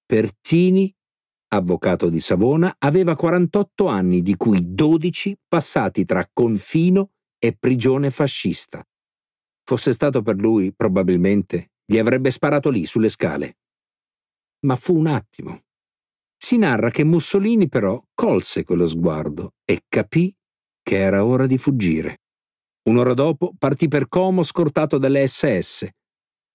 [0.06, 0.94] Pertini,
[1.48, 8.84] avvocato di Savona, aveva 48 anni, di cui 12 passati tra confino e prigione fascista.
[9.64, 13.58] Fosse stato per lui, probabilmente, gli avrebbe sparato lì sulle scale.
[14.66, 15.62] Ma fu un attimo.
[16.36, 20.34] Si narra che Mussolini però colse quello sguardo e capì
[20.82, 22.20] che era ora di fuggire.
[22.88, 25.88] Un'ora dopo partì per Como scortato dalle SS.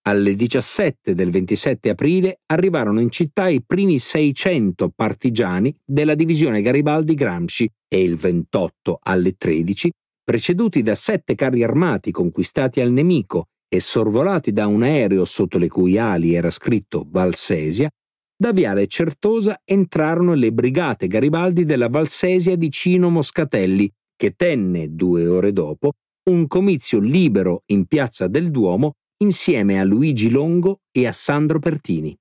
[0.06, 7.14] Alle 17 del 27 aprile arrivarono in città i primi 600 partigiani della divisione Garibaldi
[7.14, 9.90] Gramsci e il 28 alle 13,
[10.22, 15.70] preceduti da sette carri armati conquistati al nemico e sorvolati da un aereo sotto le
[15.70, 17.90] cui ali era scritto Valsesia,
[18.36, 25.28] da Viale Certosa entrarono le brigate Garibaldi della Valsesia di Cino Moscatelli che tenne due
[25.28, 25.94] ore dopo
[26.30, 32.16] un comizio libero in piazza del Duomo insieme a Luigi Longo e a Sandro Pertini.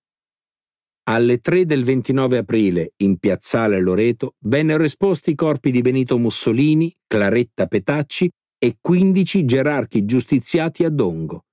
[1.11, 6.94] Alle 3 del 29 aprile, in piazzale Loreto, vennero esposti i corpi di Benito Mussolini,
[7.07, 11.44] Claretta Petacci e 15 gerarchi giustiziati a Dongo.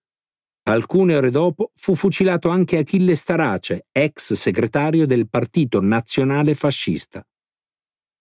[0.69, 7.23] Alcune ore dopo fu fucilato anche Achille Starace, ex segretario del Partito Nazionale Fascista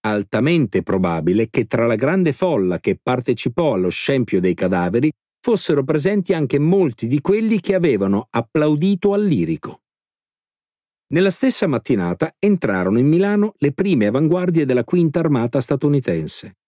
[0.00, 5.10] altamente probabile che tra la grande folla che partecipò allo scempio dei cadaveri
[5.48, 9.80] fossero presenti anche molti di quelli che avevano applaudito al lirico.
[11.14, 16.58] Nella stessa mattinata entrarono in Milano le prime avanguardie della Quinta Armata statunitense.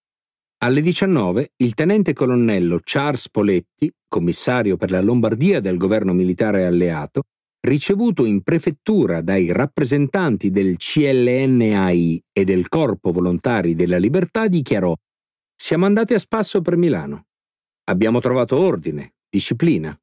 [0.65, 7.25] Alle 19 il tenente colonnello Charles Poletti, commissario per la Lombardia del governo militare alleato,
[7.61, 14.97] ricevuto in prefettura dai rappresentanti del CLNAI e del Corpo Volontari della Libertà, dichiarò
[15.55, 17.25] Siamo andati a spasso per Milano.
[17.85, 19.99] Abbiamo trovato ordine, disciplina.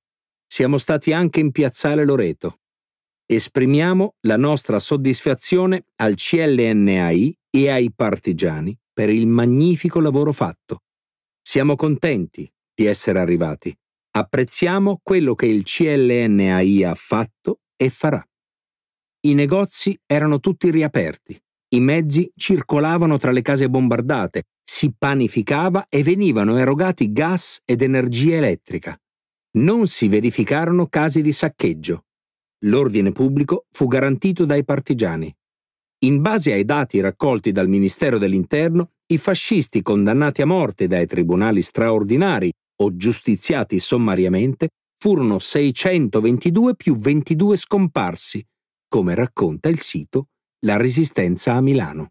[0.45, 2.59] Siamo stati anche in piazzale Loreto.
[3.25, 10.83] Esprimiamo la nostra soddisfazione al CLNAI e ai partigiani per il magnifico lavoro fatto.
[11.41, 13.75] Siamo contenti di essere arrivati.
[14.11, 18.25] Apprezziamo quello che il CLNAI ha fatto e farà.
[19.21, 26.03] I negozi erano tutti riaperti, i mezzi circolavano tra le case bombardate, si panificava e
[26.03, 28.99] venivano erogati gas ed energia elettrica.
[29.57, 32.03] Non si verificarono casi di saccheggio.
[32.65, 35.33] L'ordine pubblico fu garantito dai partigiani.
[35.99, 41.61] In base ai dati raccolti dal Ministero dell'Interno, i fascisti condannati a morte dai tribunali
[41.61, 42.51] straordinari
[42.81, 48.45] o giustiziati sommariamente furono 622 più 22 scomparsi,
[48.87, 50.27] come racconta il sito
[50.65, 52.09] La Resistenza a Milano.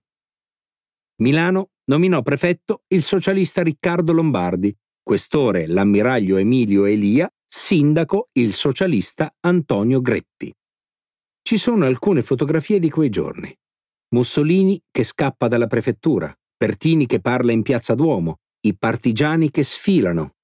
[1.20, 10.00] Milano nominò prefetto il socialista Riccardo Lombardi, questore l'ammiraglio Emilio Elia, sindaco il socialista Antonio
[10.00, 10.52] Greppi.
[11.42, 13.54] Ci sono alcune fotografie di quei giorni.
[14.14, 20.36] Mussolini che scappa dalla prefettura, Pertini che parla in piazza Duomo, i partigiani che sfilano,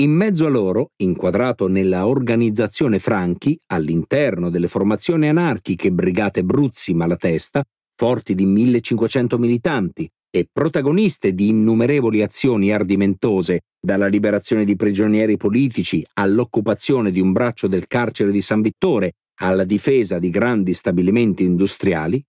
[0.00, 7.62] in mezzo a loro, inquadrato nella organizzazione Franchi, all'interno delle formazioni anarchiche Brigate Bruzzi Malatesta,
[7.94, 16.04] forti di 1500 militanti e protagoniste di innumerevoli azioni ardimentose, dalla liberazione di prigionieri politici
[16.14, 22.24] all'occupazione di un braccio del carcere di San Vittore alla difesa di grandi stabilimenti industriali,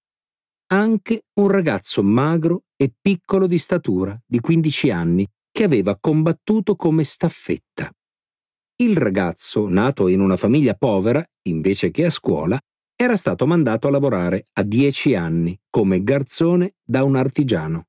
[0.73, 7.05] anche un ragazzo magro e piccolo di statura, di 15 anni, che aveva combattuto come
[7.05, 7.89] staffetta.
[8.81, 12.59] Il ragazzo, nato in una famiglia povera, invece che a scuola,
[12.95, 17.85] era stato mandato a lavorare a dieci anni come garzone da un artigiano.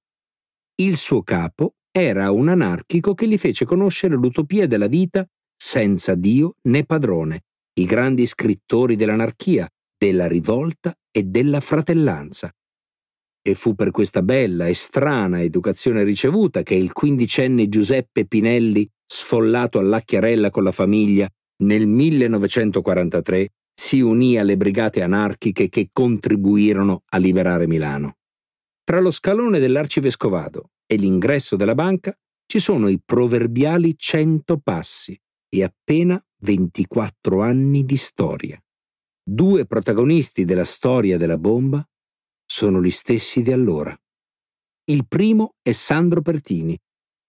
[0.77, 5.25] Il suo capo era un anarchico che gli fece conoscere l'utopia della vita
[5.57, 7.43] senza Dio né padrone,
[7.75, 12.53] i grandi scrittori dell'anarchia, della rivolta e della fratellanza.
[13.41, 19.79] E fu per questa bella e strana educazione ricevuta che il quindicenne Giuseppe Pinelli, sfollato
[19.79, 21.31] all'Acchiarella con la famiglia,
[21.63, 28.17] nel 1943 si unì alle brigate anarchiche che contribuirono a liberare Milano.
[28.85, 32.15] Tra lo scalone dell'arcivescovado e l'ingresso della banca
[32.45, 35.19] ci sono i proverbiali cento passi
[35.49, 38.63] e appena 24 anni di storia.
[39.27, 41.83] Due protagonisti della storia della bomba
[42.45, 43.97] sono gli stessi di allora.
[44.85, 46.79] Il primo è Sandro Pertini.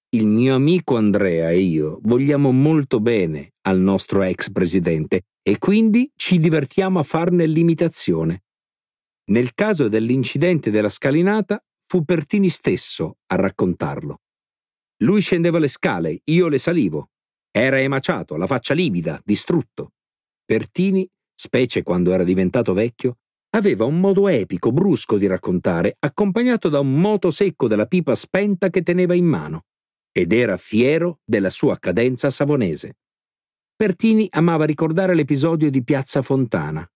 [0.10, 6.12] Il mio amico Andrea e io vogliamo molto bene al nostro ex presidente e quindi
[6.18, 8.45] ci divertiamo a farne l'imitazione.
[9.26, 14.22] Nel caso dell'incidente della scalinata fu Pertini stesso a raccontarlo.
[15.04, 17.10] Lui scendeva le scale, io le salivo.
[17.52, 19.94] Era emaciato, la faccia livida, distrutto.
[20.46, 23.18] Pertini, specie quando era diventato vecchio,
[23.56, 28.70] aveva un modo epico, brusco di raccontare, accompagnato da un moto secco della pipa spenta
[28.70, 29.66] che teneva in mano,
[30.12, 32.98] ed era fiero della sua cadenza savonese.
[33.76, 36.88] Pertini amava ricordare l'episodio di Piazza Fontana.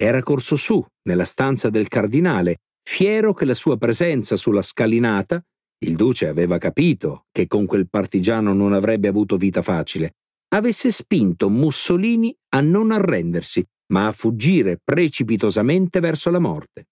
[0.00, 5.42] Era corso su, nella stanza del cardinale, fiero che la sua presenza sulla scalinata
[5.80, 10.14] il duce aveva capito che con quel partigiano non avrebbe avuto vita facile,
[10.54, 16.88] avesse spinto Mussolini a non arrendersi, ma a fuggire precipitosamente verso la morte.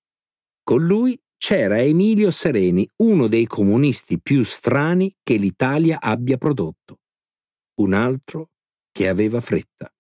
[0.63, 6.99] Con lui c'era Emilio Sereni, uno dei comunisti più strani che l'Italia abbia prodotto.
[7.81, 8.51] Un altro
[8.91, 9.93] che aveva fretta.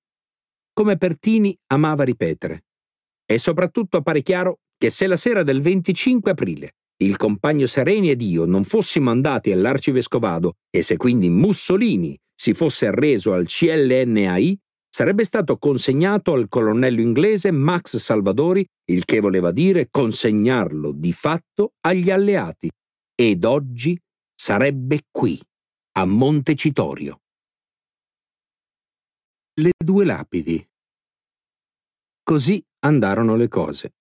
[0.73, 2.66] Come Pertini amava ripetere.
[3.27, 8.23] E soprattutto appare chiaro che se la sera del 25 aprile il compagno Sereni ed
[8.23, 14.59] io non fossimo andati all'arcivescovado e se quindi Mussolini si fosse arreso al CLNAI,
[14.89, 21.73] sarebbe stato consegnato al colonnello inglese Max Salvadori, il che voleva dire consegnarlo di fatto
[21.81, 22.71] agli alleati.
[23.15, 23.99] Ed oggi
[24.35, 25.39] sarebbe qui,
[25.99, 27.21] a Montecitorio.
[29.61, 30.67] Le due lapidi.
[32.29, 33.95] Così andarono le cose.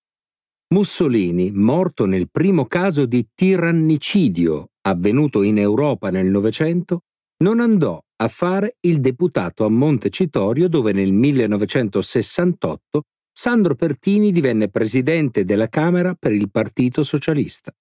[0.74, 7.02] Mussolini, morto nel primo caso di tirannicidio avvenuto in Europa nel Novecento,
[7.44, 15.46] non andò a fare il deputato a Montecitorio dove nel 1968 Sandro Pertini divenne presidente
[15.46, 17.72] della Camera per il Partito Socialista.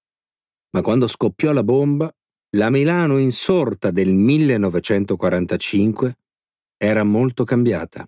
[0.73, 2.15] Ma quando scoppiò la bomba,
[2.57, 6.19] la Milano insorta del 1945
[6.77, 8.07] era molto cambiata.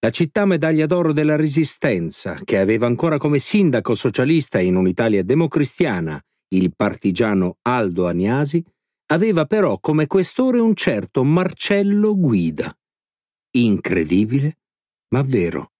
[0.00, 6.22] La città medaglia d'oro della Resistenza, che aveva ancora come sindaco socialista in un'Italia democristiana
[6.50, 8.64] il partigiano Aldo Agnasi,
[9.06, 12.72] aveva però come questore un certo Marcello Guida.
[13.56, 14.58] Incredibile,
[15.08, 15.72] ma vero.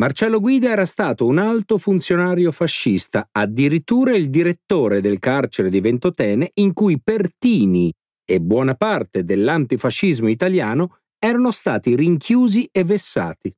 [0.00, 6.52] Marcello Guida era stato un alto funzionario fascista, addirittura il direttore del carcere di Ventotene
[6.54, 7.92] in cui Pertini
[8.24, 13.54] e buona parte dell'antifascismo italiano erano stati rinchiusi e vessati.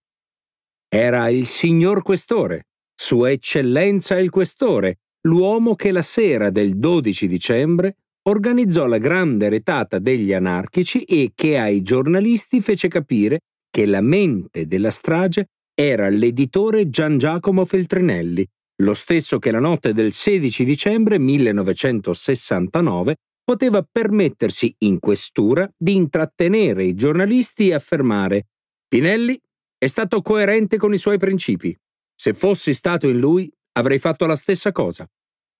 [0.89, 7.97] Era il signor questore, Sua Eccellenza il questore, l'uomo che la sera del 12 dicembre
[8.25, 13.41] organizzò la grande retata degli anarchici e che ai giornalisti fece capire
[13.71, 18.47] che la mente della strage era l'editore Gian Giacomo Feltrinelli,
[18.83, 26.84] lo stesso che la notte del 16 dicembre 1969 poteva permettersi in questura di intrattenere
[26.84, 28.47] i giornalisti e affermare
[28.93, 29.40] Pinelli
[29.78, 31.74] è stato coerente con i suoi principi.
[32.14, 35.11] Se fossi stato in lui, avrei fatto la stessa cosa.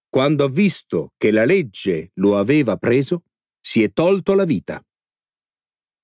[0.07, 3.23] Quando ha visto che la legge lo aveva preso,
[3.59, 4.85] si è tolto la vita.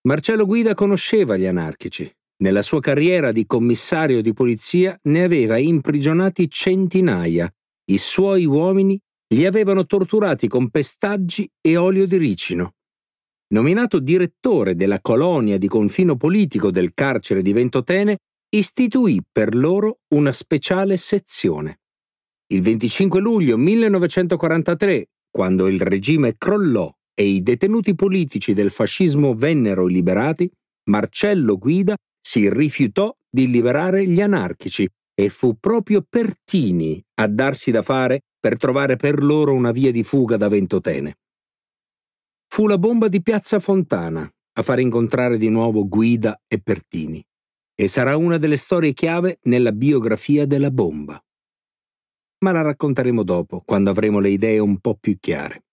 [0.07, 2.11] Marcello Guida conosceva gli anarchici.
[2.39, 7.53] Nella sua carriera di commissario di polizia ne aveva imprigionati centinaia.
[7.91, 8.99] I suoi uomini
[9.35, 12.75] li avevano torturati con pestaggi e olio di ricino.
[13.49, 18.19] Nominato direttore della colonia di confino politico del carcere di Ventotene,
[18.51, 21.81] istituì per loro una speciale sezione.
[22.51, 29.87] Il 25 luglio 1943, quando il regime crollò e i detenuti politici del fascismo vennero
[29.87, 30.51] liberati,
[30.89, 37.83] Marcello Guida si rifiutò di liberare gli anarchici e fu proprio Pertini a darsi da
[37.83, 41.19] fare per trovare per loro una via di fuga da Ventotene.
[42.49, 47.25] Fu la bomba di Piazza Fontana a far incontrare di nuovo Guida e Pertini
[47.75, 51.23] e sarà una delle storie chiave nella biografia della bomba.
[52.41, 55.65] Ma la racconteremo dopo, quando avremo le idee un po' più chiare.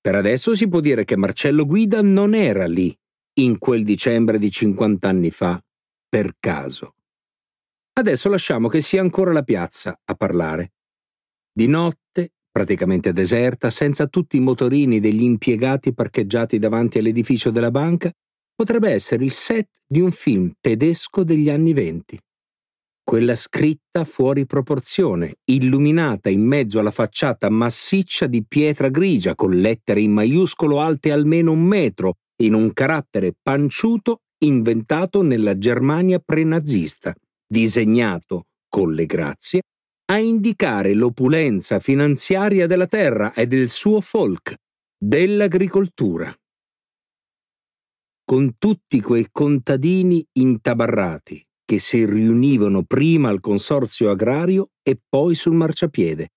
[0.00, 2.94] Per adesso si può dire che Marcello Guida non era lì,
[3.40, 5.62] in quel dicembre di 50 anni fa,
[6.08, 6.94] per caso.
[7.94, 10.72] Adesso lasciamo che sia ancora la piazza a parlare.
[11.58, 18.12] Di notte, praticamente deserta, senza tutti i motorini degli impiegati parcheggiati davanti all'edificio della banca,
[18.54, 22.16] potrebbe essere il set di un film tedesco degli anni venti.
[23.02, 30.00] Quella scritta fuori proporzione, illuminata in mezzo alla facciata massiccia di pietra grigia con lettere
[30.00, 37.12] in maiuscolo alte almeno un metro, in un carattere panciuto inventato nella Germania prenazista,
[37.48, 39.62] disegnato, con le grazie,
[40.10, 44.56] a indicare l'opulenza finanziaria della terra e del suo folk,
[44.96, 46.34] dell'agricoltura
[48.28, 55.54] con tutti quei contadini intabarrati che si riunivano prima al consorzio agrario e poi sul
[55.54, 56.28] marciapiede.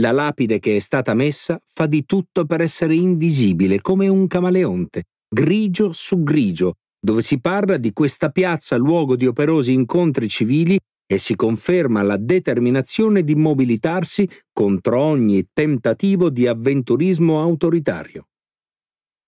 [0.00, 5.04] La lapide che è stata messa fa di tutto per essere invisibile come un camaleonte,
[5.26, 11.18] grigio su grigio, dove si parla di questa piazza luogo di operosi incontri civili e
[11.18, 18.26] si conferma la determinazione di mobilitarsi contro ogni tentativo di avventurismo autoritario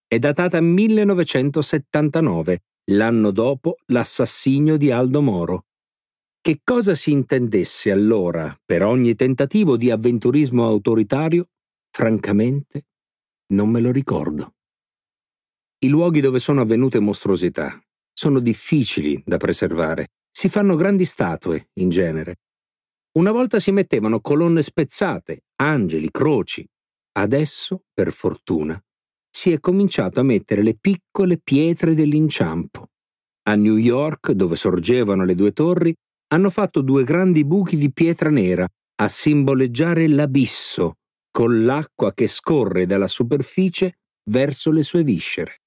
[0.08, 2.62] è datata 1979,
[2.92, 5.64] l'anno dopo l'assassinio di Aldo Moro.
[6.40, 11.48] Che cosa si intendesse allora per ogni tentativo di avventurismo autoritario,
[11.90, 12.84] francamente,
[13.52, 14.54] non me lo ricordo.
[15.80, 17.76] I luoghi dove sono avvenute mostruosità
[18.12, 20.10] sono difficili da preservare.
[20.38, 22.40] Si fanno grandi statue, in genere.
[23.12, 26.62] Una volta si mettevano colonne spezzate, angeli, croci.
[27.12, 28.78] Adesso, per fortuna,
[29.30, 32.90] si è cominciato a mettere le piccole pietre dell'inciampo.
[33.44, 35.94] A New York, dove sorgevano le due torri,
[36.34, 40.96] hanno fatto due grandi buchi di pietra nera a simboleggiare l'abisso,
[41.30, 45.60] con l'acqua che scorre dalla superficie verso le sue viscere.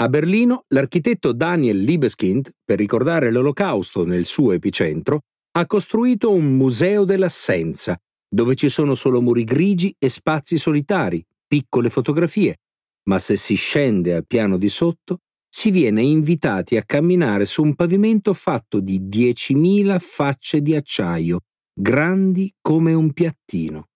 [0.00, 5.22] A Berlino, l'architetto Daniel Liebeskind, per ricordare l'Olocausto nel suo epicentro,
[5.56, 11.90] ha costruito un museo dell'assenza, dove ci sono solo muri grigi e spazi solitari, piccole
[11.90, 12.60] fotografie,
[13.08, 17.74] ma se si scende al piano di sotto si viene invitati a camminare su un
[17.74, 21.40] pavimento fatto di 10.000 facce di acciaio,
[21.74, 23.88] grandi come un piattino.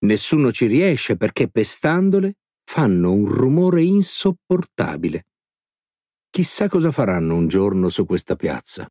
[0.00, 2.34] Nessuno ci riesce perché pestandole
[2.68, 5.26] fanno un rumore insopportabile.
[6.28, 8.86] Chissà cosa faranno un giorno su questa piazza.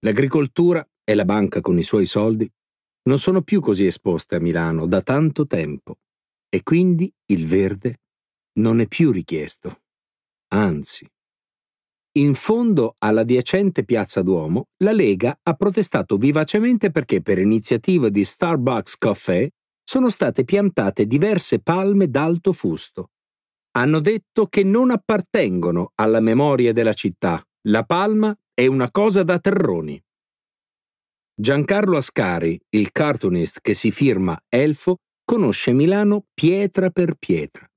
[0.00, 2.48] L'agricoltura e la banca con i suoi soldi
[3.08, 5.98] non sono più così esposte a Milano da tanto tempo
[6.48, 8.00] e quindi il verde
[8.60, 9.82] non è più richiesto.
[10.52, 11.08] Anzi.
[12.18, 18.24] In fondo alla adiacente Piazza Duomo, la Lega ha protestato vivacemente perché per iniziativa di
[18.24, 19.52] Starbucks Café
[19.90, 23.10] sono state piantate diverse palme d'alto fusto.
[23.72, 27.44] Hanno detto che non appartengono alla memoria della città.
[27.62, 30.00] La palma è una cosa da terroni.
[31.34, 37.68] Giancarlo Ascari, il cartoonist che si firma Elfo, conosce Milano pietra per pietra.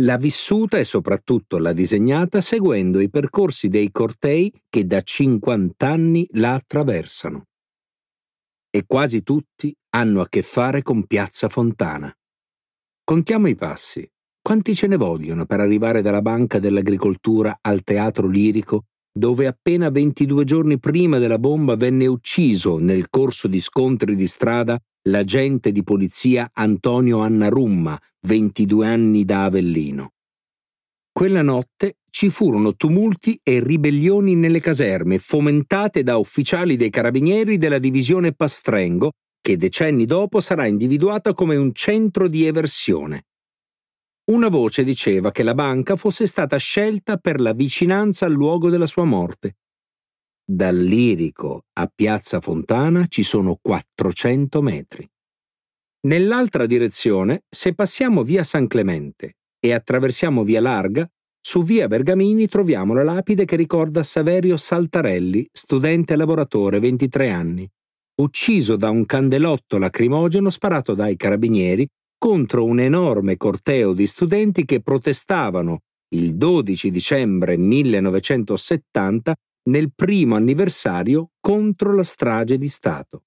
[0.00, 6.26] L'ha vissuta e soprattutto l'ha disegnata seguendo i percorsi dei cortei che da 50 anni
[6.30, 7.44] la attraversano.
[8.70, 12.14] E quasi tutti hanno a che fare con Piazza Fontana.
[13.02, 14.08] Contiamo i passi.
[14.40, 20.44] Quanti ce ne vogliono per arrivare dalla Banca dell'Agricoltura al Teatro Lirico, dove appena 22
[20.44, 24.78] giorni prima della bomba venne ucciso nel corso di scontri di strada
[25.08, 30.12] l'agente di polizia Antonio Annarumma, 22 anni da Avellino.
[31.10, 37.78] Quella notte ci furono tumulti e ribellioni nelle caserme, fomentate da ufficiali dei carabinieri della
[37.78, 39.12] divisione Pastrengo,
[39.48, 43.28] che decenni dopo sarà individuata come un centro di eversione.
[44.30, 48.84] Una voce diceva che la banca fosse stata scelta per la vicinanza al luogo della
[48.84, 49.56] sua morte
[50.50, 55.06] dal Lirico a Piazza Fontana ci sono 400 metri.
[56.06, 62.92] Nell'altra direzione, se passiamo via San Clemente e attraversiamo via Larga, su via Bergamini troviamo
[62.92, 67.70] la lapide che ricorda Saverio Saltarelli, studente lavoratore 23 anni,
[68.20, 71.86] ucciso da un candelotto lacrimogeno sparato dai carabinieri
[72.18, 75.80] contro un enorme corteo di studenti che protestavano
[76.14, 79.34] il 12 dicembre 1970
[79.68, 83.22] nel primo anniversario contro la strage di Stato.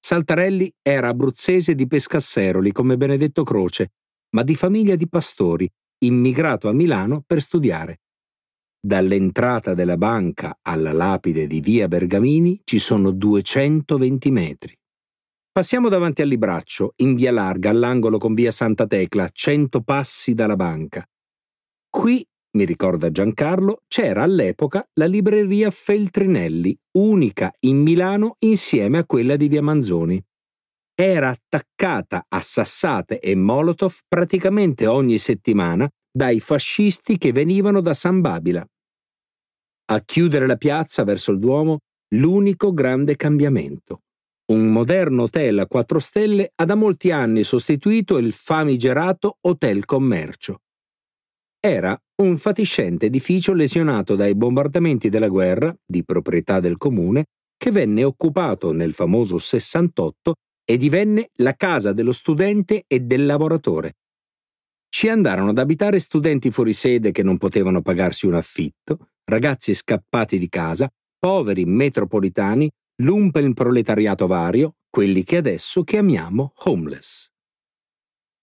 [0.00, 3.92] Saltarelli era abruzzese di Pescasseroli come Benedetto Croce,
[4.34, 5.68] ma di famiglia di pastori,
[5.98, 8.00] immigrato a Milano per studiare.
[8.84, 14.76] Dall'entrata della banca alla lapide di via Bergamini ci sono 220 metri.
[15.52, 20.56] Passiamo davanti al libraccio, in via larga, all'angolo con via Santa Tecla, 100 passi dalla
[20.56, 21.06] banca.
[21.88, 22.26] Qui
[22.56, 29.46] mi ricorda Giancarlo, c'era all'epoca la libreria Feltrinelli, unica in Milano insieme a quella di
[29.46, 30.20] Via Manzoni.
[30.92, 38.20] Era attaccata a sassate e molotov praticamente ogni settimana dai fascisti che venivano da San
[38.20, 38.66] Babila.
[39.92, 41.80] A chiudere la piazza verso il Duomo,
[42.14, 44.04] l'unico grande cambiamento.
[44.46, 50.60] Un moderno hotel a quattro stelle ha da molti anni sostituito il famigerato Hotel Commercio.
[51.60, 57.26] Era un fatiscente edificio lesionato dai bombardamenti della guerra, di proprietà del comune,
[57.58, 63.96] che venne occupato nel famoso 68 e divenne la casa dello studente e del lavoratore.
[64.88, 70.38] Ci andarono ad abitare studenti fuori sede che non potevano pagarsi un affitto, ragazzi scappati
[70.38, 72.70] di casa, poveri metropolitani,
[73.02, 77.30] lumpen proletariato vario, quelli che adesso chiamiamo homeless.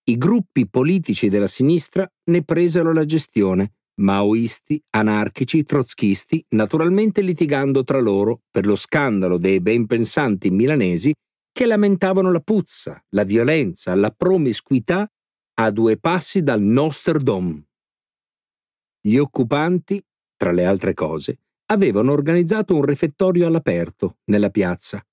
[0.10, 8.00] I gruppi politici della sinistra ne presero la gestione, maoisti, anarchici, trotskisti, naturalmente litigando tra
[8.00, 11.14] loro per lo scandalo dei ben pensanti milanesi
[11.52, 15.08] che lamentavano la puzza, la violenza, la promiscuità
[15.60, 17.64] a due passi dal Nosterdom.
[19.02, 20.02] Gli occupanti,
[20.40, 25.06] tra le altre cose, avevano organizzato un refettorio all'aperto, nella piazza.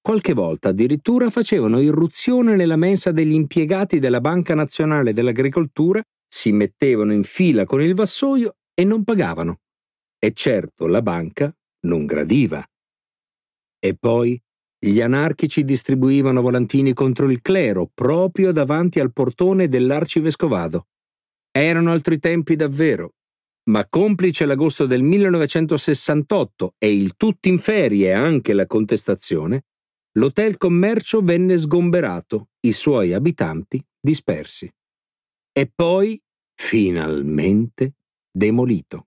[0.00, 7.12] Qualche volta addirittura facevano irruzione nella mensa degli impiegati della Banca Nazionale dell'Agricoltura, si mettevano
[7.12, 9.58] in fila con il vassoio e non pagavano.
[10.20, 11.52] E certo la banca
[11.86, 12.64] non gradiva.
[13.80, 14.40] E poi
[14.78, 20.86] gli anarchici distribuivano volantini contro il clero proprio davanti al portone dell'arcivescovado.
[21.50, 23.14] Erano altri tempi davvero,
[23.70, 29.66] ma complice l'agosto del 1968 e il tutti in ferie anche la contestazione,
[30.18, 34.68] l'hotel commercio venne sgomberato, i suoi abitanti dispersi.
[35.52, 36.20] E poi,
[36.54, 37.94] finalmente,
[38.30, 39.06] demolito.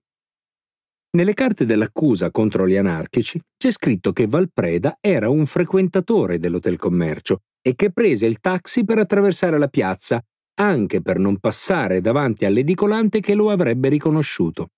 [1.14, 7.42] Nelle carte dell'accusa contro gli anarchici c'è scritto che Valpreda era un frequentatore dell'Hotel Commercio
[7.60, 10.24] e che prese il taxi per attraversare la piazza,
[10.54, 14.70] anche per non passare davanti all'edicolante che lo avrebbe riconosciuto.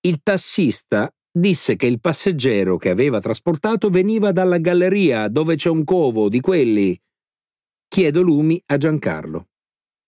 [0.00, 5.84] Il tassista disse che il passeggero che aveva trasportato veniva dalla galleria dove c'è un
[5.84, 6.98] covo di quelli.
[7.88, 9.48] Chiedo lumi a Giancarlo.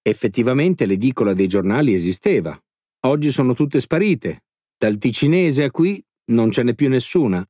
[0.02, 2.58] Effettivamente l'edicola dei giornali esisteva.
[3.06, 4.44] Oggi sono tutte sparite,
[4.76, 7.46] dal ticinese a qui non ce n'è più nessuna.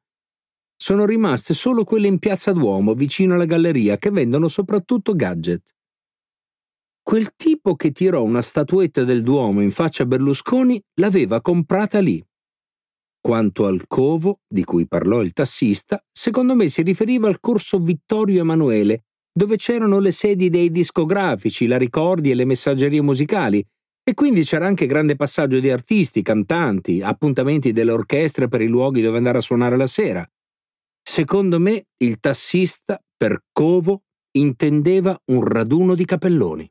[0.77, 5.78] Sono rimaste solo quelle in piazza Duomo, vicino alla galleria, che vendono soprattutto gadget.
[7.09, 12.23] Quel tipo che tirò una statuetta del Duomo in faccia a Berlusconi l'aveva comprata lì.
[13.19, 18.43] Quanto al covo, di cui parlò il tassista, secondo me si riferiva al corso Vittorio
[18.43, 23.67] Emanuele, dove c'erano le sedi dei discografici, la ricordi e le messaggerie musicali,
[24.05, 29.01] e quindi c'era anche grande passaggio di artisti, cantanti, appuntamenti delle orchestre per i luoghi
[29.01, 30.31] dove andare a suonare la sera.
[31.03, 34.03] Secondo me il tassista per covo
[34.33, 36.71] intendeva un raduno di capelloni.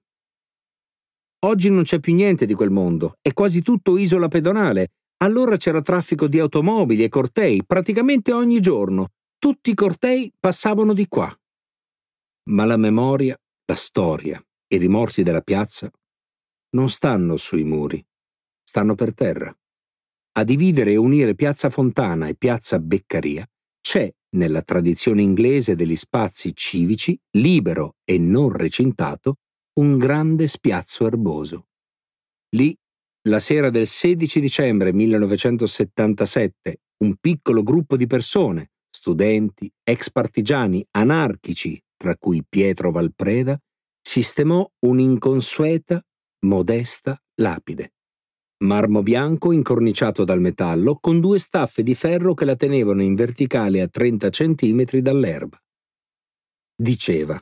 [1.45, 4.93] Oggi non c'è più niente di quel mondo, è quasi tutto isola pedonale.
[5.18, 9.09] Allora c'era traffico di automobili e cortei praticamente ogni giorno.
[9.38, 11.31] Tutti i cortei passavano di qua.
[12.49, 15.91] Ma la memoria, la storia, i rimorsi della piazza
[16.69, 18.03] non stanno sui muri,
[18.64, 19.55] stanno per terra.
[20.38, 23.47] A dividere e unire Piazza Fontana e Piazza Beccaria
[23.80, 29.38] c'è, nella tradizione inglese degli spazi civici, libero e non recintato,
[29.78, 31.68] un grande spiazzo erboso.
[32.56, 32.76] Lì,
[33.28, 41.80] la sera del 16 dicembre 1977, un piccolo gruppo di persone, studenti, ex partigiani, anarchici,
[41.95, 43.60] tra cui Pietro Valpreda,
[44.02, 46.04] sistemò un'inconsueta
[46.45, 47.94] modesta lapide.
[48.64, 53.82] Marmo bianco incorniciato dal metallo con due staffe di ferro che la tenevano in verticale
[53.82, 55.62] a 30 centimetri dall'erba.
[56.76, 57.40] Diceva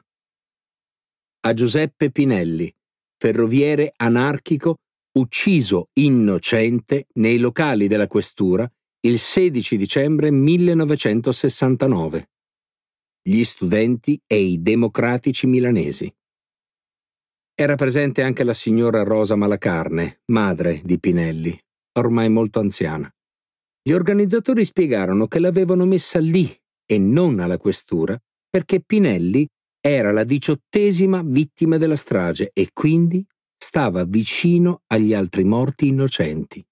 [1.45, 2.73] a Giuseppe Pinelli,
[3.17, 4.77] ferroviere anarchico
[5.19, 8.69] ucciso innocente nei locali della questura
[9.01, 12.29] il 16 dicembre 1969.
[13.21, 16.11] Gli studenti e i democratici milanesi.
[17.53, 21.57] Era presente anche la signora Rosa Malacarne, madre di Pinelli,
[21.99, 23.09] ormai molto anziana.
[23.83, 26.51] Gli organizzatori spiegarono che l'avevano messa lì
[26.85, 28.19] e non alla questura
[28.49, 29.47] perché Pinelli
[29.87, 33.23] era la diciottesima vittima della strage e quindi
[33.55, 36.65] stava vicino agli altri morti innocenti.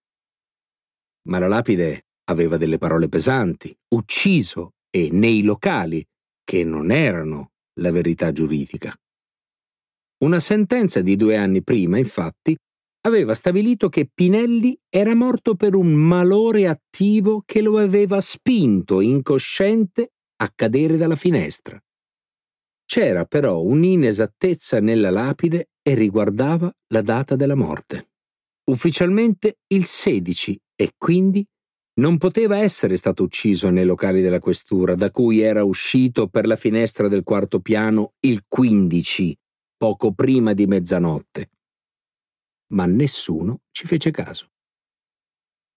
[1.27, 6.03] Ma la lapide aveva delle parole pesanti, ucciso e nei locali,
[6.43, 8.91] che non erano la verità giuridica.
[10.23, 12.57] Una sentenza di due anni prima, infatti,
[13.01, 20.13] aveva stabilito che Pinelli era morto per un malore attivo che lo aveva spinto incosciente
[20.37, 21.79] a cadere dalla finestra.
[22.85, 28.09] C'era però un'inesattezza nella lapide e riguardava la data della morte.
[28.69, 31.45] Ufficialmente il 16 e quindi
[31.95, 36.55] non poteva essere stato ucciso nei locali della questura, da cui era uscito per la
[36.55, 39.37] finestra del quarto piano il 15,
[39.77, 41.49] poco prima di mezzanotte.
[42.73, 44.47] Ma nessuno ci fece caso.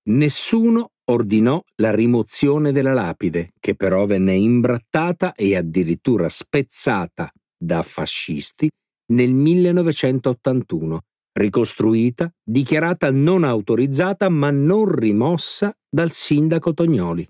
[0.08, 8.70] Nessuno ordinò la rimozione della lapide, che però venne imbrattata e addirittura spezzata da fascisti
[9.12, 11.00] nel 1981
[11.36, 17.28] ricostruita, dichiarata non autorizzata ma non rimossa dal sindaco Tognoli.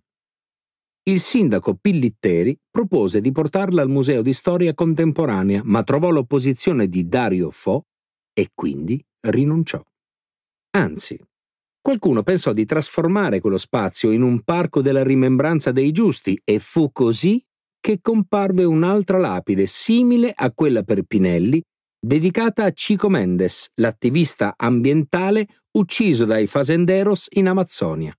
[1.09, 7.07] Il sindaco Pillitteri propose di portarla al Museo di Storia Contemporanea, ma trovò l'opposizione di
[7.09, 7.85] Dario Fo
[8.32, 9.81] e quindi rinunciò.
[10.77, 11.19] Anzi,
[11.86, 16.90] qualcuno pensò di trasformare quello spazio in un parco della rimembranza dei giusti e fu
[16.90, 17.40] così
[17.78, 21.62] che comparve un'altra lapide simile a quella per Pinelli
[22.04, 25.46] dedicata a Chico Mendes, l'attivista ambientale
[25.78, 28.12] ucciso dai fazenderos in Amazzonia.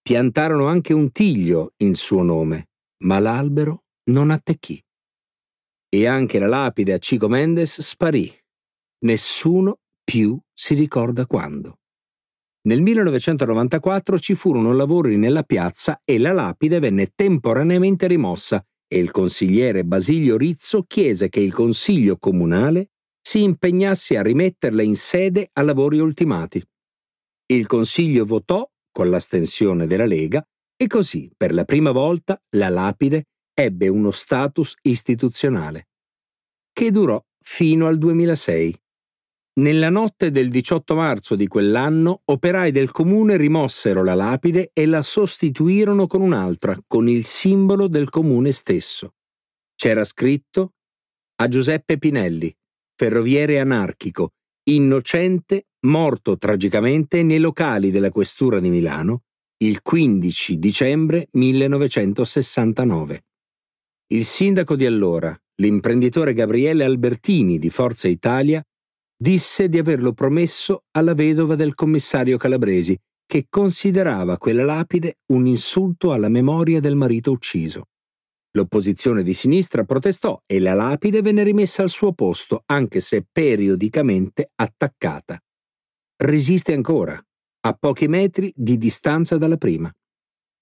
[0.00, 2.68] Piantarono anche un tiglio in suo nome,
[3.02, 4.82] ma l'albero non attecchì.
[5.90, 8.34] E anche la lapide a Chico Mendes sparì.
[9.00, 11.80] Nessuno più si ricorda quando.
[12.66, 19.10] Nel 1994 ci furono lavori nella piazza e la lapide venne temporaneamente rimossa e il
[19.10, 25.62] consigliere Basilio Rizzo chiese che il Consiglio comunale si impegnasse a rimetterla in sede a
[25.62, 26.62] lavori ultimati.
[27.46, 30.42] Il Consiglio votò con l'astensione della Lega
[30.76, 35.88] e così, per la prima volta, la lapide ebbe uno status istituzionale,
[36.72, 38.83] che durò fino al 2006.
[39.56, 45.00] Nella notte del 18 marzo di quell'anno, operai del comune rimossero la lapide e la
[45.02, 49.14] sostituirono con un'altra, con il simbolo del comune stesso.
[49.76, 50.72] C'era scritto
[51.36, 52.52] a Giuseppe Pinelli,
[52.96, 54.32] ferroviere anarchico,
[54.64, 59.22] innocente, morto tragicamente nei locali della questura di Milano
[59.58, 63.24] il 15 dicembre 1969.
[64.08, 68.64] Il sindaco di allora, l'imprenditore Gabriele Albertini di Forza Italia,
[69.16, 76.12] disse di averlo promesso alla vedova del commissario Calabresi, che considerava quella lapide un insulto
[76.12, 77.86] alla memoria del marito ucciso.
[78.52, 84.50] L'opposizione di sinistra protestò e la lapide venne rimessa al suo posto, anche se periodicamente
[84.54, 85.40] attaccata.
[86.16, 87.20] Resiste ancora,
[87.66, 89.92] a pochi metri di distanza dalla prima.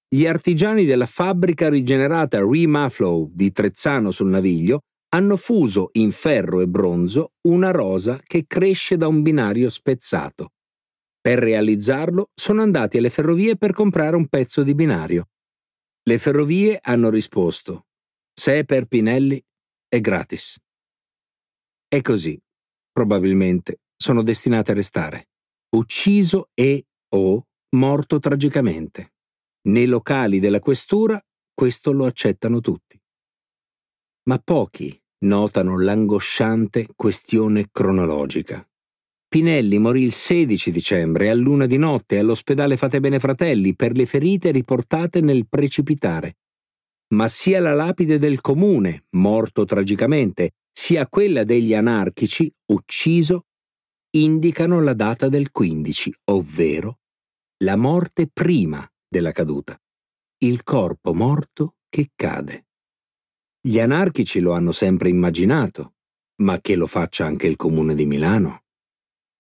[0.08, 4.82] Gli artigiani della fabbrica rigenerata Remaflow di Trezzano sul Naviglio
[5.14, 10.52] hanno fuso in ferro e bronzo una rosa che cresce da un binario spezzato.
[11.20, 15.28] Per realizzarlo sono andati alle ferrovie per comprare un pezzo di binario.
[16.02, 17.86] Le ferrovie hanno risposto:
[18.32, 19.42] se è per Pinelli
[19.88, 20.58] è gratis.
[21.88, 22.40] E così,
[22.90, 25.28] probabilmente, sono destinate a restare.
[25.76, 29.12] Ucciso e o morto tragicamente.
[29.68, 31.22] Nei locali della questura
[31.54, 33.00] questo lo accettano tutti.
[34.24, 38.66] Ma pochi notano l'angosciante questione cronologica.
[39.28, 44.06] Pinelli morì il 16 dicembre a luna di notte all'ospedale Fate Bene Fratelli per le
[44.06, 46.36] ferite riportate nel precipitare.
[47.14, 53.46] Ma sia la lapide del comune, morto tragicamente, sia quella degli anarchici, ucciso,
[54.16, 56.98] indicano la data del 15, ovvero
[57.64, 59.78] la morte prima della caduta.
[60.38, 62.66] Il corpo morto che cade.
[63.64, 65.94] Gli anarchici lo hanno sempre immaginato,
[66.42, 68.64] ma che lo faccia anche il comune di Milano.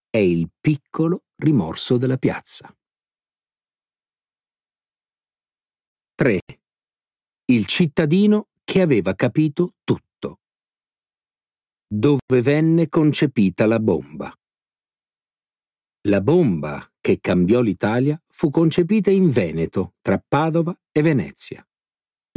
[0.08, 2.72] È il piccolo rimorso della piazza.
[6.14, 6.40] 3.
[7.46, 10.38] Il cittadino che aveva capito tutto.
[11.88, 14.32] Dove venne concepita la bomba.
[16.02, 21.66] La bomba che cambiò l'Italia fu concepita in Veneto, tra Padova e Venezia.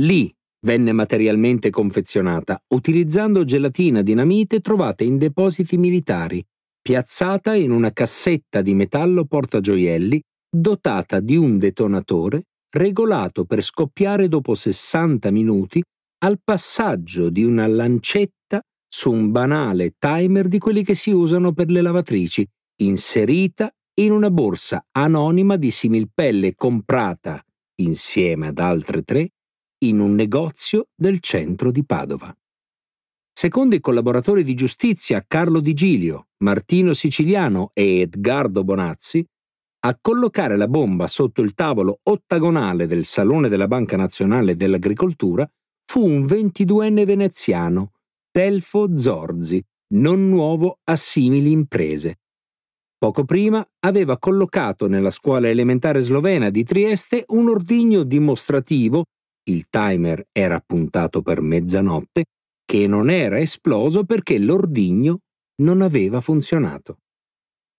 [0.01, 0.35] Lì
[0.65, 6.43] venne materialmente confezionata utilizzando gelatina dinamite trovata in depositi militari,
[6.81, 12.43] piazzata in una cassetta di metallo portagioielli dotata di un detonatore
[12.75, 15.81] regolato per scoppiare dopo 60 minuti
[16.23, 21.69] al passaggio di una lancetta su un banale timer di quelli che si usano per
[21.69, 22.45] le lavatrici,
[22.81, 23.69] inserita
[23.99, 27.41] in una borsa anonima di similpelle comprata,
[27.81, 29.29] insieme ad altre tre,
[29.79, 32.35] in un negozio del centro di Padova.
[33.37, 39.25] Secondo i collaboratori di giustizia Carlo Di Gilio, Martino Siciliano e Edgardo Bonazzi,
[39.85, 45.47] a collocare la bomba sotto il tavolo ottagonale del Salone della Banca Nazionale dell'Agricoltura
[45.85, 47.91] fu un 22enne veneziano,
[48.31, 52.19] Telfo Zorzi, non nuovo a simili imprese.
[52.97, 59.03] Poco prima aveva collocato nella scuola elementare slovena di Trieste un ordigno dimostrativo,
[59.47, 62.25] il timer era puntato per mezzanotte,
[62.65, 65.19] che non era esploso perché l'ordigno
[65.61, 66.97] non aveva funzionato.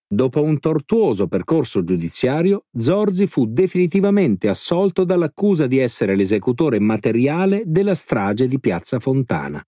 [0.09, 7.93] Dopo un tortuoso percorso giudiziario, Zorzi fu definitivamente assolto dall'accusa di essere l'esecutore materiale della
[7.93, 9.61] strage di Piazza Fontana.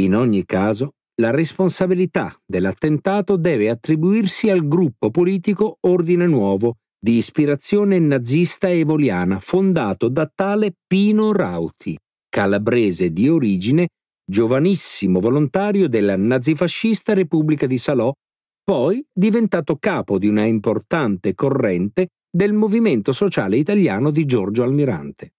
[0.00, 7.98] In ogni caso, la responsabilità dell'attentato deve attribuirsi al gruppo politico Ordine Nuovo, di ispirazione
[7.98, 11.98] nazista e evoliana, fondato da tale Pino Rauti,
[12.28, 13.88] calabrese di origine,
[14.30, 18.12] giovanissimo volontario della nazifascista Repubblica di Salò
[18.62, 25.32] poi diventato capo di una importante corrente del movimento sociale italiano di Giorgio Almirante.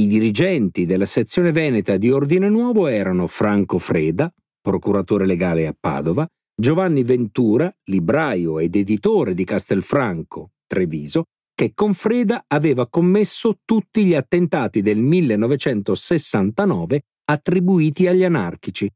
[0.00, 4.32] I dirigenti della sezione veneta di Ordine Nuovo erano Franco Freda,
[4.62, 12.44] procuratore legale a Padova, Giovanni Ventura, libraio ed editore di Castelfranco, Treviso, che con Freda
[12.46, 18.88] aveva commesso tutti gli attentati del 1969 attribuiti agli anarchici,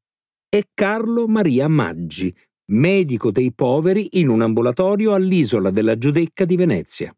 [0.48, 2.32] e Carlo Maria Maggi,
[2.70, 7.12] medico dei poveri in un ambulatorio all'isola della Giudecca di Venezia.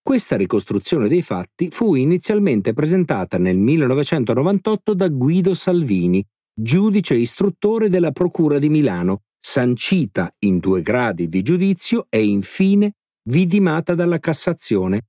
[0.00, 6.24] Questa ricostruzione dei fatti fu inizialmente presentata nel 1998 da Guido Salvini,
[6.54, 12.92] giudice istruttore della Procura di Milano, sancita in due gradi di giudizio e infine
[13.26, 15.06] vidimata dalla Cassazione.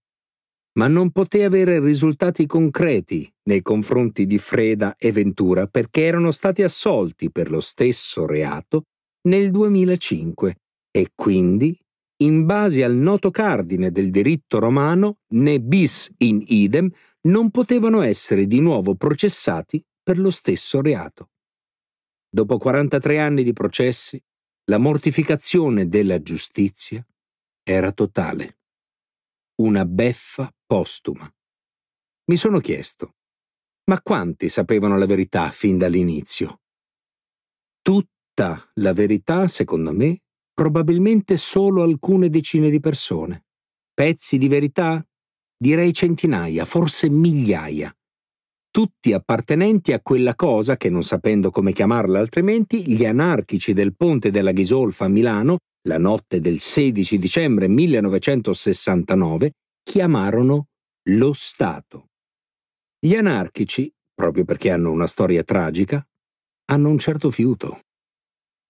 [0.77, 6.61] Ma non poté avere risultati concreti nei confronti di Freda e Ventura perché erano stati
[6.61, 8.84] assolti per lo stesso reato
[9.27, 10.56] nel 2005
[10.91, 11.77] e quindi,
[12.23, 16.89] in base al noto cardine del diritto romano, né bis in idem
[17.27, 21.30] non potevano essere di nuovo processati per lo stesso reato.
[22.30, 24.22] Dopo 43 anni di processi,
[24.65, 27.03] la mortificazione della giustizia
[27.69, 28.60] era totale.
[29.61, 31.30] Una beffa postuma.
[32.30, 33.15] Mi sono chiesto,
[33.89, 36.61] ma quanti sapevano la verità fin dall'inizio?
[37.81, 40.22] Tutta la verità, secondo me,
[40.53, 43.45] probabilmente solo alcune decine di persone.
[43.94, 45.06] Pezzi di verità?
[45.57, 47.94] Direi centinaia, forse migliaia.
[48.77, 54.29] Tutti appartenenti a quella cosa che, non sapendo come chiamarla altrimenti, gli anarchici del ponte
[54.29, 60.67] della Ghisolfa a Milano, la notte del 16 dicembre 1969, chiamarono
[61.09, 62.09] lo Stato.
[62.99, 66.07] Gli anarchici, proprio perché hanno una storia tragica,
[66.65, 67.79] hanno un certo fiuto.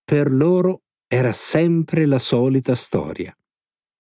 [0.06, 3.38] Per loro era sempre la solita storia.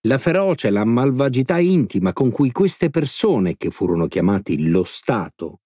[0.07, 5.59] La ferocia e la malvagità intima con cui queste persone, che furono chiamati lo Stato,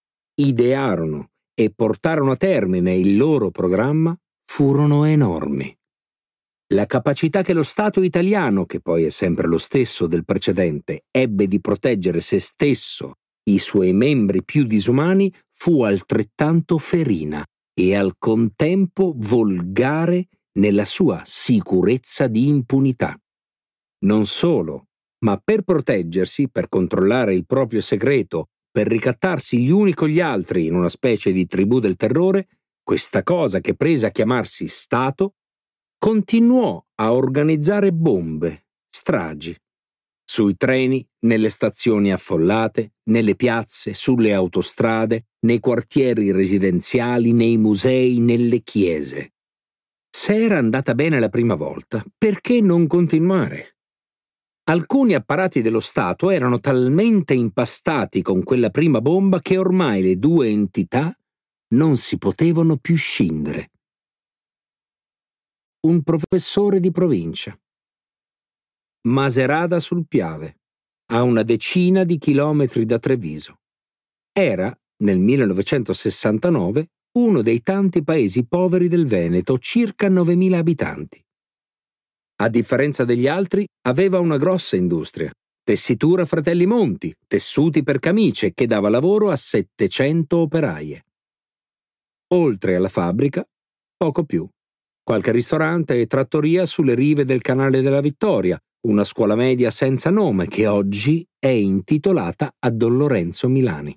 [0.47, 4.15] idearono e portarono a termine il loro programma
[4.45, 5.75] furono enormi.
[6.73, 11.47] La capacità che lo Stato italiano, che poi è sempre lo stesso del precedente, ebbe
[11.47, 13.15] di proteggere se stesso,
[13.49, 20.27] i suoi membri più disumani, fu altrettanto ferina e al contempo volgare
[20.59, 23.17] nella sua sicurezza di impunità.
[24.05, 24.87] Non solo,
[25.25, 30.65] ma per proteggersi, per controllare il proprio segreto, per ricattarsi gli uni con gli altri
[30.65, 32.47] in una specie di tribù del terrore,
[32.81, 35.35] questa cosa che prese a chiamarsi Stato,
[35.97, 39.55] continuò a organizzare bombe, stragi,
[40.23, 48.61] sui treni, nelle stazioni affollate, nelle piazze, sulle autostrade, nei quartieri residenziali, nei musei, nelle
[48.61, 49.33] chiese.
[50.09, 53.75] Se era andata bene la prima volta, perché non continuare?
[54.71, 60.47] Alcuni apparati dello Stato erano talmente impastati con quella prima bomba che ormai le due
[60.47, 61.13] entità
[61.73, 63.71] non si potevano più scindere.
[65.81, 67.53] Un professore di provincia.
[69.09, 70.61] Maserada sul Piave,
[71.07, 73.59] a una decina di chilometri da Treviso.
[74.31, 74.73] Era,
[75.03, 81.21] nel 1969, uno dei tanti paesi poveri del Veneto, circa 9.000 abitanti.
[82.41, 85.31] A differenza degli altri, aveva una grossa industria.
[85.63, 91.05] Tessitura Fratelli Monti, tessuti per camicie, che dava lavoro a 700 operaie.
[92.33, 93.47] Oltre alla fabbrica,
[93.95, 94.49] poco più.
[95.03, 100.47] Qualche ristorante e trattoria sulle rive del Canale della Vittoria, una scuola media senza nome
[100.47, 103.95] che oggi è intitolata a Don Lorenzo Milani.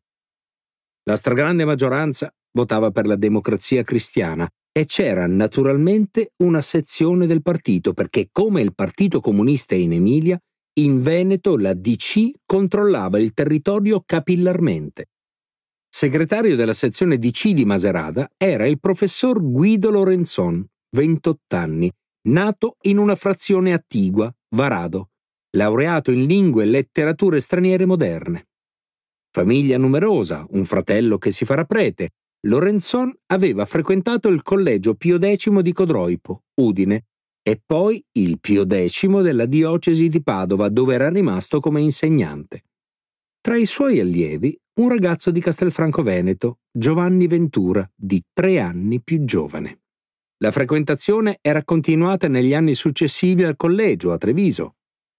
[1.04, 4.46] La stragrande maggioranza, votava per la democrazia cristiana
[4.76, 10.36] e c'era naturalmente una sezione del partito perché come il Partito Comunista in Emilia,
[10.80, 15.10] in Veneto la DC controllava il territorio capillarmente.
[15.88, 21.92] Segretario della sezione DC di Maserata era il professor Guido Lorenzon, 28 anni,
[22.30, 25.10] nato in una frazione attigua, Varado,
[25.56, 28.48] laureato in lingue e letterature straniere moderne.
[29.30, 32.10] Famiglia numerosa, un fratello che si farà prete,
[32.46, 37.06] Lorenzon aveva frequentato il collegio Pio X di Codroipo, Udine,
[37.42, 42.64] e poi il Pio X della diocesi di Padova, dove era rimasto come insegnante.
[43.40, 49.24] Tra i suoi allievi un ragazzo di Castelfranco Veneto, Giovanni Ventura, di tre anni più
[49.24, 49.80] giovane.
[50.38, 54.76] La frequentazione era continuata negli anni successivi al collegio a Treviso.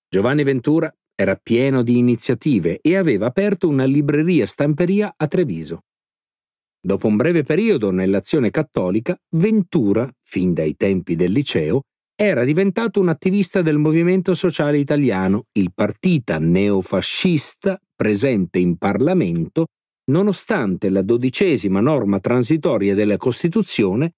[0.08, 5.86] Giovanni Ventura era pieno di iniziative e aveva aperto una libreria stamperia a Treviso.
[6.86, 11.82] Dopo un breve periodo nell'azione cattolica, Ventura, fin dai tempi del liceo,
[12.16, 19.66] era diventato un attivista del movimento sociale italiano, il partita neofascista presente in Parlamento,
[20.12, 24.12] nonostante la dodicesima norma transitoria della Costituzione,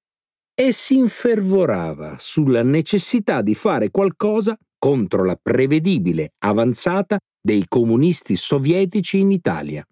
[0.53, 9.19] e si infervorava sulla necessità di fare qualcosa contro la prevedibile avanzata dei comunisti sovietici
[9.19, 9.87] in Italia.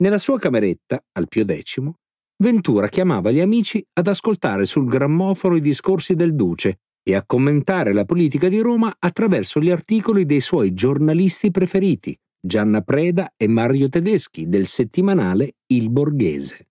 [0.00, 1.80] Nella sua cameretta, al Pio X,
[2.40, 7.92] Ventura chiamava gli amici ad ascoltare sul grammofono i discorsi del duce e a commentare
[7.92, 13.88] la politica di Roma attraverso gli articoli dei suoi giornalisti preferiti, Gianna Preda e Mario
[13.88, 16.68] Tedeschi, del settimanale Il Borghese.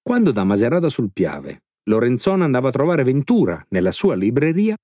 [0.00, 4.76] Quando da Maserata sul Piave Lorenzona andava a trovare Ventura nella sua libreria,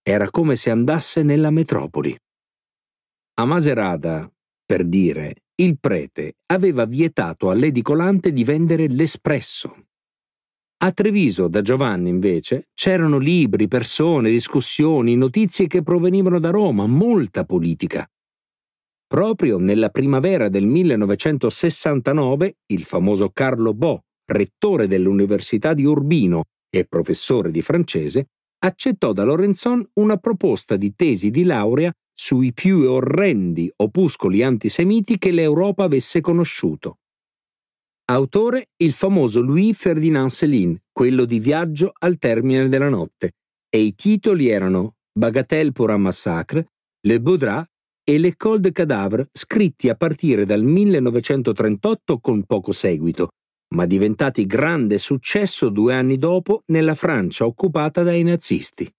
[0.00, 2.16] era come se andasse nella metropoli.
[3.38, 4.30] A Maserata,
[4.64, 9.86] per dire, il prete aveva vietato all'edicolante di vendere l'espresso.
[10.78, 17.46] A Treviso, da Giovanni, invece, c'erano libri, persone, discussioni, notizie che provenivano da Roma, molta
[17.46, 18.06] politica.
[19.06, 27.50] Proprio nella primavera del 1969, il famoso Carlo Bo, rettore dell'Università di Urbino e professore
[27.50, 28.26] di francese,
[28.58, 35.30] accettò da Lorenzon una proposta di tesi di laurea sui più orrendi opuscoli antisemiti che
[35.30, 36.98] l'Europa avesse conosciuto.
[38.06, 43.32] Autore il famoso Louis Ferdinand Céline, quello di Viaggio al termine della notte,
[43.68, 46.68] e i titoli erano Bagatelle pour un massacre,
[47.06, 47.68] Le Baudrat
[48.02, 53.30] e L'École de Cadavre, scritti a partire dal 1938 con poco seguito,
[53.74, 58.90] ma diventati grande successo due anni dopo nella Francia occupata dai nazisti.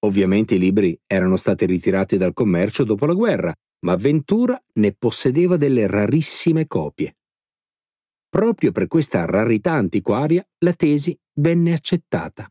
[0.00, 3.54] Ovviamente i libri erano stati ritirati dal commercio dopo la guerra,
[3.84, 7.16] ma Ventura ne possedeva delle rarissime copie.
[8.28, 12.48] Proprio per questa rarità antiquaria la tesi venne accettata.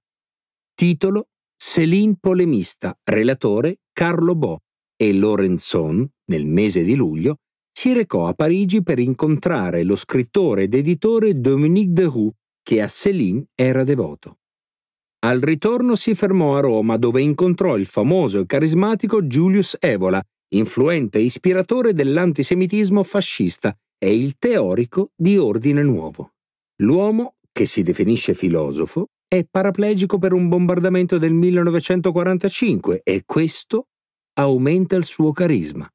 [0.73, 4.59] Titolo Céline Polemista, relatore Carlo Bo
[4.95, 7.38] e Lorenzon, nel mese di luglio,
[7.71, 13.45] si recò a Parigi per incontrare lo scrittore ed editore Dominique Deroux, che a Céline
[13.55, 14.38] era devoto.
[15.21, 20.23] Al ritorno si fermò a Roma dove incontrò il famoso e carismatico Julius Evola,
[20.53, 26.35] influente ispiratore dell'antisemitismo fascista e il teorico di Ordine Nuovo.
[26.81, 33.87] L'uomo, che si definisce filosofo, è paraplegico per un bombardamento del 1945 e questo
[34.39, 35.87] aumenta il suo carisma.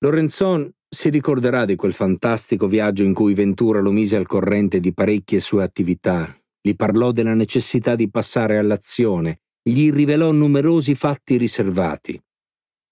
[0.00, 4.92] Lorenzon si ricorderà di quel fantastico viaggio in cui Ventura lo mise al corrente di
[4.92, 12.18] parecchie sue attività, gli parlò della necessità di passare all'azione, gli rivelò numerosi fatti riservati,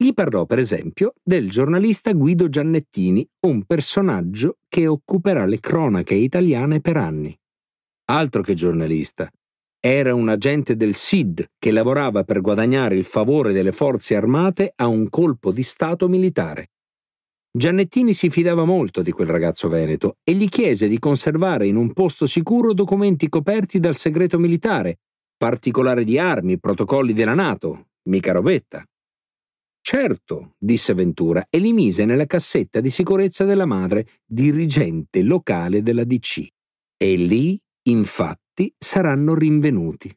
[0.02, 6.80] gli parlò, per esempio, del giornalista Guido Giannettini, un personaggio che occuperà le cronache italiane
[6.80, 7.38] per anni.
[8.06, 9.30] Altro che giornalista.
[9.78, 14.88] Era un agente del SID che lavorava per guadagnare il favore delle forze armate a
[14.88, 16.70] un colpo di Stato militare.
[17.54, 21.92] Giannettini si fidava molto di quel ragazzo veneto e gli chiese di conservare in un
[21.92, 25.00] posto sicuro documenti coperti dal segreto militare,
[25.36, 28.82] particolari di armi, protocolli della Nato, mica robetta.
[29.84, 36.04] Certo, disse Ventura e li mise nella cassetta di sicurezza della madre, dirigente locale della
[36.04, 36.46] DC.
[36.96, 40.10] E lì, infatti, saranno rinvenuti.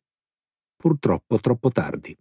[0.77, 2.15] Purtroppo troppo tardi.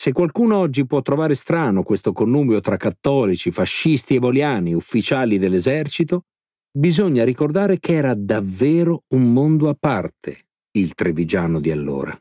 [0.00, 6.22] Se qualcuno oggi può trovare strano questo connubio tra cattolici, fascisti e voliani, ufficiali dell'esercito,
[6.72, 10.46] bisogna ricordare che era davvero un mondo a parte
[10.78, 12.18] il trevigiano di allora.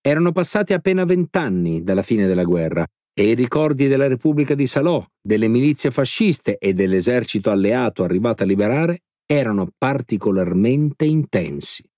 [0.00, 2.84] Erano passati appena vent'anni dalla fine della guerra
[3.16, 8.46] e i ricordi della Repubblica di Salò, delle milizie fasciste e dell'esercito alleato arrivato a
[8.46, 11.88] liberare erano particolarmente intensi.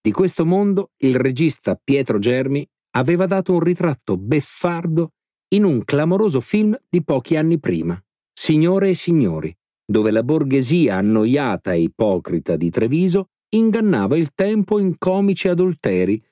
[0.00, 5.12] Di questo mondo il regista Pietro Germi aveva dato un ritratto beffardo
[5.54, 8.00] in un clamoroso film di pochi anni prima,
[8.32, 9.54] Signore e Signori,
[9.84, 16.22] dove la borghesia annoiata e ipocrita di Treviso ingannava il tempo in comici adulteri,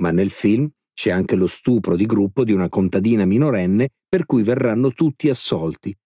[0.00, 4.42] ma nel film c'è anche lo stupro di gruppo di una contadina minorenne per cui
[4.42, 5.96] verranno tutti assolti,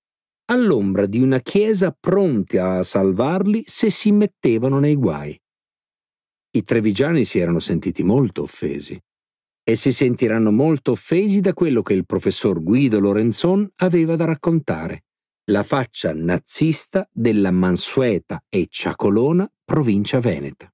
[0.46, 5.36] all'ombra di una chiesa pronta a salvarli se si mettevano nei guai.
[6.54, 9.00] I trevigiani si erano sentiti molto offesi
[9.64, 15.04] e si sentiranno molto offesi da quello che il professor Guido Lorenzon aveva da raccontare,
[15.50, 20.72] la faccia nazista della mansueta e ciacolona provincia veneta.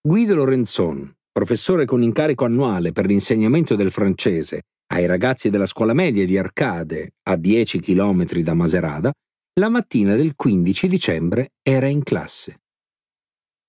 [0.00, 6.24] Guido Lorenzon, professore con incarico annuale per l'insegnamento del francese ai ragazzi della scuola media
[6.24, 9.12] di Arcade, a 10 km da Maserada,
[9.58, 12.60] la mattina del 15 dicembre era in classe.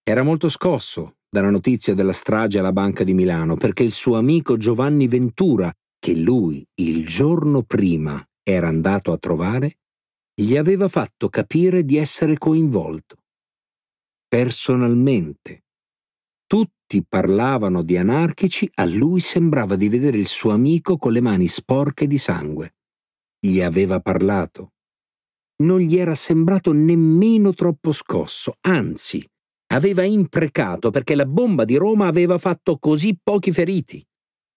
[0.03, 4.57] Era molto scosso dalla notizia della strage alla Banca di Milano perché il suo amico
[4.57, 9.77] Giovanni Ventura, che lui il giorno prima era andato a trovare,
[10.33, 13.17] gli aveva fatto capire di essere coinvolto.
[14.27, 15.63] Personalmente,
[16.45, 21.47] tutti parlavano di anarchici, a lui sembrava di vedere il suo amico con le mani
[21.47, 22.75] sporche di sangue.
[23.39, 24.73] Gli aveva parlato.
[25.63, 29.27] Non gli era sembrato nemmeno troppo scosso, anzi,
[29.77, 34.05] aveva imprecato perché la bomba di Roma aveva fatto così pochi feriti.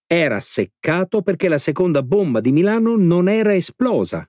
[0.06, 4.28] Era seccato perché la seconda bomba di Milano non era esplosa.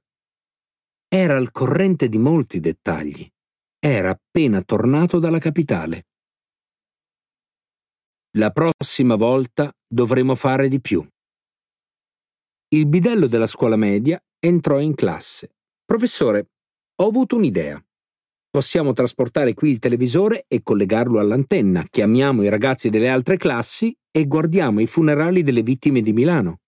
[1.08, 3.28] Era al corrente di molti dettagli.
[3.80, 6.06] Era appena tornato dalla capitale.
[8.38, 11.06] La prossima volta dovremo fare di più.
[12.74, 15.56] Il bidello della scuola media entrò in classe.
[15.84, 16.52] Professore,
[17.02, 17.84] ho avuto un'idea.
[18.52, 21.86] Possiamo trasportare qui il televisore e collegarlo all'antenna.
[21.90, 26.60] Chiamiamo i ragazzi delle altre classi e guardiamo i funerali delle vittime di Milano.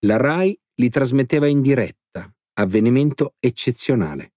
[0.00, 2.30] La RAI li trasmetteva in diretta,
[2.60, 4.34] avvenimento eccezionale.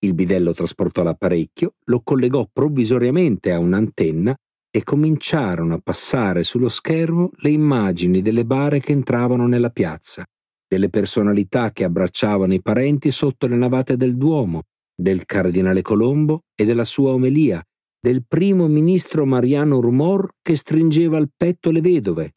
[0.00, 4.36] Il bidello trasportò l'apparecchio, lo collegò provvisoriamente a un'antenna
[4.70, 10.22] e cominciarono a passare sullo schermo le immagini delle bare che entravano nella piazza,
[10.68, 14.64] delle personalità che abbracciavano i parenti sotto le navate del Duomo,
[14.94, 17.62] del cardinale Colombo e della sua omelia,
[17.98, 22.34] del primo ministro Mariano Rumor che stringeva al petto le vedove.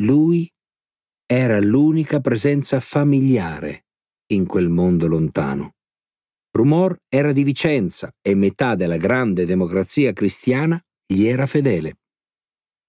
[0.00, 0.50] Lui
[1.26, 3.84] era l'unica presenza familiare
[4.32, 5.74] in quel mondo lontano.
[6.54, 11.98] Rumor era di Vicenza e metà della grande democrazia cristiana gli era fedele.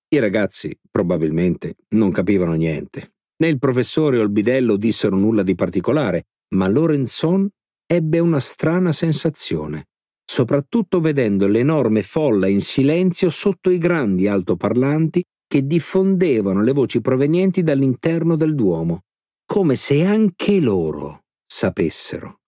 [0.10, 3.14] I ragazzi, probabilmente, non capivano niente.
[3.38, 7.50] Né il professore o il bidello dissero nulla di particolare, ma Lorenzon
[7.96, 9.86] ebbe una strana sensazione,
[10.26, 17.62] soprattutto vedendo l'enorme folla in silenzio sotto i grandi altoparlanti che diffondevano le voci provenienti
[17.62, 19.02] dall'interno del Duomo,
[19.46, 22.40] come se anche loro sapessero.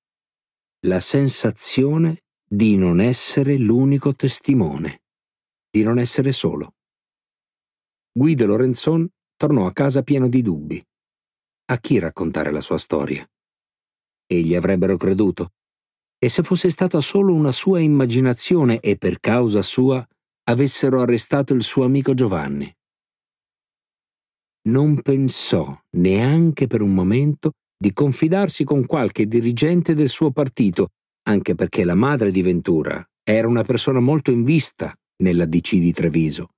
[0.87, 5.01] La sensazione di non essere l'unico testimone
[5.75, 6.75] di non essere solo.
[8.13, 9.05] Guido Lorenzon
[9.35, 10.81] tornò a casa pieno di dubbi.
[11.65, 13.27] A chi raccontare la sua storia?
[14.27, 15.51] E gli avrebbero creduto.
[16.17, 20.05] E se fosse stata solo una sua immaginazione e per causa sua
[20.47, 22.73] avessero arrestato il suo amico Giovanni?
[24.67, 30.89] Non pensò neanche per un momento di confidarsi con qualche dirigente del suo partito,
[31.27, 35.91] anche perché la madre di Ventura era una persona molto in vista nella DC di
[35.91, 36.49] Treviso.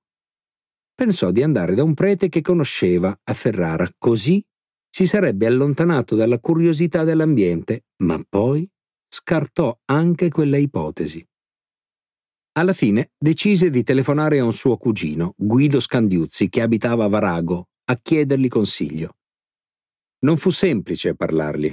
[0.94, 4.42] Pensò di andare da un prete che conosceva a Ferrara, così
[4.98, 8.68] si sarebbe allontanato dalla curiosità dell'ambiente, ma poi
[9.08, 11.24] scartò anche quella ipotesi.
[12.54, 17.68] Alla fine decise di telefonare a un suo cugino, Guido Scandiuzzi, che abitava a Varago,
[17.84, 19.18] a chiedergli consiglio.
[20.24, 21.72] Non fu semplice parlargli.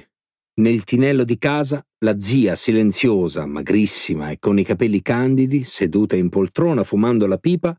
[0.61, 6.29] Nel tinello di casa, la zia silenziosa, magrissima e con i capelli candidi, seduta in
[6.29, 7.75] poltrona fumando la pipa,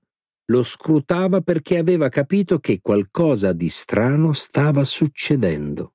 [0.46, 5.94] lo scrutava perché aveva capito che qualcosa di strano stava succedendo.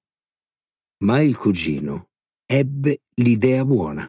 [1.03, 2.09] Ma il cugino
[2.45, 4.07] ebbe l'idea buona.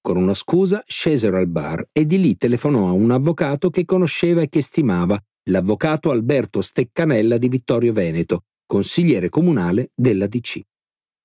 [0.00, 4.42] Con una scusa scesero al bar e di lì telefonò a un avvocato che conosceva
[4.42, 5.20] e che stimava,
[5.50, 10.60] l'avvocato Alberto Steccanella di Vittorio Veneto, consigliere comunale della DC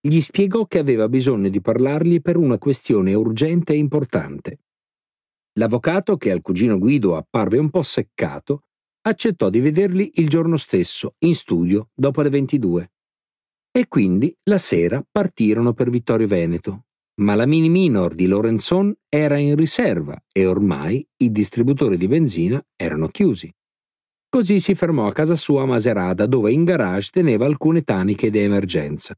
[0.04, 4.58] gli spiegò che aveva bisogno di parlargli per una questione urgente e importante.
[5.56, 8.64] L'avvocato, che al cugino Guido apparve un po' seccato,
[9.02, 12.92] accettò di vederli il giorno stesso, in studio, dopo le 22.
[13.72, 16.86] E quindi la sera partirono per Vittorio Veneto,
[17.22, 22.64] ma la mini minor di Lorenzon era in riserva e ormai i distributori di benzina
[22.78, 23.54] erano chiusi.
[24.30, 28.40] Così si fermò a casa sua a Maserata, dove in garage teneva alcune taniche di
[28.40, 29.14] emergenza.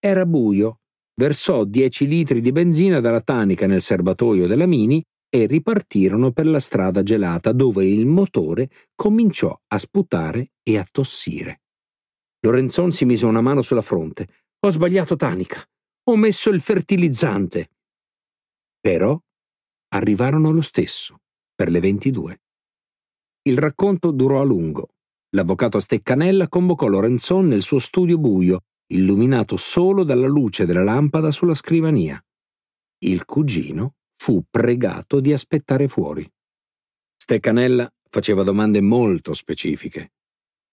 [0.00, 0.80] Era buio,
[1.14, 6.58] versò 10 litri di benzina dalla tanica nel serbatoio della Mini e ripartirono per la
[6.58, 11.62] strada gelata dove il motore cominciò a sputare e a tossire.
[12.40, 14.26] Lorenzon si mise una mano sulla fronte.
[14.66, 15.64] Ho sbagliato tanica.
[16.04, 17.70] Ho messo il fertilizzante.
[18.80, 19.18] Però
[19.92, 21.20] arrivarono lo stesso,
[21.54, 22.40] per le 22.
[23.42, 24.88] Il racconto durò a lungo.
[25.30, 31.54] L'avvocato Steccanella convocò Lorenzon nel suo studio buio, illuminato solo dalla luce della lampada sulla
[31.54, 32.20] scrivania.
[33.02, 36.30] Il cugino fu pregato di aspettare fuori.
[37.16, 40.12] Steccanella faceva domande molto specifiche.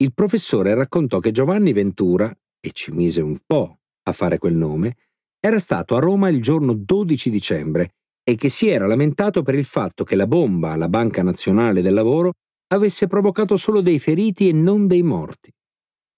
[0.04, 2.30] Il professore raccontò che Giovanni Ventura,
[2.60, 4.98] e ci mise un po' a fare quel nome,
[5.40, 9.64] era stato a Roma il giorno 12 dicembre e che si era lamentato per il
[9.64, 12.34] fatto che la bomba alla Banca Nazionale del Lavoro
[12.74, 15.50] avesse provocato solo dei feriti e non dei morti.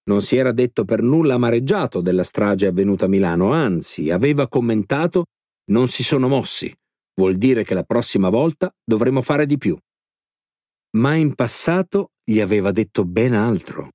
[0.08, 5.26] Non si era detto per nulla amareggiato della strage avvenuta a Milano, anzi aveva commentato
[5.70, 6.74] non si sono mossi,
[7.14, 9.76] vuol dire che la prossima volta dovremo fare di più.
[10.96, 13.90] Ma in passato gli aveva detto ben altro.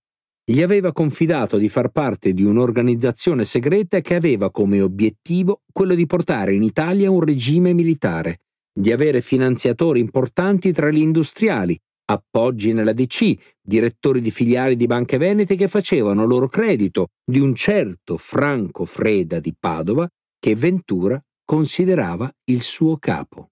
[0.48, 6.06] Gli aveva confidato di far parte di un'organizzazione segreta che aveva come obiettivo quello di
[6.06, 12.94] portare in Italia un regime militare, di avere finanziatori importanti tra gli industriali, appoggi nella
[12.94, 18.86] DC, direttori di filiali di banche venete che facevano loro credito di un certo Franco
[18.86, 23.52] Freda di Padova che Ventura considerava il suo capo.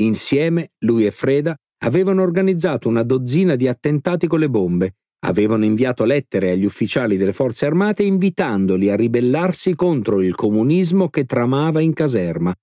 [0.00, 6.04] Insieme lui e Freda avevano organizzato una dozzina di attentati con le bombe, avevano inviato
[6.04, 11.92] lettere agli ufficiali delle forze armate invitandoli a ribellarsi contro il comunismo che tramava in
[11.92, 12.54] caserma.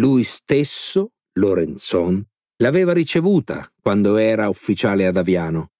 [0.00, 2.24] Lui stesso, Lorenzon,
[2.62, 5.70] l'aveva ricevuta quando era ufficiale ad Aviano.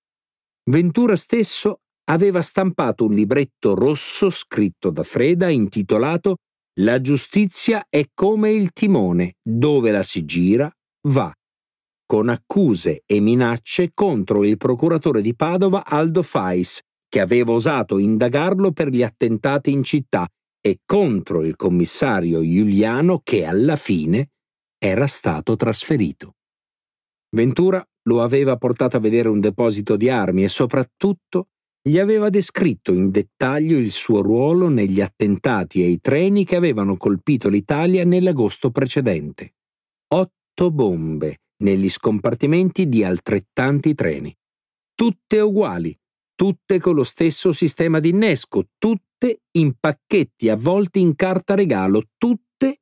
[0.70, 1.80] Ventura stesso
[2.10, 6.38] aveva stampato un libretto rosso scritto da Freda intitolato
[6.80, 10.72] La giustizia è come il timone, dove la si gira,
[11.08, 11.32] va,
[12.06, 18.70] con accuse e minacce contro il procuratore di Padova Aldo Fais, che aveva osato indagarlo
[18.70, 20.28] per gli attentati in città,
[20.60, 24.30] e contro il commissario Giuliano che alla fine
[24.78, 26.36] era stato trasferito.
[27.30, 31.48] Ventura lo aveva portato a vedere un deposito di armi e soprattutto
[31.88, 37.48] gli aveva descritto in dettaglio il suo ruolo negli attentati ai treni che avevano colpito
[37.48, 39.54] l'Italia nell'agosto precedente.
[40.08, 44.36] Otto bombe negli scompartimenti di altrettanti treni.
[44.94, 45.98] Tutte uguali,
[46.34, 52.80] tutte con lo stesso sistema di innesco, tutte in pacchetti avvolti in carta regalo, tutte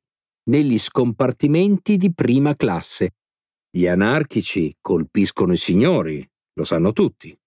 [0.49, 3.15] negli scompartimenti di prima classe,
[3.69, 7.37] gli anarchici colpiscono i signori, lo sanno tutti.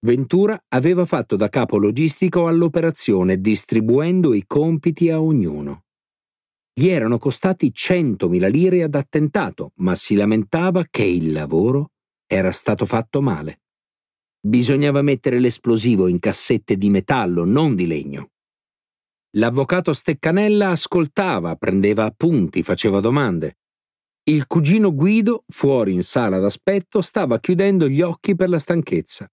[0.00, 5.86] Ventura aveva fatto da capo logistico all'operazione distribuendo i compiti a ognuno.
[6.72, 11.90] Gli erano costati 100.000 lire ad attentato, ma si lamentava che il lavoro
[12.26, 13.62] era stato fatto male.
[14.40, 18.30] Bisognava mettere l'esplosivo in cassette di metallo, non di legno.
[19.36, 23.58] L'avvocato Steccanella ascoltava, prendeva appunti, faceva domande.
[24.22, 29.28] Il cugino Guido, fuori in sala d'aspetto, stava chiudendo gli occhi per la stanchezza.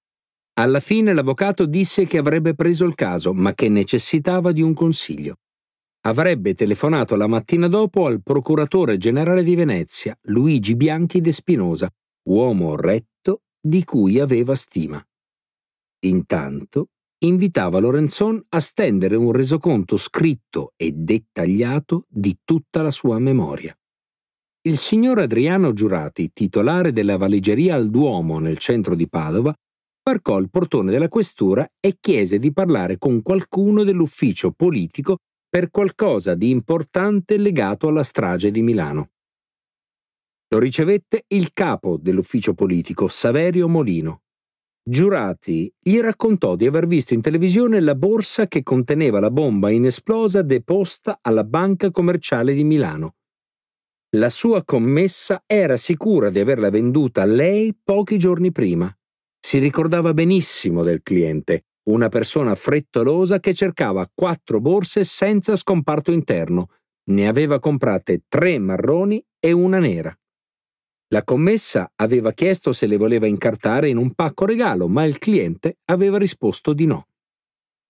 [0.57, 5.40] Alla fine l'avvocato disse che avrebbe preso il caso, ma che necessitava di un consiglio.
[6.06, 11.90] Avrebbe telefonato la mattina dopo al procuratore generale di Venezia, Luigi Bianchi de Spinosa,
[12.30, 15.03] uomo retto di cui aveva stima.
[16.06, 16.90] Intanto
[17.26, 23.76] invitava Lorenzon a stendere un resoconto scritto e dettagliato di tutta la sua memoria.
[24.61, 29.53] Il signor Adriano Giurati, titolare della valigeria al Duomo nel centro di Padova,
[30.06, 35.18] varcò il portone della questura e chiese di parlare con qualcuno dell'ufficio politico
[35.49, 39.10] per qualcosa di importante legato alla strage di Milano.
[40.49, 44.22] Lo ricevette il capo dell'ufficio politico, Saverio Molino.
[44.88, 50.44] Giurati gli raccontò di aver visto in televisione la borsa che conteneva la bomba inesplosa
[50.44, 53.15] deposta alla Banca Commerciale di Milano
[54.15, 58.94] la sua commessa era sicura di averla venduta a lei pochi giorni prima.
[59.45, 66.69] Si ricordava benissimo del cliente, una persona frettolosa che cercava quattro borse senza scomparto interno.
[67.11, 70.17] Ne aveva comprate tre marroni e una nera.
[71.09, 75.77] La commessa aveva chiesto se le voleva incartare in un pacco regalo, ma il cliente
[75.91, 77.09] aveva risposto di no.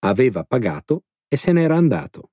[0.00, 2.32] aveva pagato e se n'era andato.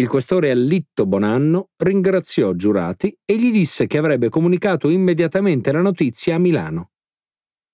[0.00, 6.36] Il questore Allitto Bonanno ringraziò Giurati e gli disse che avrebbe comunicato immediatamente la notizia
[6.36, 6.88] a Milano.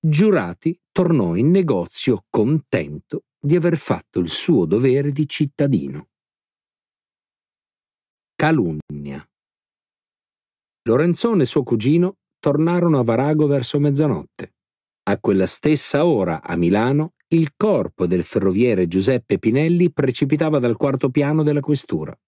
[0.02, 6.09] Giurati tornò in negozio contento di aver fatto il suo dovere di cittadino.
[8.35, 9.22] Calunnia.
[10.85, 14.55] Lorenzone e suo cugino tornarono a Varago verso mezzanotte.
[15.10, 21.10] A quella stessa ora, a Milano, il corpo del ferroviere Giuseppe Pinelli precipitava dal quarto
[21.10, 22.18] piano della questura.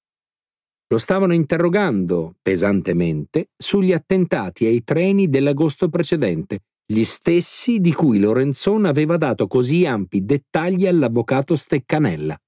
[0.89, 8.85] Lo stavano interrogando pesantemente sugli attentati ai treni dell'agosto precedente, gli stessi di cui Lorenzon
[8.85, 12.39] aveva dato così ampi dettagli all'avvocato Steccanella.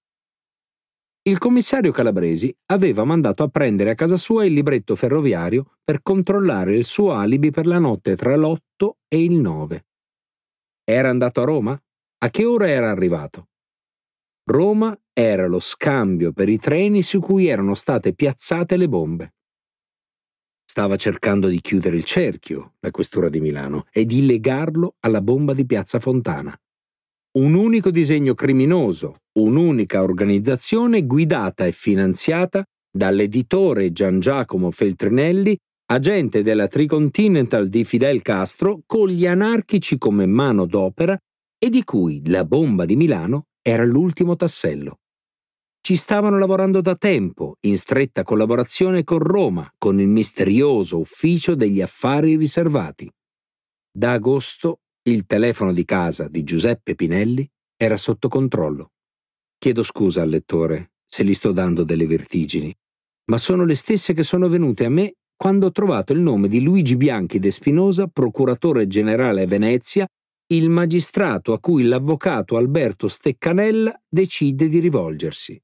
[1.23, 6.77] Il commissario Calabresi aveva mandato a prendere a casa sua il libretto ferroviario per controllare
[6.77, 9.87] il suo alibi per la notte tra l'8 e il 9.
[10.85, 11.83] Era andato a Roma?
[12.19, 13.49] A che ora era arrivato?
[14.51, 19.35] Roma era lo scambio per i treni su cui erano state piazzate le bombe.
[20.77, 25.55] Stava cercando di chiudere il cerchio, la questura di Milano, e di legarlo alla bomba
[25.55, 26.53] di Piazza Fontana.
[27.39, 35.57] Un unico disegno criminoso, un'unica organizzazione guidata e finanziata dall'editore Gian Giacomo Feltrinelli,
[35.93, 41.17] agente della Tricontinental di Fidel Castro, con gli anarchici come mano d'opera
[41.57, 44.99] e di cui la bomba di Milano era l'ultimo tassello.
[45.87, 51.83] Ci stavano lavorando da tempo, in stretta collaborazione con Roma, con il misterioso ufficio degli
[51.83, 53.07] affari riservati.
[53.93, 57.47] Da agosto il telefono di casa di Giuseppe Pinelli
[57.77, 58.93] era sotto controllo.
[59.59, 62.75] Chiedo scusa al lettore se gli sto dando delle vertigini,
[63.27, 66.63] ma sono le stesse che sono venute a me quando ho trovato il nome di
[66.63, 70.09] Luigi Bianchi de Spinosa, procuratore generale a Venezia
[70.47, 75.61] il magistrato a cui l'avvocato Alberto Steccanella decide di rivolgersi.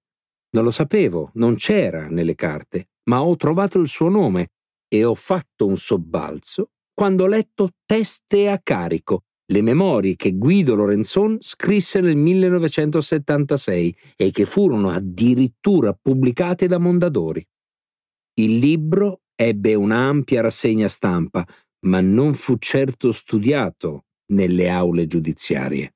[0.53, 4.49] Non lo sapevo, non c'era nelle carte, ma ho trovato il suo nome
[4.89, 9.23] e ho fatto un sobbalzo quando ho letto Teste a carico,
[9.53, 17.43] le memorie che Guido Lorenzon scrisse nel 1976 e che furono addirittura pubblicate da Mondadori.
[18.35, 21.47] Il libro ebbe un'ampia rassegna stampa,
[21.87, 25.95] ma non fu certo studiato nelle aule giudiziarie.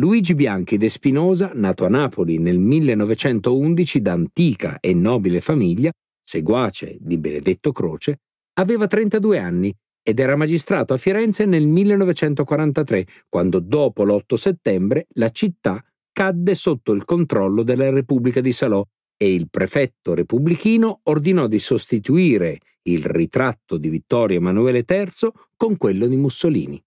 [0.00, 6.96] Luigi Bianchi de Spinosa, nato a Napoli nel 1911 da antica e nobile famiglia, seguace
[6.98, 8.20] di Benedetto Croce,
[8.54, 15.28] aveva 32 anni ed era magistrato a Firenze nel 1943, quando dopo l'8 settembre la
[15.28, 18.82] città cadde sotto il controllo della Repubblica di Salò
[19.18, 26.06] e il prefetto repubblichino ordinò di sostituire il ritratto di Vittorio Emanuele III con quello
[26.06, 26.82] di Mussolini.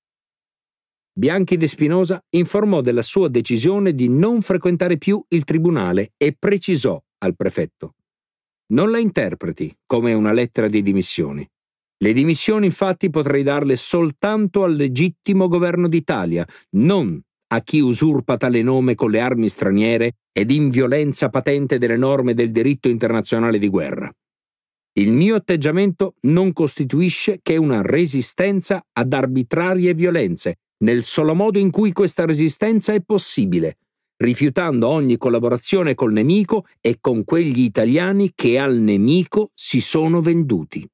[1.16, 7.00] Bianchi de Spinosa informò della sua decisione di non frequentare più il tribunale e precisò
[7.20, 7.94] al prefetto
[8.74, 11.48] Non la interpreti come una lettera di dimissioni.
[11.98, 17.22] Le dimissioni infatti potrei darle soltanto al legittimo governo d'Italia, non
[17.54, 22.34] a chi usurpa tale nome con le armi straniere ed in violenza patente delle norme
[22.34, 24.12] del diritto internazionale di guerra.
[24.94, 31.72] Il mio atteggiamento non costituisce che una resistenza ad arbitrarie violenze nel solo modo in
[31.72, 33.78] cui questa resistenza è possibile,
[34.18, 40.88] rifiutando ogni collaborazione col nemico e con quegli italiani che al nemico si sono venduti.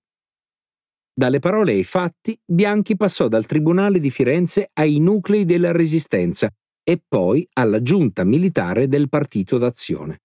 [1.14, 6.50] Dalle parole ai fatti, Bianchi passò dal Tribunale di Firenze ai nuclei della Resistenza
[6.82, 10.22] e poi alla giunta militare del Partito d'Azione.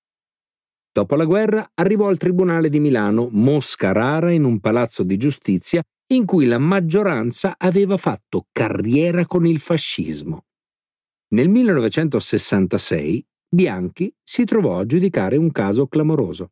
[0.92, 5.82] Dopo la guerra arrivò al Tribunale di Milano, mosca rara in un palazzo di giustizia
[6.08, 10.44] in cui la maggioranza aveva fatto carriera con il fascismo.
[11.34, 16.50] Nel 1966 Bianchi si trovò a giudicare un caso clamoroso.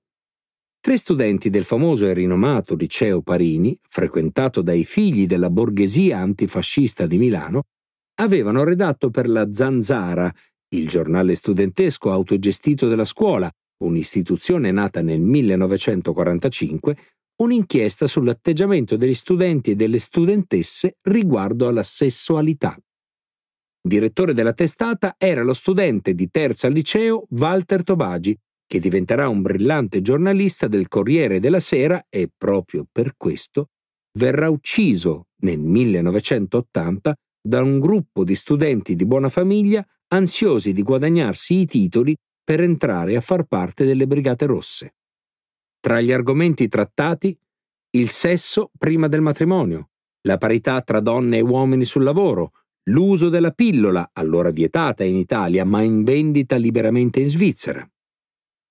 [0.81, 7.19] Tre studenti del famoso e rinomato liceo Parini, frequentato dai figli della borghesia antifascista di
[7.19, 7.65] Milano,
[8.21, 10.33] avevano redatto per la Zanzara,
[10.75, 13.51] il giornale studentesco autogestito della scuola,
[13.85, 16.97] un'istituzione nata nel 1945,
[17.37, 22.77] un'inchiesta sull'atteggiamento degli studenti e delle studentesse riguardo alla sessualità.
[23.85, 30.01] Direttore della testata era lo studente di terza liceo Walter Tobagi, che diventerà un brillante
[30.03, 33.69] giornalista del Corriere della Sera e proprio per questo
[34.19, 41.61] verrà ucciso nel 1980 da un gruppo di studenti di buona famiglia ansiosi di guadagnarsi
[41.61, 42.15] i titoli
[42.45, 44.95] per entrare a far parte delle Brigate Rosse.
[45.85, 47.37] Tra gli argomenti trattati,
[47.97, 49.89] il sesso prima del matrimonio,
[50.29, 52.53] la parità tra donne e uomini sul lavoro,
[52.85, 57.85] l'uso della pillola, allora vietata in Italia ma in vendita liberamente in Svizzera.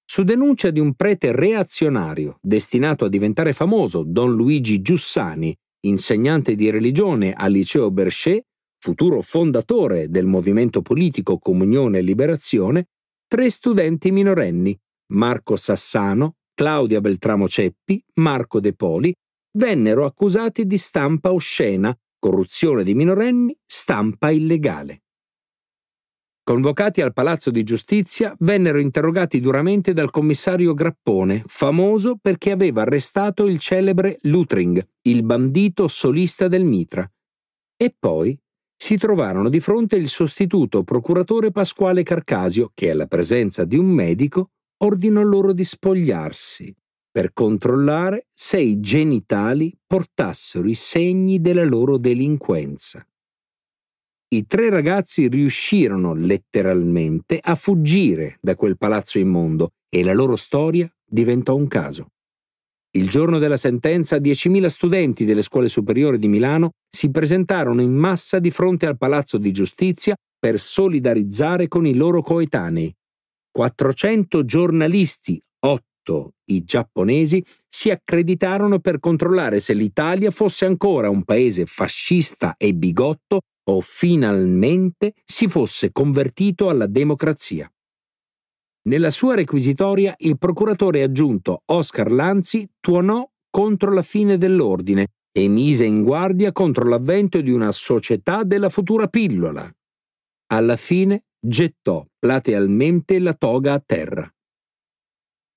[0.06, 6.70] Su denuncia di un prete reazionario destinato a diventare famoso, Don Luigi Giussani, insegnante di
[6.70, 8.46] religione al liceo Berchet,
[8.80, 12.88] futuro fondatore del movimento politico Comunione e Liberazione,
[13.28, 19.12] tre studenti minorenni, Marco Sassano, Claudia Beltramo Ceppi, Marco De Poli,
[19.58, 25.02] vennero accusati di stampa oscena, corruzione di minorenni, stampa illegale.
[26.44, 33.48] Convocati al Palazzo di Giustizia, vennero interrogati duramente dal commissario Grappone, famoso perché aveva arrestato
[33.48, 37.12] il celebre Lutring, il bandito solista del Mitra.
[37.76, 38.40] E poi
[38.78, 44.52] si trovarono di fronte il sostituto procuratore Pasquale Carcasio, che alla presenza di un medico
[44.84, 46.74] ordinò loro di spogliarsi
[47.12, 53.06] per controllare se i genitali portassero i segni della loro delinquenza.
[54.34, 60.90] I tre ragazzi riuscirono letteralmente a fuggire da quel palazzo immondo e la loro storia
[61.06, 62.08] diventò un caso.
[62.92, 68.40] Il giorno della sentenza 10.000 studenti delle scuole superiori di Milano si presentarono in massa
[68.40, 72.94] di fronte al Palazzo di Giustizia per solidarizzare con i loro coetanei.
[73.52, 81.66] 400 giornalisti, 8 i giapponesi, si accreditarono per controllare se l'Italia fosse ancora un paese
[81.66, 87.72] fascista e bigotto o finalmente si fosse convertito alla democrazia.
[88.84, 95.86] Nella sua requisitoria il procuratore aggiunto Oscar Lanzi tuonò contro la fine dell'ordine e mise
[95.86, 99.72] in guardia contro l'avvento di una società della futura pillola.
[100.48, 104.32] Alla fine gettò platealmente la toga a terra.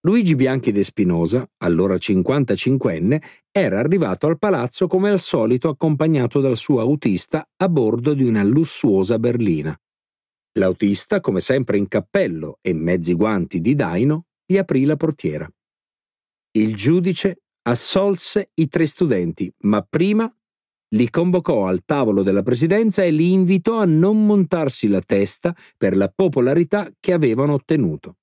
[0.07, 6.57] Luigi Bianchi de Spinosa, allora 55enne, era arrivato al palazzo come al solito accompagnato dal
[6.57, 9.79] suo autista a bordo di una lussuosa berlina.
[10.59, 15.51] L'autista, come sempre in cappello e mezzi guanti di daino, gli aprì la portiera.
[16.53, 20.33] Il giudice assolse i tre studenti, ma prima
[20.91, 25.97] li convocò al tavolo della presidenza e li invitò a non montarsi la testa per
[25.97, 28.17] la popolarità che avevano ottenuto.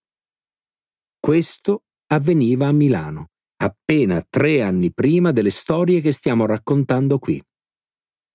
[1.19, 7.41] Questo avveniva a Milano, appena tre anni prima delle storie che stiamo raccontando qui.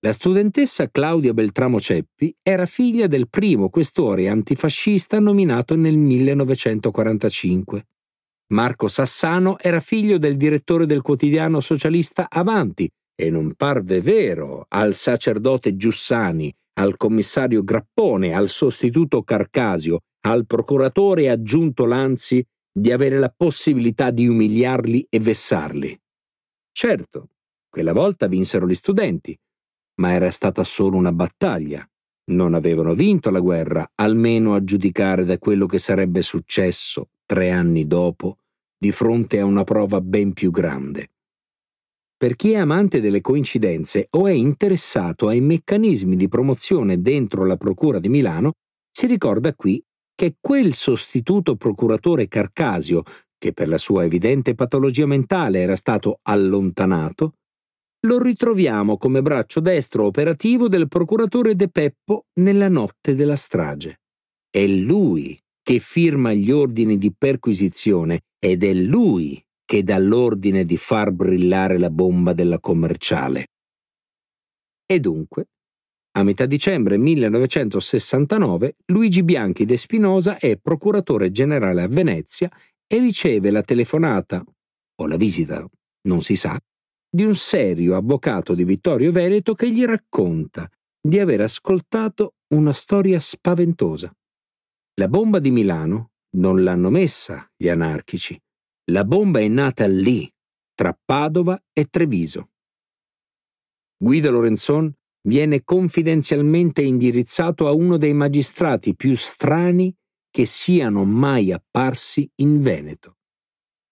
[0.00, 7.86] La studentessa Claudia Beltramo Ceppi era figlia del primo questore antifascista nominato nel 1945.
[8.48, 14.94] Marco Sassano era figlio del direttore del quotidiano socialista Avanti e non parve vero al
[14.94, 23.32] sacerdote Giussani, al commissario Grappone, al sostituto Carcasio, al procuratore aggiunto Lanzi di avere la
[23.34, 25.98] possibilità di umiliarli e vessarli.
[26.70, 27.30] Certo,
[27.70, 29.36] quella volta vinsero gli studenti,
[30.00, 31.88] ma era stata solo una battaglia.
[32.28, 37.86] Non avevano vinto la guerra, almeno a giudicare da quello che sarebbe successo tre anni
[37.86, 38.38] dopo,
[38.76, 41.12] di fronte a una prova ben più grande.
[42.18, 47.56] Per chi è amante delle coincidenze o è interessato ai meccanismi di promozione dentro la
[47.56, 48.52] Procura di Milano,
[48.90, 49.82] si ricorda qui
[50.14, 53.02] che quel sostituto procuratore Carcasio,
[53.36, 57.34] che per la sua evidente patologia mentale era stato allontanato,
[58.06, 64.00] lo ritroviamo come braccio destro operativo del procuratore De Peppo nella notte della strage.
[64.48, 70.78] È lui che firma gli ordini di perquisizione ed è lui che dà l'ordine di
[70.78, 73.48] far brillare la bomba della commerciale.
[74.86, 75.48] E dunque,
[76.16, 82.48] a metà dicembre 1969 Luigi Bianchi de Spinosa è procuratore generale a Venezia
[82.86, 84.42] e riceve la telefonata,
[84.98, 85.68] o la visita,
[86.08, 86.58] non si sa,
[87.10, 90.70] di un serio avvocato di Vittorio Veneto che gli racconta
[91.00, 94.10] di aver ascoltato una storia spaventosa.
[94.94, 98.40] La bomba di Milano non l'hanno messa gli anarchici.
[98.90, 100.32] La bomba è nata lì,
[100.72, 102.50] tra Padova e Treviso.
[103.96, 104.94] Guido Lorenzon
[105.26, 109.92] viene confidenzialmente indirizzato a uno dei magistrati più strani
[110.30, 113.16] che siano mai apparsi in Veneto.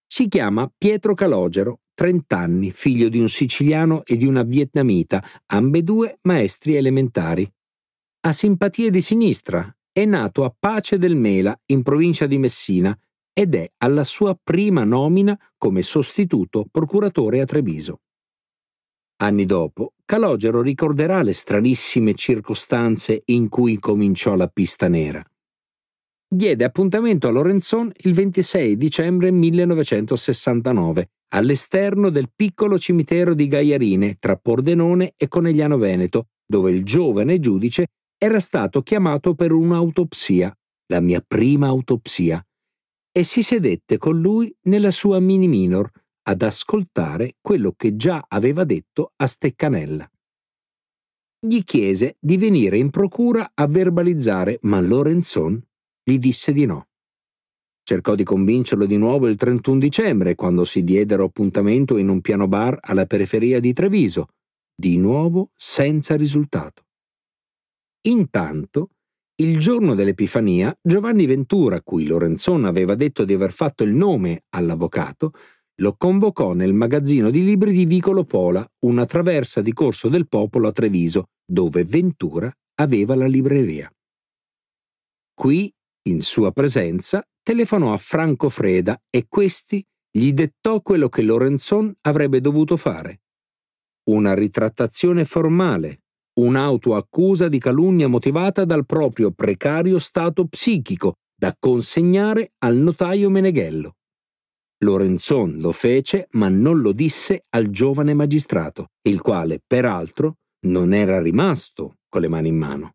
[0.06, 6.18] Si chiama Pietro Calogero, 30 anni, figlio di un siciliano e di una vietnamita, ambedue
[6.22, 7.52] maestri elementari.
[8.20, 12.96] Ha simpatie di sinistra, è nato a Pace del Mela, in provincia di Messina,
[13.34, 18.00] ed è alla sua prima nomina come sostituto procuratore a Treviso.
[19.16, 25.22] Anni dopo, Calogero ricorderà le stranissime circostanze in cui cominciò la pista nera.
[26.26, 34.36] Diede appuntamento a Lorenzon il 26 dicembre 1969 all'esterno del piccolo cimitero di Gaiarine tra
[34.36, 37.86] Pordenone e Conegliano Veneto dove il giovane giudice
[38.16, 40.56] era stato chiamato per un'autopsia,
[40.86, 42.44] la mia prima autopsia,
[43.16, 45.88] e si sedette con lui nella sua mini minor
[46.22, 50.10] ad ascoltare quello che già aveva detto a Steccanella.
[51.38, 55.62] Gli chiese di venire in procura a verbalizzare, ma Lorenzon
[56.02, 56.88] gli disse di no.
[57.84, 62.48] Cercò di convincerlo di nuovo il 31 dicembre, quando si diedero appuntamento in un piano
[62.48, 64.26] bar alla periferia di Treviso,
[64.74, 66.86] di nuovo senza risultato.
[68.06, 68.93] Intanto,
[69.36, 75.32] il giorno dell'Epifania, Giovanni Ventura, cui Lorenzon aveva detto di aver fatto il nome all'avvocato,
[75.78, 80.68] lo convocò nel magazzino di libri di Vicolo Pola, una traversa di Corso del Popolo
[80.68, 83.90] a Treviso, dove Ventura aveva la libreria.
[85.34, 85.72] Qui,
[86.06, 89.84] in sua presenza, telefonò a Franco Freda e questi
[90.16, 93.22] gli dettò quello che Lorenzon avrebbe dovuto fare.
[94.10, 96.03] Una ritrattazione formale,
[96.34, 103.96] un'autoaccusa di calunnia motivata dal proprio precario stato psichico da consegnare al notaio Meneghello.
[104.84, 110.36] Lorenzon lo fece, ma non lo disse al giovane magistrato, il quale, peraltro,
[110.66, 112.92] non era rimasto con le mani in mano.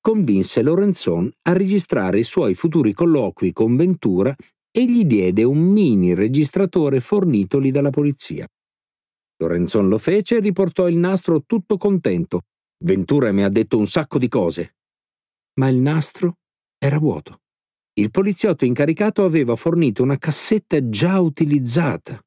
[0.00, 4.34] Convinse Lorenzon a registrare i suoi futuri colloqui con Ventura
[4.70, 8.46] e gli diede un mini registratore fornitoli dalla polizia.
[9.38, 12.42] Lorenzon lo fece e riportò il nastro tutto contento.
[12.82, 14.76] Ventura mi ha detto un sacco di cose.
[15.58, 16.38] Ma il nastro
[16.78, 17.42] era vuoto.
[17.92, 22.18] Il poliziotto incaricato aveva fornito una cassetta già utilizzata.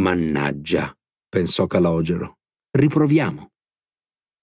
[0.00, 0.92] Mannaggia,
[1.28, 2.38] pensò Calogero.
[2.70, 3.50] Riproviamo.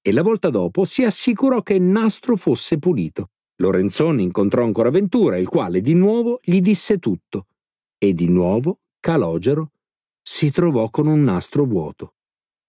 [0.02, 3.32] E la volta dopo si assicurò che il nastro fosse pulito.
[3.58, 7.48] Lorenzoni incontrò ancora Ventura, il quale di nuovo gli disse tutto.
[7.98, 9.72] E di nuovo Calogero
[10.22, 12.15] si trovò con un nastro vuoto.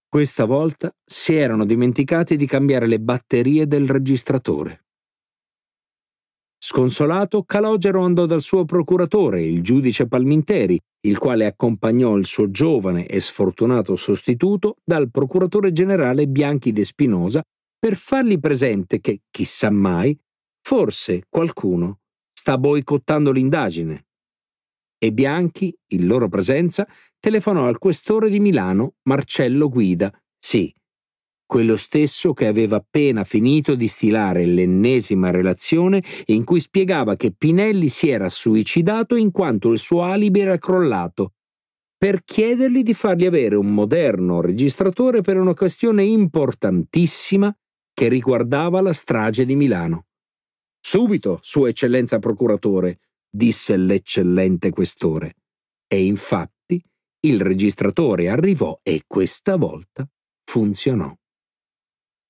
[0.08, 4.84] Questa volta si erano dimenticati di cambiare le batterie del registratore.
[6.58, 13.06] Sconsolato, Calogero andò dal suo procuratore, il giudice Palminteri, il quale accompagnò il suo giovane
[13.06, 17.42] e sfortunato sostituto dal procuratore generale Bianchi de Spinosa
[17.78, 20.18] per fargli presente che, chissà mai,
[20.62, 21.98] forse qualcuno
[22.32, 24.06] sta boicottando l'indagine.
[24.98, 26.86] E Bianchi, in loro presenza,
[27.26, 30.72] telefonò al questore di Milano, Marcello Guida, sì,
[31.44, 37.88] quello stesso che aveva appena finito di stilare l'ennesima relazione in cui spiegava che Pinelli
[37.88, 41.32] si era suicidato in quanto il suo alibi era crollato,
[41.98, 47.52] per chiedergli di fargli avere un moderno registratore per una questione importantissima
[47.92, 50.06] che riguardava la strage di Milano.
[50.78, 55.34] Subito, Sua Eccellenza Procuratore, disse l'eccellente questore.
[55.88, 56.55] E infatti
[57.26, 60.08] il registratore arrivò e questa volta
[60.44, 61.12] funzionò.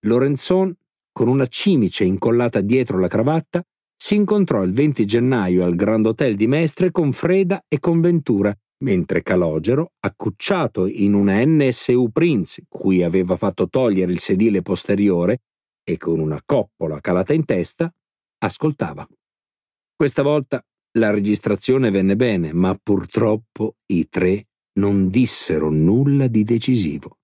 [0.06, 0.74] Lorenzon,
[1.12, 3.62] con una cimice incollata dietro la cravatta,
[3.94, 8.54] si incontrò il 20 gennaio al Grand Hotel di Mestre con Freda e con Ventura,
[8.84, 15.40] mentre Calogero, accucciato in una NSU Prince, cui aveva fatto togliere il sedile posteriore
[15.82, 17.92] e con una coppola calata in testa,
[18.38, 19.06] ascoltava.
[19.94, 20.62] Questa volta
[20.98, 24.46] la registrazione venne bene, ma purtroppo i tre
[24.76, 27.18] non dissero nulla di decisivo.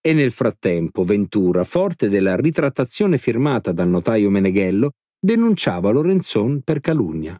[0.00, 7.38] E nel frattempo Ventura, forte della ritrattazione firmata dal notaio Meneghello, denunciava Lorenzon per calunnia.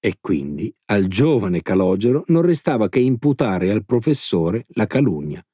[0.00, 5.44] E quindi al giovane Calogero non restava che imputare al professore la calunnia.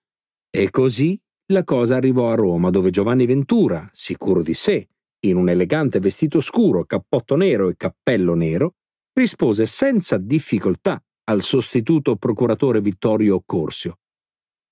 [0.50, 1.20] E così
[1.52, 4.88] la cosa arrivò a Roma, dove Giovanni Ventura, sicuro di sé,
[5.26, 8.74] in un elegante vestito scuro, cappotto nero e cappello nero,
[9.12, 13.98] rispose senza difficoltà al sostituto procuratore Vittorio Occorsio,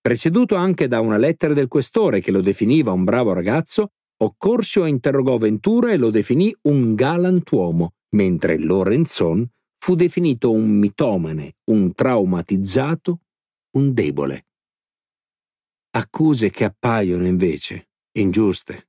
[0.00, 5.36] Preceduto anche da una lettera del questore che lo definiva un bravo ragazzo, Occorsio interrogò
[5.38, 9.46] Ventura e lo definì un galantuomo, mentre Lorenzon
[9.78, 13.20] fu definito un mitomane, un traumatizzato,
[13.72, 14.46] un debole.
[15.90, 18.88] Accuse che appaiono invece ingiuste.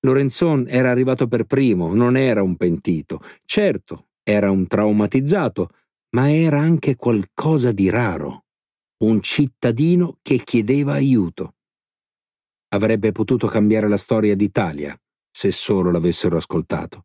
[0.00, 3.22] Lorenzon era arrivato per primo, non era un pentito.
[3.44, 5.70] Certo, era un traumatizzato,
[6.10, 8.44] ma era anche qualcosa di raro
[9.04, 11.54] un cittadino che chiedeva aiuto.
[12.70, 14.98] Avrebbe potuto cambiare la storia d'Italia
[15.30, 17.04] se solo l'avessero ascoltato,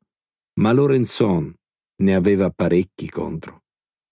[0.59, 1.53] ma Lorenzon
[2.01, 3.61] ne aveva parecchi contro.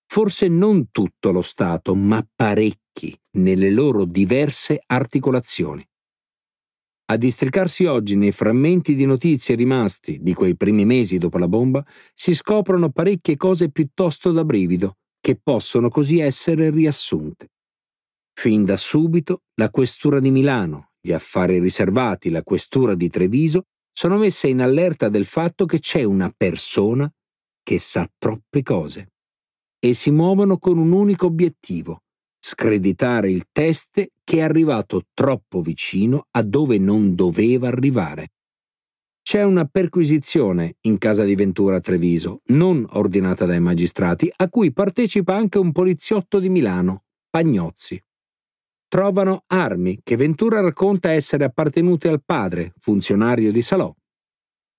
[0.06, 5.84] Forse non tutto lo Stato, ma parecchi nelle loro diverse articolazioni.
[7.12, 11.86] A districarsi oggi nei frammenti di notizie rimasti di quei primi mesi dopo la bomba,
[12.14, 17.50] si scoprono parecchie cose piuttosto da brivido, che possono così essere riassunte.
[18.32, 24.18] Fin da subito la questura di Milano, gli affari riservati, la questura di Treviso sono
[24.18, 27.12] messe in allerta del fatto che c'è una persona
[27.62, 29.12] che sa troppe cose
[29.80, 32.04] e si muovono con un unico obiettivo,
[32.44, 38.32] screditare il teste che è arrivato troppo vicino a dove non doveva arrivare.
[39.22, 44.74] C'è una perquisizione in casa di Ventura a Treviso, non ordinata dai magistrati, a cui
[44.74, 48.04] partecipa anche un poliziotto di Milano, Pagnozzi.
[48.88, 53.94] Trovano armi che Ventura racconta essere appartenute al padre, funzionario di Salò.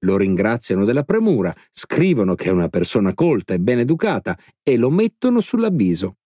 [0.01, 4.90] Lo ringraziano della premura, scrivono che è una persona colta e ben educata e lo
[4.90, 6.16] mettono sull'avviso.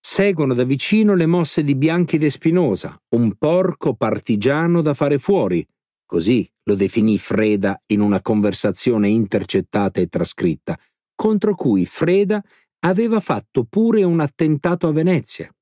[0.00, 5.66] Seguono da vicino le mosse di Bianchi de Spinosa, un porco partigiano da fare fuori,
[6.06, 10.78] così lo definì Freda in una conversazione intercettata e trascritta,
[11.14, 12.42] contro cui Freda
[12.80, 15.52] aveva fatto pure un attentato a Venezia.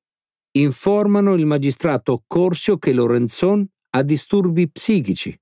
[0.59, 5.39] Informano il magistrato Corsio che Lorenzon ha disturbi psichici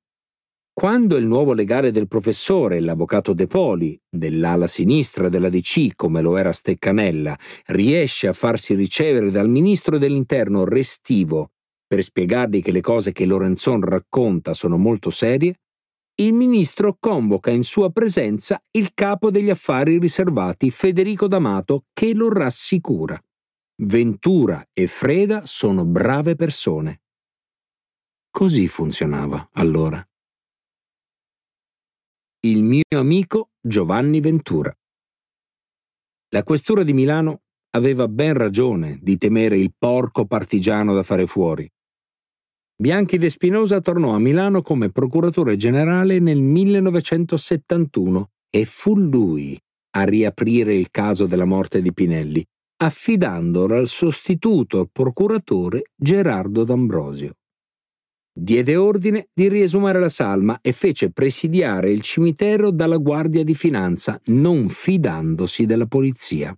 [0.74, 6.36] quando il nuovo legale del professore, l'avvocato De Poli, dell'ala sinistra della DC come lo
[6.36, 11.52] era Steccanella, riesce a farsi ricevere dal ministro dell'interno restivo
[11.86, 15.60] per spiegargli che le cose che Lorenzon racconta sono molto serie,
[16.16, 22.32] il ministro convoca in sua presenza il capo degli affari riservati Federico D'Amato che lo
[22.32, 23.16] rassicura.
[23.76, 27.02] Ventura e Freda sono brave persone.
[28.28, 30.04] Così funzionava allora
[32.44, 34.70] il mio amico Giovanni Ventura.
[36.28, 41.66] La questura di Milano aveva ben ragione di temere il porco partigiano da fare fuori.
[42.76, 49.58] Bianchi de Spinosa tornò a Milano come procuratore generale nel 1971 e fu lui
[49.92, 52.44] a riaprire il caso della morte di Pinelli,
[52.82, 57.36] affidandolo al sostituto procuratore Gerardo D'Ambrosio
[58.36, 64.20] diede ordine di riesumare la salma e fece presidiare il cimitero dalla Guardia di Finanza,
[64.26, 66.56] non fidandosi della polizia.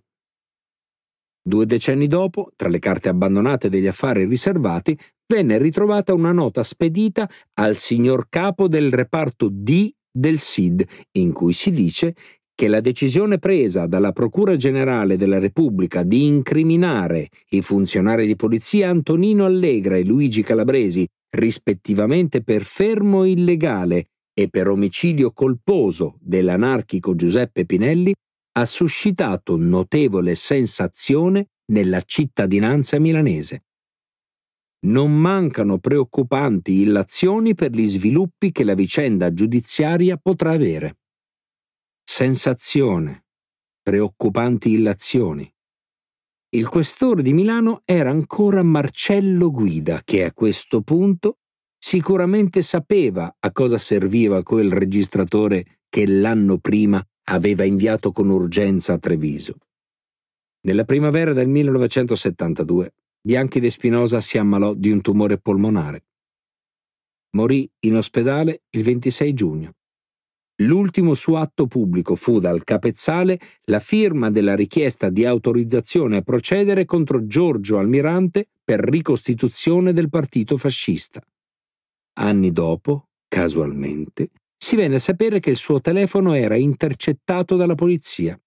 [1.47, 4.97] Due decenni dopo, tra le carte abbandonate degli affari riservati,
[5.31, 11.53] venne ritrovata una nota spedita al signor capo del reparto D del SID, in cui
[11.53, 12.15] si dice
[12.53, 18.89] che la decisione presa dalla Procura Generale della Repubblica di incriminare i funzionari di polizia
[18.89, 27.65] Antonino Allegra e Luigi Calabresi rispettivamente per fermo illegale e per omicidio colposo dell'anarchico Giuseppe
[27.65, 28.13] Pinelli,
[28.57, 33.65] ha suscitato notevole sensazione nella cittadinanza milanese.
[34.87, 40.99] Non mancano preoccupanti illazioni per gli sviluppi che la vicenda giudiziaria potrà avere.
[42.03, 43.25] Sensazione,
[43.81, 45.51] preoccupanti illazioni.
[46.49, 51.39] Il questore di Milano era ancora Marcello Guida, che a questo punto
[51.77, 58.97] sicuramente sapeva a cosa serviva quel registratore che l'anno prima aveva inviato con urgenza a
[58.97, 59.57] Treviso.
[60.61, 66.05] Nella primavera del 1972 Bianchi de Spinosa si ammalò di un tumore polmonare.
[67.31, 69.76] Morì in ospedale il 26 giugno.
[70.61, 76.85] L'ultimo suo atto pubblico fu dal capezzale la firma della richiesta di autorizzazione a procedere
[76.85, 81.21] contro Giorgio Almirante per ricostituzione del partito fascista.
[82.19, 88.39] Anni dopo, casualmente, si venne a sapere che il suo telefono era intercettato dalla polizia.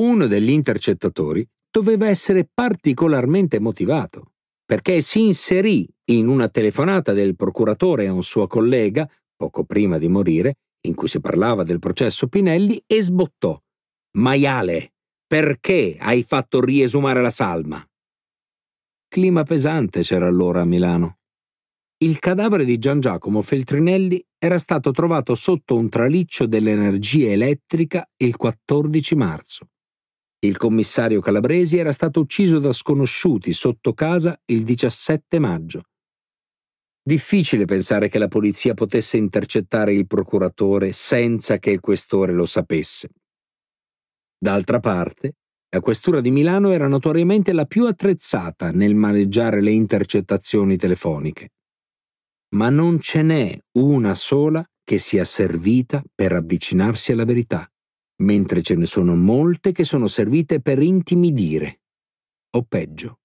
[0.00, 4.32] Uno degli intercettatori doveva essere particolarmente motivato,
[4.64, 10.08] perché si inserì in una telefonata del procuratore a un suo collega, poco prima di
[10.08, 13.60] morire, in cui si parlava del processo Pinelli, e sbottò.
[14.16, 14.94] Maiale,
[15.26, 17.84] perché hai fatto riesumare la salma?
[19.08, 21.18] Clima pesante c'era allora a Milano.
[21.98, 28.36] Il cadavere di Gian Giacomo Feltrinelli era stato trovato sotto un traliccio dell'energia elettrica il
[28.36, 29.68] 14 marzo.
[30.40, 35.82] Il commissario Calabresi era stato ucciso da sconosciuti sotto casa il 17 maggio.
[37.08, 43.10] Difficile pensare che la polizia potesse intercettare il procuratore senza che il questore lo sapesse.
[44.36, 45.34] D'altra parte,
[45.68, 51.50] la questura di Milano era notoriamente la più attrezzata nel maneggiare le intercettazioni telefoniche.
[52.56, 57.70] Ma non ce n'è una sola che sia servita per avvicinarsi alla verità,
[58.24, 61.82] mentre ce ne sono molte che sono servite per intimidire.
[62.56, 63.20] O peggio.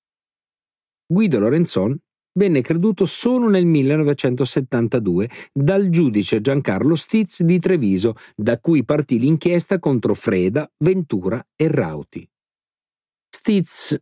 [1.08, 1.98] Guido Lorenzon
[2.34, 9.80] venne creduto solo nel 1972 dal giudice Giancarlo Stiz di Treviso, da cui partì l'inchiesta
[9.80, 12.28] contro Freda, Ventura e Rauti.
[13.30, 14.00] Stiz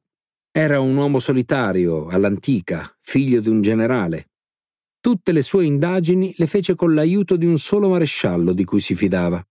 [0.51, 4.29] era un uomo solitario, all'antica, figlio di un generale.
[4.99, 8.95] Tutte le sue indagini le fece con l'aiuto di un solo maresciallo di cui si
[8.95, 9.41] fidava.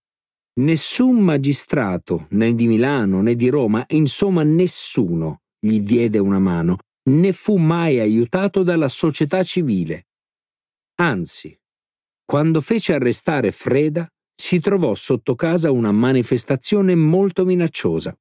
[0.59, 7.33] Nessun magistrato, né di Milano né di Roma, insomma nessuno, gli diede una mano, né
[7.33, 10.07] fu mai aiutato dalla società civile.
[10.95, 11.57] Anzi,
[12.25, 18.17] quando fece arrestare Freda, si trovò sotto casa una manifestazione molto minacciosa.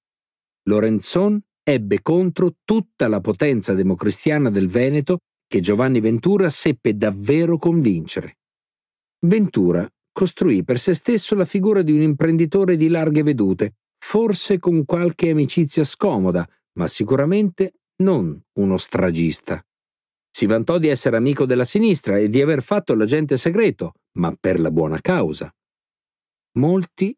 [0.64, 8.38] Lorenzon ebbe contro tutta la potenza democristiana del Veneto che Giovanni Ventura seppe davvero convincere.
[9.26, 14.84] Ventura costruì per se stesso la figura di un imprenditore di larghe vedute, forse con
[14.84, 16.48] qualche amicizia scomoda,
[16.78, 19.64] ma sicuramente non uno stragista.
[20.30, 24.60] Si vantò di essere amico della sinistra e di aver fatto l'agente segreto, ma per
[24.60, 25.52] la buona causa.
[26.58, 27.16] Molti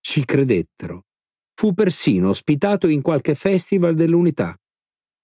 [0.00, 1.04] ci credettero
[1.60, 4.58] fu persino ospitato in qualche festival dell'unità.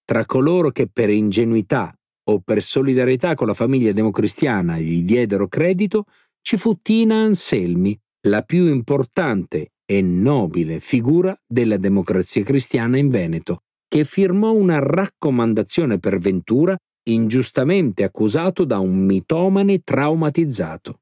[0.05, 1.97] Tra coloro che per ingenuità
[2.29, 6.05] o per solidarietà con la famiglia democristiana gli diedero credito,
[6.43, 13.63] ci fu Tina Anselmi, la più importante e nobile figura della democrazia cristiana in Veneto,
[13.89, 16.77] che firmò una raccomandazione per Ventura
[17.09, 21.01] ingiustamente accusato da un mitomane traumatizzato.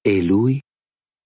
[0.00, 0.60] E lui?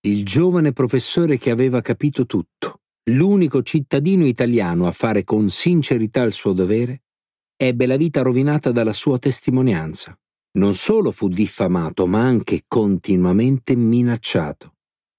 [0.04, 2.80] Il giovane professore che aveva capito tutto
[3.10, 7.02] l'unico cittadino italiano a fare con sincerità il suo dovere,
[7.56, 10.16] ebbe la vita rovinata dalla sua testimonianza.
[10.54, 14.74] Non solo fu diffamato, ma anche continuamente minacciato.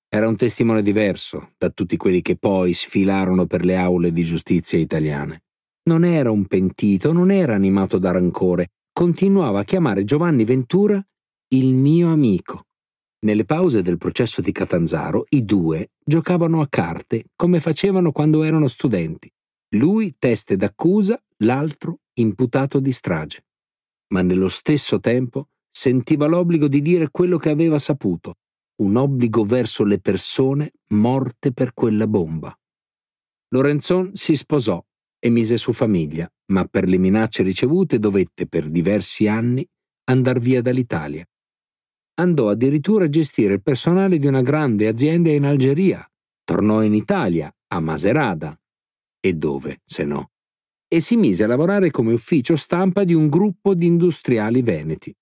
[0.07, 4.77] Era un testimone diverso da tutti quelli che poi sfilarono per le aule di giustizia
[4.77, 5.43] italiane.
[5.85, 11.05] Non era un pentito, non era animato da rancore, continuava a chiamare Giovanni Ventura
[11.49, 12.67] il mio amico.
[13.25, 18.67] Nelle pause del processo di Catanzaro i due giocavano a carte come facevano quando erano
[18.67, 19.29] studenti.
[19.75, 23.45] Lui teste d'accusa, l'altro imputato di strage.
[24.13, 28.35] Ma nello stesso tempo sentiva l'obbligo di dire quello che aveva saputo,
[28.81, 32.57] un obbligo verso le persone morte per quella bomba.
[33.49, 34.81] Lorenzon si sposò
[35.23, 39.65] e mise su famiglia, ma per le minacce ricevute dovette per diversi anni
[40.05, 41.25] andar via dall'Italia
[42.15, 46.07] andò addirittura a gestire il personale di una grande azienda in Algeria,
[46.43, 48.57] tornò in Italia, a Maserada.
[49.19, 50.31] E dove, se no?
[50.87, 55.15] E si mise a lavorare come ufficio stampa di un gruppo di industriali veneti.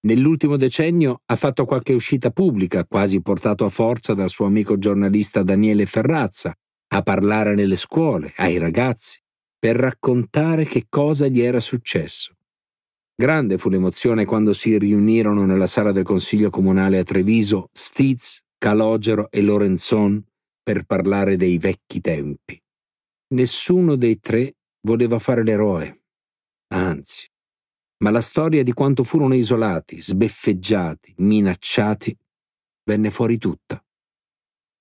[0.00, 5.42] Nell'ultimo decennio ha fatto qualche uscita pubblica, quasi portato a forza dal suo amico giornalista
[5.42, 6.54] Daniele Ferrazza,
[6.88, 9.20] a parlare nelle scuole, ai ragazzi,
[9.58, 12.34] per raccontare che cosa gli era successo.
[13.14, 19.28] Grande fu l'emozione quando si riunirono nella sala del Consiglio Comunale a Treviso Stiz, Calogero
[19.30, 20.24] e Lorenzon
[20.62, 22.60] per parlare dei vecchi tempi.
[23.34, 24.54] Nessuno dei tre
[24.86, 26.02] voleva fare l'eroe.
[26.68, 27.26] Anzi,
[28.04, 32.16] ma la storia di quanto furono isolati, sbeffeggiati, minacciati,
[32.84, 33.82] venne fuori tutta.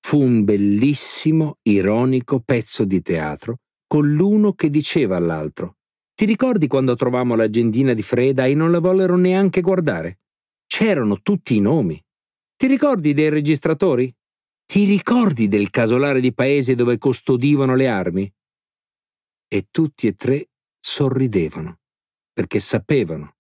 [0.08, 5.78] Fu un bellissimo, ironico pezzo di teatro con l'uno che diceva all'altro
[6.18, 10.22] ti ricordi quando trovammo l'agendina di Freda e non la vollero neanche guardare?
[10.66, 12.02] C'erano tutti i nomi.
[12.56, 14.12] Ti ricordi dei registratori?
[14.66, 18.34] Ti ricordi del casolare di paese dove custodivano le armi?
[19.48, 21.82] E tutti e tre sorridevano,
[22.34, 23.36] perché sapevano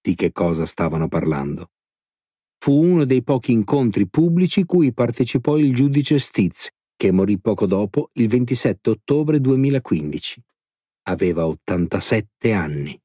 [0.00, 1.70] di che cosa stavano parlando.
[2.60, 8.10] Fu uno dei pochi incontri pubblici cui partecipò il giudice Stitz, che morì poco dopo,
[8.14, 10.42] il 27 ottobre 2015
[11.08, 13.00] aveva 87 anni.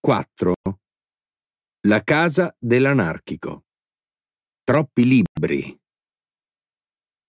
[0.00, 0.54] 4.
[1.86, 3.64] La casa dell'anarchico.
[4.62, 5.78] Troppi libri.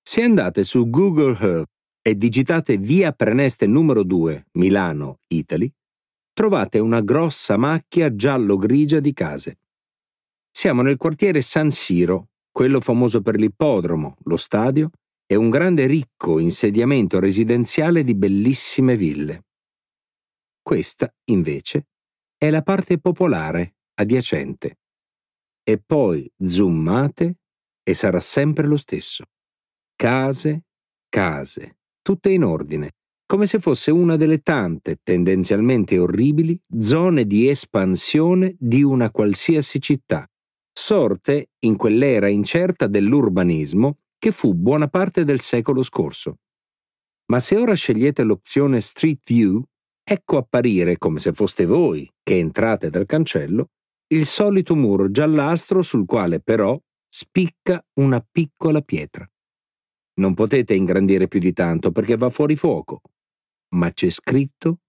[0.01, 1.71] Se andate su Google Earth
[2.01, 5.71] e digitate via Preneste numero 2, Milano, Italy,
[6.39, 9.59] trovate una grossa macchia giallo-grigia di case.
[10.49, 14.89] Siamo nel quartiere San Siro, quello famoso per l'ippodromo, lo stadio
[15.25, 19.47] e un grande ricco insediamento residenziale di bellissime ville.
[20.61, 21.87] Questa, invece,
[22.37, 24.77] è la parte popolare, adiacente.
[25.61, 27.35] E poi zoomate
[27.83, 29.25] e sarà sempre lo stesso.
[29.93, 30.63] Case,
[31.09, 32.93] case, tutte in ordine,
[33.29, 40.27] come se fosse una delle tante, tendenzialmente orribili, zone di espansione di una qualsiasi città,
[40.73, 46.39] sorte in quell'era incerta dell'urbanismo che fu buona parte del secolo scorso.
[47.27, 49.61] Ma se ora scegliete l'opzione Street View,
[50.03, 53.67] ecco apparire, come se foste voi che entrate dal cancello,
[54.07, 56.75] il solito muro giallastro sul quale però
[57.07, 59.29] spicca una piccola pietra.
[60.15, 63.01] Non potete ingrandire più di tanto perché va fuori fuoco,
[63.75, 64.79] ma c'è scritto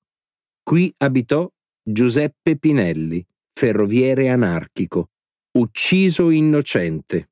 [0.62, 1.50] Qui abitò
[1.82, 5.10] Giuseppe Pinelli, ferroviere anarchico,
[5.58, 7.30] ucciso innocente.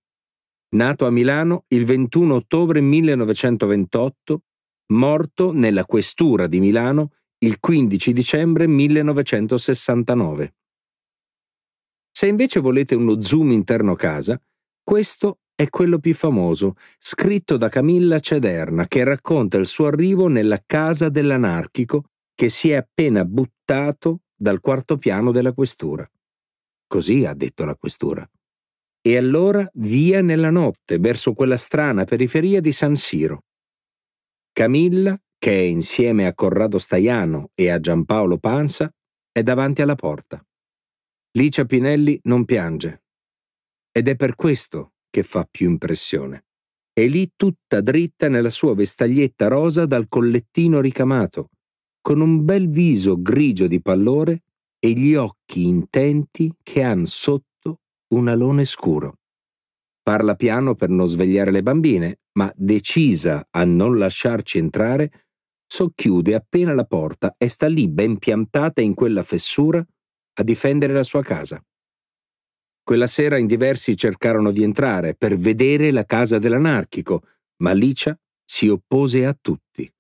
[0.71, 4.43] Nato a Milano il 21 ottobre 1928,
[4.93, 10.55] morto nella questura di Milano il 15 dicembre 1969.
[12.11, 14.41] Se invece volete uno zoom interno casa,
[14.83, 20.63] questo è quello più famoso, scritto da Camilla Cederna, che racconta il suo arrivo nella
[20.65, 26.09] casa dell'anarchico che si è appena buttato dal quarto piano della questura.
[26.87, 28.25] Così ha detto la questura.
[29.01, 33.43] E allora via nella notte verso quella strana periferia di San Siro.
[34.53, 38.89] Camilla, che è insieme a Corrado Staiano e a Giampaolo Panza,
[39.33, 40.41] è davanti alla porta.
[41.33, 43.03] Licia Pinelli non piange.
[43.91, 46.45] Ed è per questo che fa più impressione.
[46.93, 51.51] È lì tutta dritta nella sua vestaglietta rosa dal collettino ricamato,
[52.01, 54.43] con un bel viso grigio di pallore
[54.79, 57.81] e gli occhi intenti che han sotto
[58.15, 59.19] un alone scuro.
[60.03, 65.27] Parla piano per non svegliare le bambine, ma decisa a non lasciarci entrare,
[65.67, 69.85] socchiude appena la porta e sta lì ben piantata in quella fessura
[70.35, 71.63] a difendere la sua casa.
[72.89, 77.21] Quella sera in diversi cercarono di entrare per vedere la casa dell'anarchico,
[77.59, 79.93] ma Licia si oppose a tutti.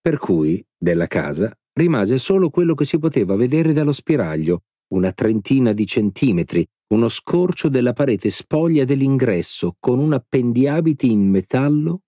[0.00, 4.62] Per cui, della casa, rimase solo quello che si poteva vedere dallo spiraglio,
[4.92, 6.64] una trentina di centimetri,
[6.94, 12.02] uno scorcio della parete spoglia dell'ingresso con un appendiabiti in metallo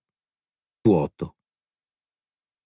[0.87, 1.35] vuoto.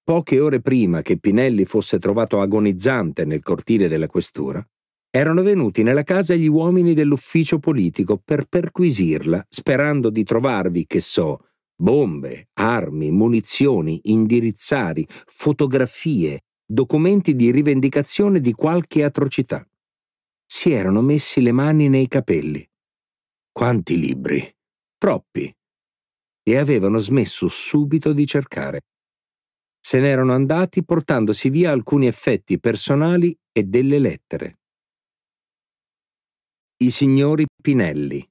[0.03, 4.63] Poche ore prima che Pinelli fosse trovato agonizzante nel cortile della questura,
[5.11, 11.49] erano venuti nella casa gli uomini dell'ufficio politico per perquisirla, sperando di trovarvi, che so,
[11.75, 19.67] bombe, armi, munizioni, indirizzari, fotografie, documenti di rivendicazione di qualche atrocità.
[20.45, 22.65] Si erano messi le mani nei capelli.
[23.51, 24.49] Quanti libri?
[24.97, 25.53] Troppi.
[26.43, 28.81] E avevano smesso subito di cercare.
[29.79, 34.60] Se n'erano andati portandosi via alcuni effetti personali e delle lettere.
[36.81, 38.27] I signori Pinelli.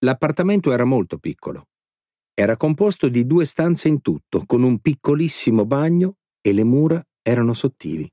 [0.00, 1.68] L'appartamento era molto piccolo.
[2.34, 7.54] Era composto di due stanze in tutto, con un piccolissimo bagno e le mura erano
[7.54, 8.10] sottili.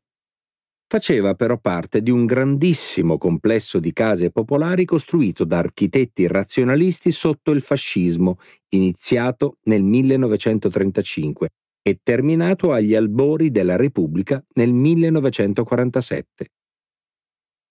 [0.88, 7.49] Faceva però parte di un grandissimo complesso di case popolari costruito da architetti razionalisti sotto
[7.49, 8.38] il fascismo,
[8.70, 11.49] iniziato nel 1935
[11.82, 16.49] e terminato agli albori della Repubblica nel 1947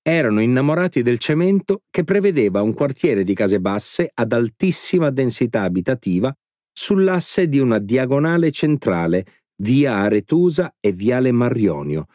[0.06, 6.32] erano innamorati del cemento che prevedeva un quartiere di case basse ad altissima densità abitativa
[6.70, 9.24] sull'asse di una diagonale centrale,
[9.62, 12.06] via Aretusa e viale Marionio.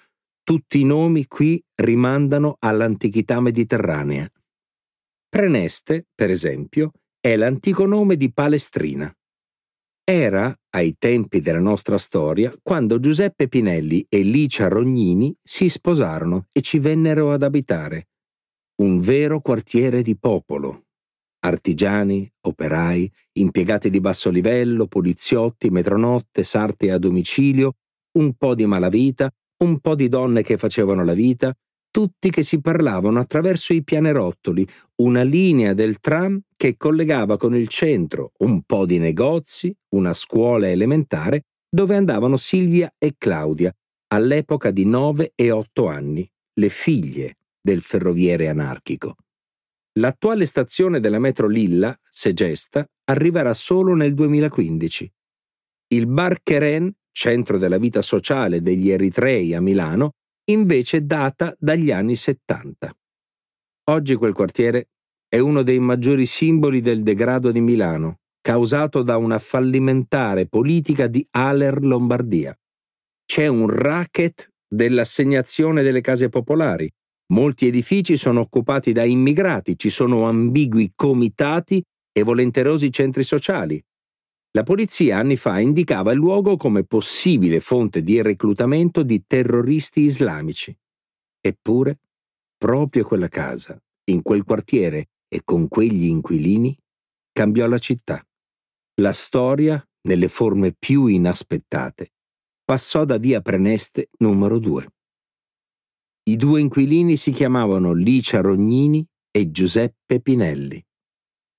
[0.43, 4.29] Tutti i nomi qui rimandano all'antichità mediterranea.
[5.27, 9.11] Preneste, per esempio, è l'antico nome di Palestrina.
[10.11, 16.61] Era, ai tempi della nostra storia, quando Giuseppe Pinelli e Licia Rognini si sposarono e
[16.61, 18.07] ci vennero ad abitare.
[18.81, 20.85] Un vero quartiere di popolo.
[21.41, 27.75] Artigiani, operai, impiegati di basso livello, poliziotti, metronotte, sarte a domicilio,
[28.17, 29.31] un po' di malavita,
[29.63, 31.55] un po' di donne che facevano la vita,
[31.91, 34.67] tutti che si parlavano attraverso i pianerottoli,
[34.97, 40.69] una linea del tram che collegava con il centro un po' di negozi, una scuola
[40.69, 43.73] elementare, dove andavano Silvia e Claudia,
[44.07, 49.15] all'epoca di 9 e 8 anni, le figlie del ferroviere anarchico.
[49.99, 55.11] L'attuale stazione della metro Lilla, Segesta, arriverà solo nel 2015.
[55.87, 60.13] Il Bar Keren, centro della vita sociale degli eritrei a Milano,
[60.49, 62.93] invece data dagli anni 70.
[63.89, 64.89] Oggi quel quartiere
[65.27, 71.25] è uno dei maggiori simboli del degrado di Milano, causato da una fallimentare politica di
[71.31, 72.55] Aler Lombardia.
[73.25, 76.89] C'è un racket dell'assegnazione delle case popolari.
[77.31, 83.79] Molti edifici sono occupati da immigrati, ci sono ambigui comitati e volenterosi centri sociali.
[84.51, 90.75] La polizia anni fa indicava il luogo come possibile fonte di reclutamento di terroristi islamici.
[91.39, 91.99] Eppure,
[92.57, 96.75] proprio quella casa, in quel quartiere e con quegli inquilini,
[97.31, 98.25] cambiò la città.
[99.01, 102.13] La storia, nelle forme più inaspettate,
[102.63, 104.87] passò da via Preneste numero 2.
[106.23, 110.83] I due inquilini si chiamavano Licia Rognini e Giuseppe Pinelli.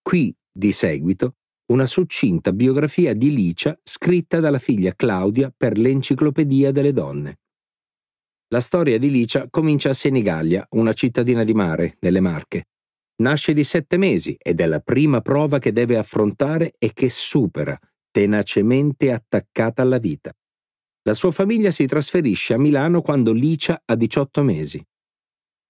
[0.03, 1.37] Qui, di seguito,
[1.71, 7.39] una succinta biografia di Licia scritta dalla figlia Claudia per l'Enciclopedia delle donne.
[8.49, 12.65] La storia di Licia comincia a Senigallia, una cittadina di mare, nelle Marche.
[13.23, 17.79] Nasce di sette mesi ed è la prima prova che deve affrontare e che supera,
[18.11, 20.33] tenacemente attaccata alla vita.
[21.03, 24.85] La sua famiglia si trasferisce a Milano quando Licia ha 18 mesi.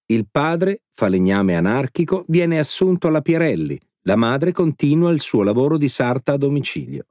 [0.07, 5.87] Il padre, falegname anarchico, viene assunto alla Pierelli, la madre continua il suo lavoro di
[5.87, 7.07] sarta a domicilio.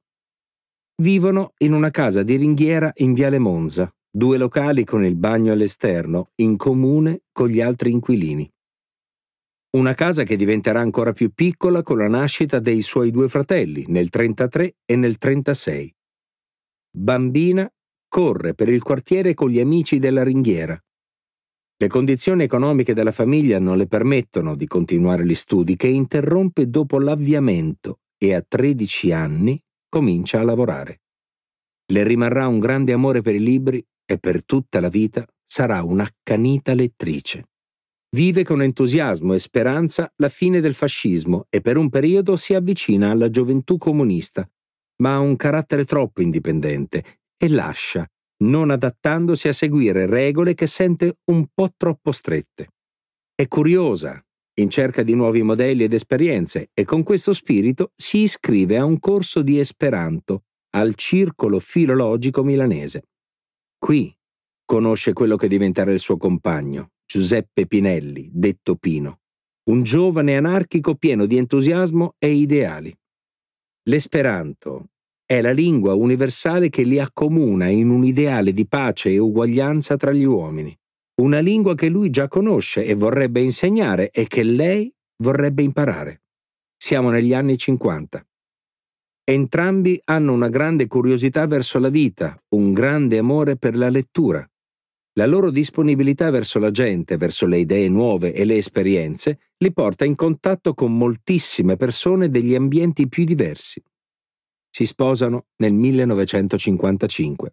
[1.00, 6.32] Vivono in una casa di ringhiera in Viale Monza, due locali con il bagno all'esterno,
[6.36, 8.50] in comune con gli altri inquilini.
[9.76, 14.10] Una casa che diventerà ancora più piccola con la nascita dei suoi due fratelli nel
[14.10, 15.94] 33 e nel 36.
[16.90, 17.72] Bambina
[18.08, 20.76] corre per il quartiere con gli amici della ringhiera.
[21.82, 26.98] Le condizioni economiche della famiglia non le permettono di continuare gli studi che interrompe dopo
[26.98, 29.58] l'avviamento e a 13 anni
[29.88, 31.00] comincia a lavorare.
[31.90, 36.74] Le rimarrà un grande amore per i libri e per tutta la vita sarà un'accanita
[36.74, 37.48] lettrice.
[38.14, 43.10] Vive con entusiasmo e speranza la fine del fascismo e per un periodo si avvicina
[43.10, 44.46] alla gioventù comunista,
[44.96, 48.06] ma ha un carattere troppo indipendente e lascia,
[48.42, 52.68] non adattandosi a seguire regole che sente un po' troppo strette.
[53.34, 54.22] È curiosa,
[54.60, 58.98] in cerca di nuovi modelli ed esperienze e con questo spirito si iscrive a un
[58.98, 63.08] corso di Esperanto al Circolo Filologico Milanese.
[63.78, 64.14] Qui
[64.64, 69.20] conosce quello che diventerà il suo compagno, Giuseppe Pinelli, detto Pino,
[69.70, 72.96] un giovane anarchico pieno di entusiasmo e ideali.
[73.88, 74.90] L'esperanto
[75.30, 80.10] è la lingua universale che li accomuna in un ideale di pace e uguaglianza tra
[80.10, 80.76] gli uomini
[81.20, 84.92] una lingua che lui già conosce e vorrebbe insegnare e che lei
[85.22, 86.22] vorrebbe imparare.
[86.76, 88.26] Siamo negli anni 50.
[89.22, 94.44] Entrambi hanno una grande curiosità verso la vita, un grande amore per la lettura.
[95.12, 100.04] La loro disponibilità verso la gente, verso le idee nuove e le esperienze, li porta
[100.04, 103.80] in contatto con moltissime persone degli ambienti più diversi.
[104.70, 107.50] Si sposano nel 1955.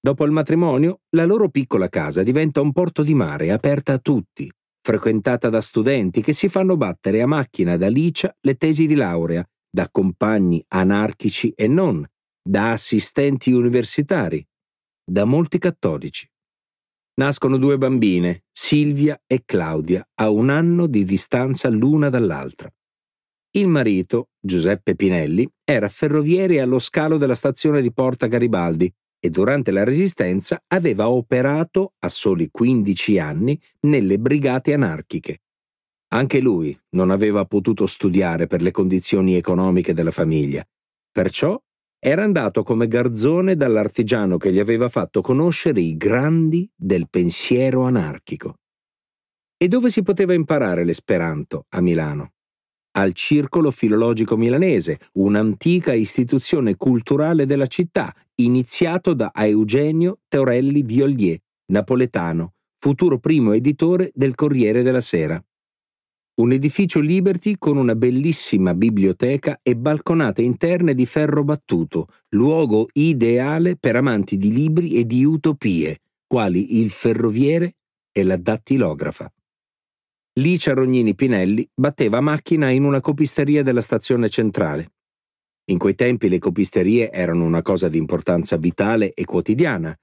[0.00, 4.50] Dopo il matrimonio, la loro piccola casa diventa un porto di mare aperta a tutti,
[4.82, 9.48] frequentata da studenti che si fanno battere a macchina da Licia le tesi di laurea,
[9.70, 12.04] da compagni anarchici e non,
[12.42, 14.44] da assistenti universitari,
[15.04, 16.28] da molti cattolici.
[17.14, 22.72] Nascono due bambine, Silvia e Claudia, a un anno di distanza l'una dall'altra.
[23.54, 29.70] Il marito, Giuseppe Pinelli, era ferroviere allo scalo della stazione di Porta Garibaldi e durante
[29.72, 35.42] la Resistenza aveva operato a soli 15 anni nelle brigate anarchiche.
[36.14, 40.66] Anche lui non aveva potuto studiare per le condizioni economiche della famiglia,
[41.10, 41.60] perciò
[41.98, 48.60] era andato come garzone dall'artigiano che gli aveva fatto conoscere i grandi del pensiero anarchico.
[49.58, 52.32] E dove si poteva imparare l'esperanto a Milano?
[52.94, 61.38] Al Circolo Filologico Milanese, un'antica istituzione culturale della città, iniziato da Eugenio Teorelli Violier,
[61.72, 65.42] napoletano, futuro primo editore del Corriere della Sera.
[66.34, 73.76] Un edificio Liberty con una bellissima biblioteca e balconate interne di ferro battuto, luogo ideale
[73.76, 77.76] per amanti di libri e di utopie, quali il ferroviere
[78.12, 79.32] e la dattilografa.
[80.36, 84.92] Licia Rognini Pinelli batteva macchina in una copisteria della stazione centrale.
[85.66, 89.94] In quei tempi le copisterie erano una cosa di importanza vitale e quotidiana.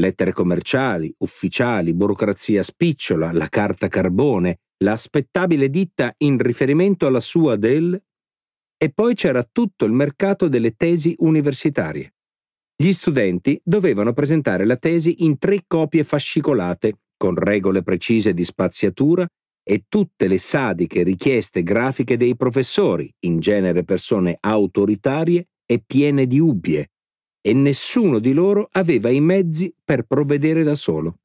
[0.00, 7.96] Lettere commerciali, ufficiali, burocrazia spicciola, la carta carbone, l'aspettabile ditta in riferimento alla sua del...
[8.78, 12.14] E poi c'era tutto il mercato delle tesi universitarie.
[12.74, 19.26] Gli studenti dovevano presentare la tesi in tre copie fascicolate, con regole precise di spaziatura
[19.68, 26.38] e tutte le sadiche richieste grafiche dei professori, in genere persone autoritarie e piene di
[26.38, 26.92] ubbie,
[27.40, 31.18] e nessuno di loro aveva i mezzi per provvedere da solo.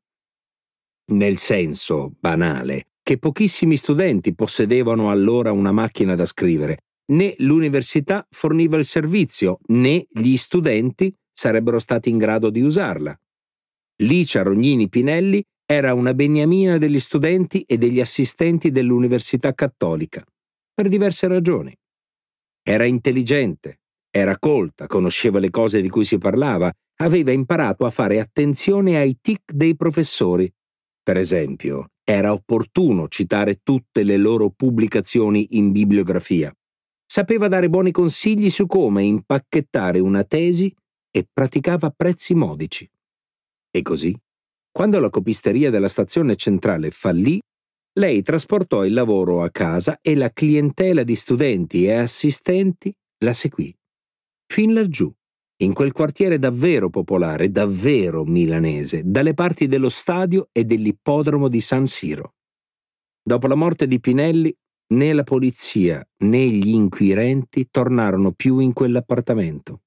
[1.12, 8.76] Nel senso banale che pochissimi studenti possedevano allora una macchina da scrivere, né l'università forniva
[8.78, 13.16] il servizio, né gli studenti sarebbero stati in grado di usarla.
[13.98, 15.44] Licia Rognini Pinelli
[15.74, 20.22] era una beniamina degli studenti e degli assistenti dell'Università Cattolica,
[20.74, 21.74] per diverse ragioni.
[22.62, 23.80] Era intelligente,
[24.10, 29.20] era colta, conosceva le cose di cui si parlava, aveva imparato a fare attenzione ai
[29.22, 30.52] tic dei professori.
[31.02, 36.54] Per esempio, era opportuno citare tutte le loro pubblicazioni in bibliografia.
[37.06, 40.74] Sapeva dare buoni consigli su come impacchettare una tesi
[41.10, 42.86] e praticava prezzi modici.
[43.74, 44.14] E così
[44.72, 47.40] Quando la copisteria della stazione centrale fallì,
[48.00, 52.94] lei trasportò il lavoro a casa e la clientela di studenti e assistenti
[53.26, 53.74] la seguì.
[54.48, 55.12] Fin laggiù,
[55.62, 61.86] in quel quartiere davvero popolare, davvero milanese, dalle parti dello stadio e dell'ippodromo di San
[61.86, 62.36] Siro.
[63.22, 64.56] Dopo la morte di Pinelli,
[64.94, 69.82] né la polizia né gli inquirenti tornarono più in quell'appartamento.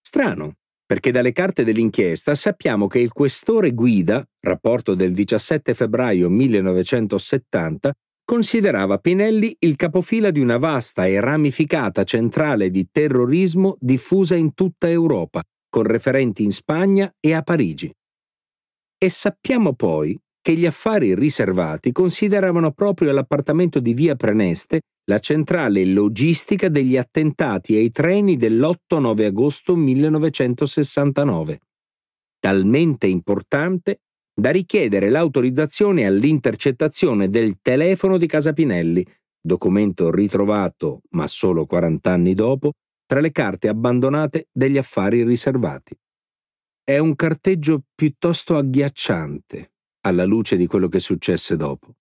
[0.00, 0.56] Strano,
[0.90, 7.92] perché dalle carte dell'inchiesta sappiamo che il questore Guida, rapporto del 17 febbraio 1970,
[8.24, 14.90] considerava Pinelli il capofila di una vasta e ramificata centrale di terrorismo diffusa in tutta
[14.90, 17.88] Europa, con referenti in Spagna e a Parigi.
[18.98, 25.84] E sappiamo poi che gli affari riservati consideravano proprio l'appartamento di Via Preneste la centrale
[25.84, 31.60] logistica degli attentati ai treni dell'8-9 agosto 1969,
[32.38, 34.00] talmente importante
[34.32, 39.06] da richiedere l'autorizzazione all'intercettazione del telefono di Casa Pinelli,
[39.40, 42.72] documento ritrovato, ma solo 40 anni dopo,
[43.06, 45.96] tra le carte abbandonate degli affari riservati.
[46.82, 49.72] È un carteggio piuttosto agghiacciante,
[50.02, 51.94] alla luce di quello che successe dopo.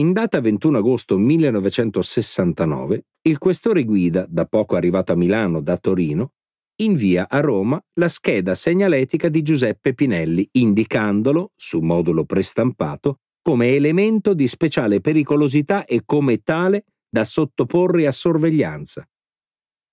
[0.00, 6.32] In data 21 agosto 1969, il questore guida, da poco arrivato a Milano da Torino,
[6.76, 14.32] invia a Roma la scheda segnaletica di Giuseppe Pinelli, indicandolo, su modulo prestampato, come elemento
[14.32, 19.06] di speciale pericolosità e come tale da sottoporre a sorveglianza.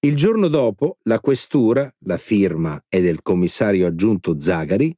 [0.06, 4.96] Il giorno dopo, la questura, la firma è del commissario aggiunto Zagari,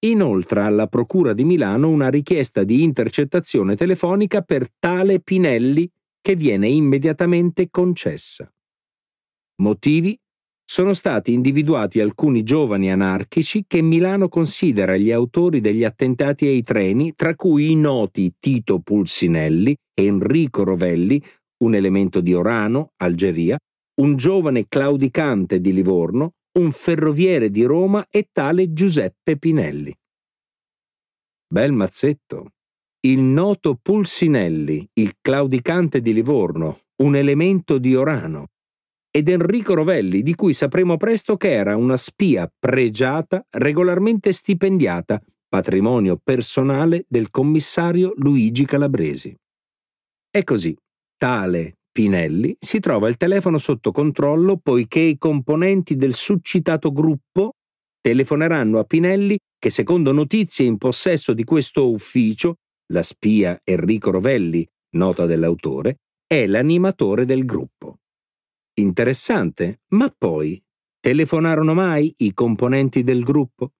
[0.00, 6.68] inoltra alla Procura di Milano una richiesta di intercettazione telefonica per tale Pinelli che viene
[6.68, 8.50] immediatamente concessa.
[9.62, 10.18] Motivi?
[10.70, 17.14] Sono stati individuati alcuni giovani anarchici che Milano considera gli autori degli attentati ai treni,
[17.14, 21.22] tra cui i noti Tito Pulsinelli, Enrico Rovelli,
[21.64, 23.58] un elemento di Orano, Algeria,
[24.02, 29.96] un giovane claudicante di Livorno, un ferroviere di Roma e tale Giuseppe Pinelli.
[31.46, 32.50] Bel mazzetto.
[33.00, 38.48] Il noto Pulsinelli, il claudicante di Livorno, un elemento di Orano,
[39.08, 46.18] ed Enrico Rovelli, di cui sapremo presto che era una spia pregiata, regolarmente stipendiata, patrimonio
[46.22, 49.32] personale del commissario Luigi Calabresi.
[50.28, 50.76] E così,
[51.16, 57.54] tale Pinelli si trova il telefono sotto controllo poiché i componenti del succitato gruppo
[58.00, 62.58] telefoneranno a Pinelli che secondo notizie in possesso di questo ufficio,
[62.92, 67.96] la spia Enrico Rovelli, nota dell'autore, è l'animatore del gruppo.
[68.74, 70.62] Interessante, ma poi
[71.00, 73.72] telefonarono mai i componenti del gruppo?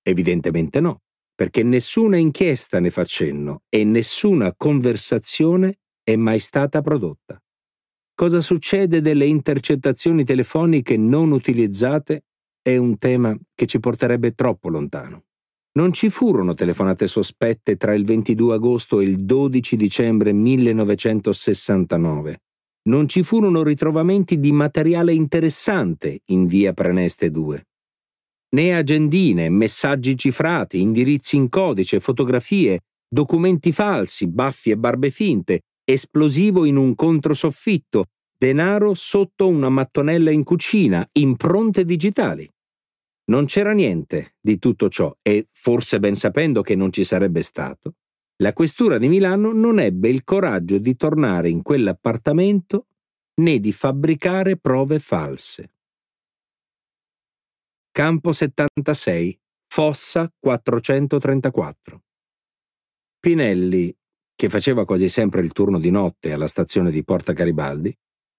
[0.00, 1.00] Evidentemente no,
[1.34, 7.36] perché nessuna inchiesta ne fa cenno e nessuna conversazione è mai stata prodotta.
[8.16, 12.22] Cosa succede delle intercettazioni telefoniche non utilizzate
[12.62, 15.24] è un tema che ci porterebbe troppo lontano.
[15.72, 22.42] Non ci furono telefonate sospette tra il 22 agosto e il 12 dicembre 1969.
[22.84, 27.66] Non ci furono ritrovamenti di materiale interessante in via Preneste 2.
[28.50, 36.64] Né agendine, messaggi cifrati, indirizzi in codice, fotografie, documenti falsi, baffi e barbe finte, esplosivo
[36.64, 38.06] in un controsoffitto,
[38.36, 42.48] denaro sotto una mattonella in cucina, impronte digitali.
[43.26, 47.94] Non c'era niente di tutto ciò e, forse ben sapendo che non ci sarebbe stato,
[48.38, 52.86] la questura di Milano non ebbe il coraggio di tornare in quell'appartamento
[53.36, 55.72] né di fabbricare prove false.
[57.90, 59.38] Campo 76,
[59.68, 62.02] Fossa 434.
[63.20, 63.96] Pinelli
[64.44, 67.96] che faceva quasi sempre il turno di notte alla stazione di Porta Garibaldi,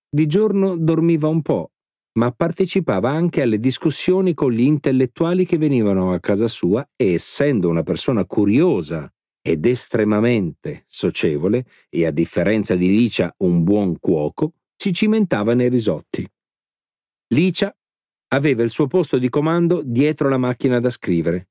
[0.08, 1.72] di giorno dormiva un po',
[2.20, 7.70] ma partecipava anche alle discussioni con gli intellettuali che venivano a casa sua e, essendo
[7.70, 9.12] una persona curiosa
[9.42, 16.24] ed estremamente socievole, e a differenza di Licia un buon cuoco, si cimentava nei risotti.
[17.34, 17.76] Licia
[18.28, 21.48] aveva il suo posto di comando dietro la macchina da scrivere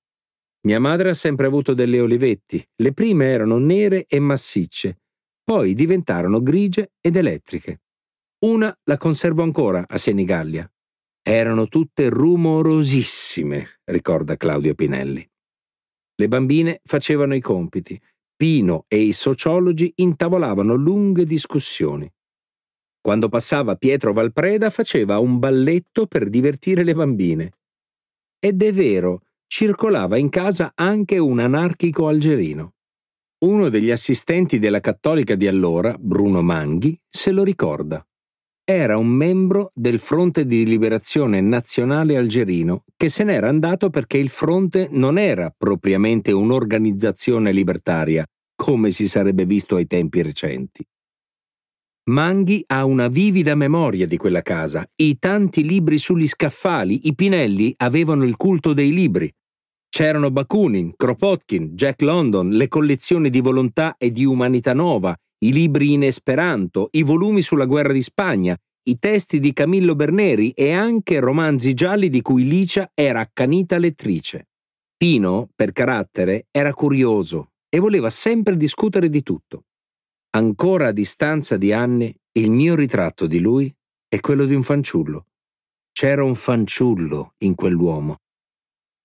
[0.64, 2.64] mia madre ha sempre avuto delle olivetti.
[2.76, 5.00] Le prime erano nere e massicce,
[5.42, 7.82] poi diventarono grigie ed elettriche.
[8.44, 10.70] Una la conservo ancora a Senigallia.
[11.22, 15.26] Erano tutte rumorosissime, ricorda Claudio Pinelli.
[16.16, 18.00] Le bambine facevano i compiti.
[18.36, 22.10] Pino e i sociologi intavolavano lunghe discussioni.
[23.00, 27.52] Quando passava Pietro Valpreda faceva un balletto per divertire le bambine.
[28.38, 29.22] Ed è vero
[29.56, 32.72] circolava in casa anche un anarchico algerino.
[33.44, 38.04] Uno degli assistenti della cattolica di allora, Bruno Manghi, se lo ricorda.
[38.64, 44.28] Era un membro del Fronte di Liberazione Nazionale Algerino che se n'era andato perché il
[44.28, 48.26] fronte non era propriamente un'organizzazione libertaria,
[48.56, 50.84] come si sarebbe visto ai tempi recenti.
[52.10, 57.72] Manghi ha una vivida memoria di quella casa, i tanti libri sugli scaffali, i Pinelli
[57.76, 59.32] avevano il culto dei libri.
[59.94, 65.92] C'erano Bakunin, Kropotkin, Jack London, le collezioni di volontà e di umanità nova, i libri
[65.92, 68.58] in esperanto, i volumi sulla guerra di Spagna,
[68.88, 74.48] i testi di Camillo Berneri e anche romanzi gialli di cui Licia era accanita lettrice.
[74.96, 79.66] Pino, per carattere, era curioso e voleva sempre discutere di tutto.
[80.30, 83.72] Ancora a distanza di anni, il mio ritratto di lui
[84.08, 85.26] è quello di un fanciullo.
[85.92, 88.16] C'era un fanciullo in quell'uomo.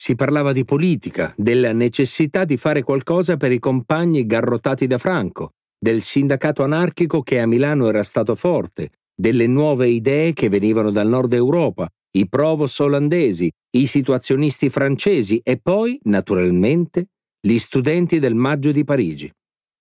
[0.02, 5.56] Si parlava di politica, della necessità di fare qualcosa per i compagni garrotati da Franco,
[5.78, 11.10] del sindacato anarchico che a Milano era stato forte, delle nuove idee che venivano dal
[11.10, 17.08] nord Europa, i provos olandesi, i situazionisti francesi e poi, naturalmente,
[17.46, 19.30] gli studenti del Maggio di Parigi.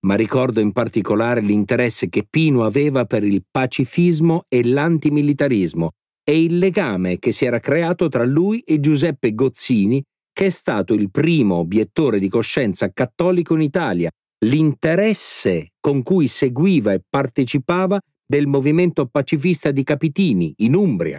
[0.04, 5.92] Ma ricordo in particolare l'interesse che Pino aveva per il pacifismo e l'antimilitarismo
[6.28, 10.92] e il legame che si era creato tra lui e Giuseppe Gozzini, che è stato
[10.92, 14.10] il primo obiettore di coscienza cattolico in Italia
[14.44, 21.18] l'interesse con cui seguiva e partecipava del movimento pacifista di Capitini, in Umbria.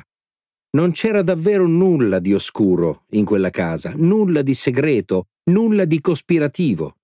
[0.77, 6.97] Non c'era davvero nulla di oscuro in quella casa, nulla di segreto, nulla di cospirativo.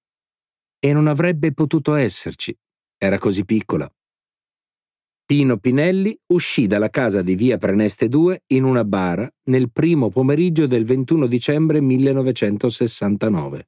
[0.78, 2.56] E non avrebbe potuto esserci,
[3.00, 3.92] era così piccola.
[5.28, 10.68] Pino Pinelli uscì dalla casa di via Preneste 2 in una bara nel primo pomeriggio
[10.68, 13.68] del 21 dicembre 1969.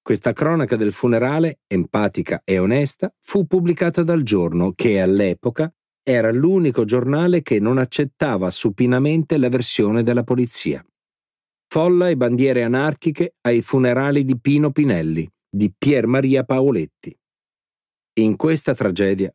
[0.00, 5.70] Questa cronaca del funerale, empatica e onesta, fu pubblicata dal giorno che all'epoca
[6.02, 10.82] era l'unico giornale che non accettava supinamente la versione della polizia.
[11.68, 17.14] Folla e bandiere anarchiche ai funerali di Pino Pinelli, di Pier Maria Paoletti.
[18.20, 19.30] In questa tragedia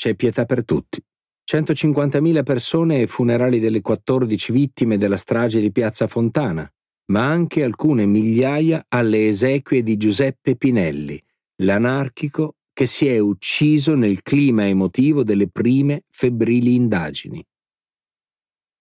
[0.00, 0.98] c'è pietà per tutti.
[1.46, 6.66] 150.000 persone ai funerali delle 14 vittime della strage di Piazza Fontana,
[7.12, 11.22] ma anche alcune migliaia alle esequie di Giuseppe Pinelli,
[11.56, 17.44] l'anarchico che si è ucciso nel clima emotivo delle prime febbrili indagini.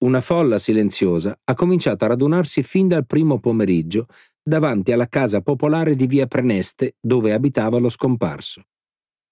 [0.05, 4.05] Una folla silenziosa ha cominciato a radunarsi fin dal primo pomeriggio
[4.41, 8.63] davanti alla casa popolare di via Preneste dove abitava lo scomparso.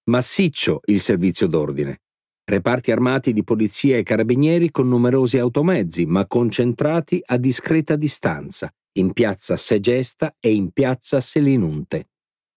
[0.09, 1.99] Massiccio il servizio d'ordine.
[2.45, 9.11] Reparti armati di polizia e carabinieri con numerosi automezzi, ma concentrati a discreta distanza, in
[9.11, 12.11] piazza Segesta e in piazza Selinunte.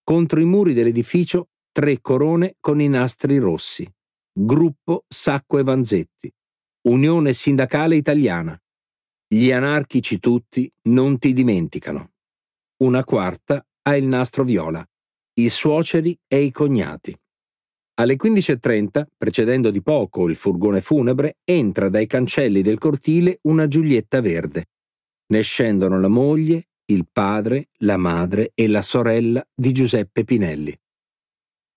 [0.05, 3.85] Contro i muri dell'edificio tre corone con i nastri rossi.
[4.33, 6.33] Gruppo Sacco e Vanzetti.
[6.83, 8.57] Unione Sindacale Italiana.
[9.27, 12.13] Gli anarchici tutti non ti dimenticano.
[12.85, 14.89] Una quarta ha il nastro viola.
[15.35, 17.13] I suoceri e i cognati.
[18.01, 24.23] Alle 15.30, precedendo di poco il furgone funebre, entra dai cancelli del cortile una Giulietta
[24.23, 24.71] verde.
[25.27, 30.75] Ne scendono la moglie, il padre, la madre e la sorella di Giuseppe Pinelli.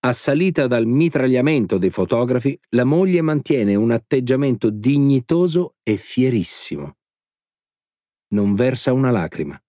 [0.00, 6.96] Assalita dal mitragliamento dei fotografi, la moglie mantiene un atteggiamento dignitoso e fierissimo.
[8.28, 9.62] Non versa una lacrima.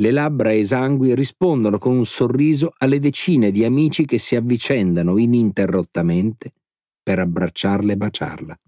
[0.00, 6.52] Le labbra esangui rispondono con un sorriso alle decine di amici che si avvicendano ininterrottamente
[7.02, 8.60] per abbracciarla e baciarla.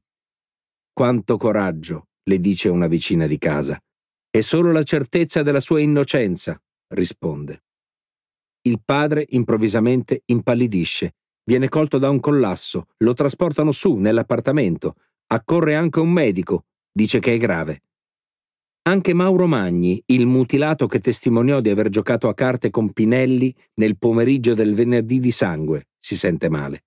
[0.92, 3.80] Quanto coraggio, le dice una vicina di casa.
[4.28, 6.60] È solo la certezza della sua innocenza,
[6.94, 7.62] risponde.
[8.62, 14.96] Il padre improvvisamente impallidisce, viene colto da un collasso, lo trasportano su nell'appartamento,
[15.28, 17.82] accorre anche un medico, dice che è grave.
[18.90, 23.96] Anche Mauro Magni, il mutilato che testimoniò di aver giocato a carte con Pinelli nel
[23.96, 26.86] pomeriggio del venerdì di sangue, si sente male.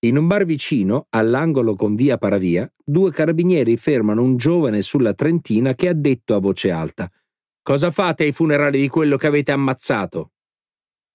[0.00, 5.74] In un bar vicino, all'angolo con via Paravia, due carabinieri fermano un giovane sulla Trentina
[5.74, 7.10] che ha detto a voce alta
[7.62, 10.32] Cosa fate ai funerali di quello che avete ammazzato?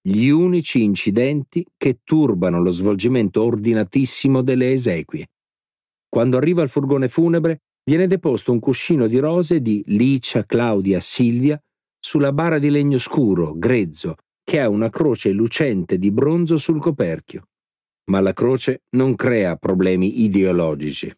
[0.00, 5.28] Gli unici incidenti che turbano lo svolgimento ordinatissimo delle esequie.
[6.08, 11.60] Quando arriva il furgone funebre, viene deposto un cuscino di rose di Licia, Claudia, Silvia
[11.98, 17.46] sulla bara di legno scuro, grezzo, che ha una croce lucente di bronzo sul coperchio
[18.12, 21.14] ma la croce non crea problemi ideologici.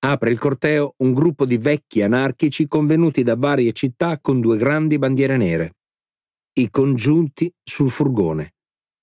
[0.00, 4.98] Apre il corteo un gruppo di vecchi anarchici convenuti da varie città con due grandi
[4.98, 5.72] bandiere nere.
[6.58, 8.54] i congiunti sul furgone.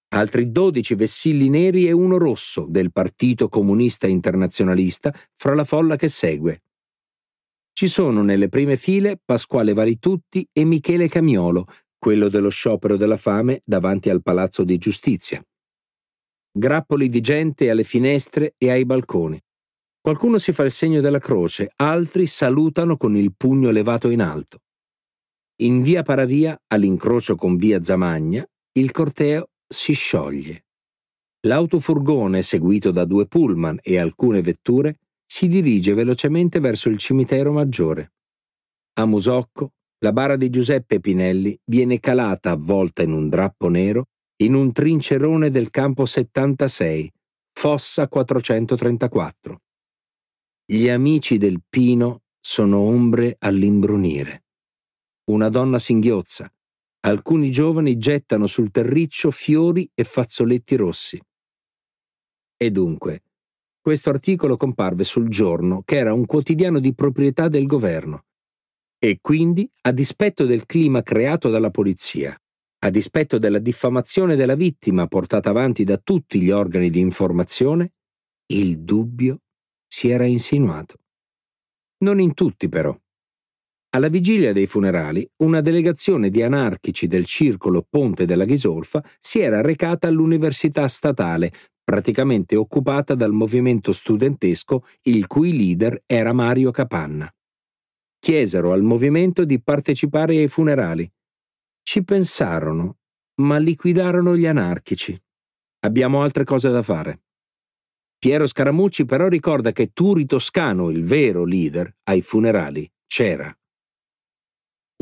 [0.10, 6.10] Altri 12 vessilli neri e uno rosso del Partito Comunista Internazionalista fra la folla che
[6.10, 6.64] segue.
[7.78, 11.66] Ci sono nelle prime file Pasquale Varitutti e Michele Camiolo,
[11.98, 15.46] quello dello sciopero della fame davanti al Palazzo di Giustizia.
[16.58, 19.38] Grappoli di gente alle finestre e ai balconi.
[20.00, 24.60] Qualcuno si fa il segno della croce, altri salutano con il pugno levato in alto.
[25.64, 28.48] In via Paravia, all'incrocio con via Zamagna,
[28.78, 30.68] il corteo si scioglie.
[31.46, 38.14] L'autofurgone, seguito da due pullman e alcune vetture, si dirige velocemente verso il cimitero maggiore.
[38.98, 44.54] A Musocco, la bara di Giuseppe Pinelli viene calata avvolta in un drappo nero in
[44.54, 47.12] un trincerone del campo 76,
[47.54, 49.62] fossa 434.
[50.66, 54.46] Gli amici del Pino sono ombre all'imbrunire.
[55.32, 56.52] Una donna singhiozza.
[57.02, 61.22] Alcuni giovani gettano sul terriccio fiori e fazzoletti rossi.
[62.58, 63.24] E dunque,
[63.86, 68.24] questo articolo comparve sul giorno, che era un quotidiano di proprietà del governo.
[68.98, 72.36] E quindi, a dispetto del clima creato dalla polizia,
[72.80, 77.94] a dispetto della diffamazione della vittima portata avanti da tutti gli organi di informazione,
[78.48, 79.42] il dubbio
[79.86, 80.96] si era insinuato.
[82.00, 83.00] Non in tutti, però.
[83.90, 89.62] Alla vigilia dei funerali, una delegazione di anarchici del circolo Ponte della Ghisolfa si era
[89.62, 91.54] recata all'università statale,
[91.86, 97.32] praticamente occupata dal movimento studentesco il cui leader era Mario Capanna.
[98.20, 101.10] Chiesero al movimento di partecipare ai funerali.
[101.84, 102.98] Ci pensarono,
[103.42, 105.18] ma liquidarono gli anarchici.
[105.82, 107.22] Abbiamo altre cose da fare.
[108.18, 113.56] Piero Scaramucci però ricorda che Turi Toscano, il vero leader, ai funerali c'era.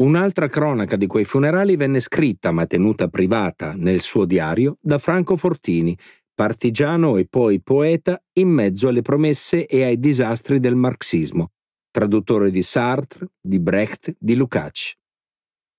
[0.02, 5.38] Un'altra cronaca di quei funerali venne scritta ma tenuta privata nel suo diario da Franco
[5.38, 5.98] Fortini,
[6.34, 11.52] partigiano e poi poeta in mezzo alle promesse e ai disastri del marxismo,
[11.92, 14.94] traduttore di Sartre, di Brecht, di Lukács.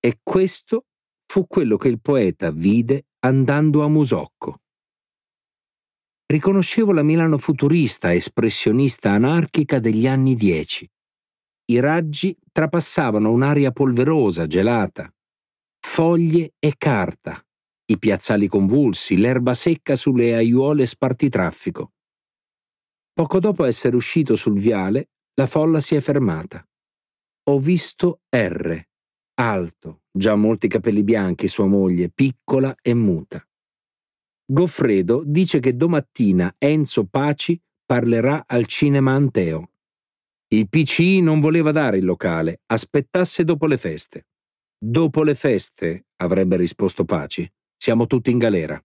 [0.01, 0.87] E questo
[1.27, 4.61] fu quello che il poeta vide andando a Musocco.
[6.27, 10.89] Riconoscevo la Milano futurista, espressionista anarchica degli anni dieci.
[11.67, 15.13] I raggi trapassavano un'aria polverosa, gelata.
[15.81, 17.44] Foglie e carta,
[17.87, 21.93] i piazzali convulsi, l'erba secca sulle aiuole spartitraffico.
[23.13, 26.67] Poco dopo essere uscito sul viale, la folla si è fermata.
[27.51, 28.81] Ho visto R,
[29.35, 33.47] alto, già molti capelli bianchi, sua moglie, piccola e muta.
[34.47, 39.71] Goffredo dice che domattina Enzo Paci parlerà al cinema Anteo.
[40.49, 44.27] Il PCI non voleva dare il locale, aspettasse dopo le feste.
[44.79, 47.51] Dopo le feste, avrebbe risposto Paci,
[47.85, 48.83] siamo tutti in galera.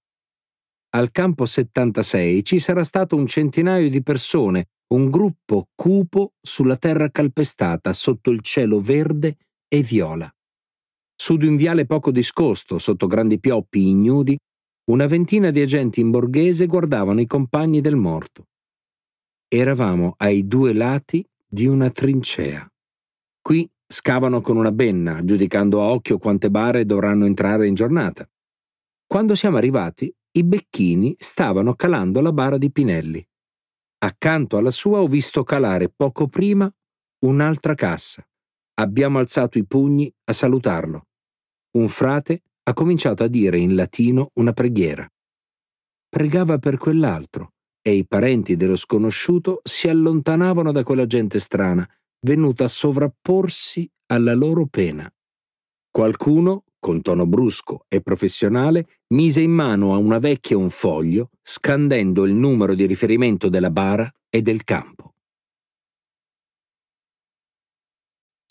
[0.89, 7.09] Al campo 76 ci sarà stato un centinaio di persone, un gruppo cupo sulla terra
[7.09, 9.37] calpestata sotto il cielo verde
[9.69, 10.29] e viola.
[11.15, 14.37] Su di un viale poco discosto, sotto grandi pioppi ignudi,
[14.91, 18.47] una ventina di agenti in borghese guardavano i compagni del morto.
[19.47, 22.69] Eravamo ai due lati di una trincea.
[23.41, 28.27] Qui scavano con una benna, giudicando a occhio quante bare dovranno entrare in giornata.
[29.11, 33.27] Quando siamo arrivati, i becchini stavano calando la bara di Pinelli.
[34.05, 36.71] Accanto alla sua ho visto calare poco prima
[37.25, 38.23] un'altra cassa.
[38.75, 41.07] Abbiamo alzato i pugni a salutarlo.
[41.77, 45.11] Un frate ha cominciato a dire in latino una preghiera.
[46.07, 51.83] Pregava per quell'altro, e i parenti dello sconosciuto si allontanavano da quella gente strana,
[52.19, 55.11] venuta a sovrapporsi alla loro pena.
[55.89, 62.25] Qualcuno, con tono brusco e professionale, mise in mano a una vecchia un foglio, scandendo
[62.25, 65.13] il numero di riferimento della bara e del campo.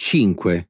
[0.01, 0.67] 5.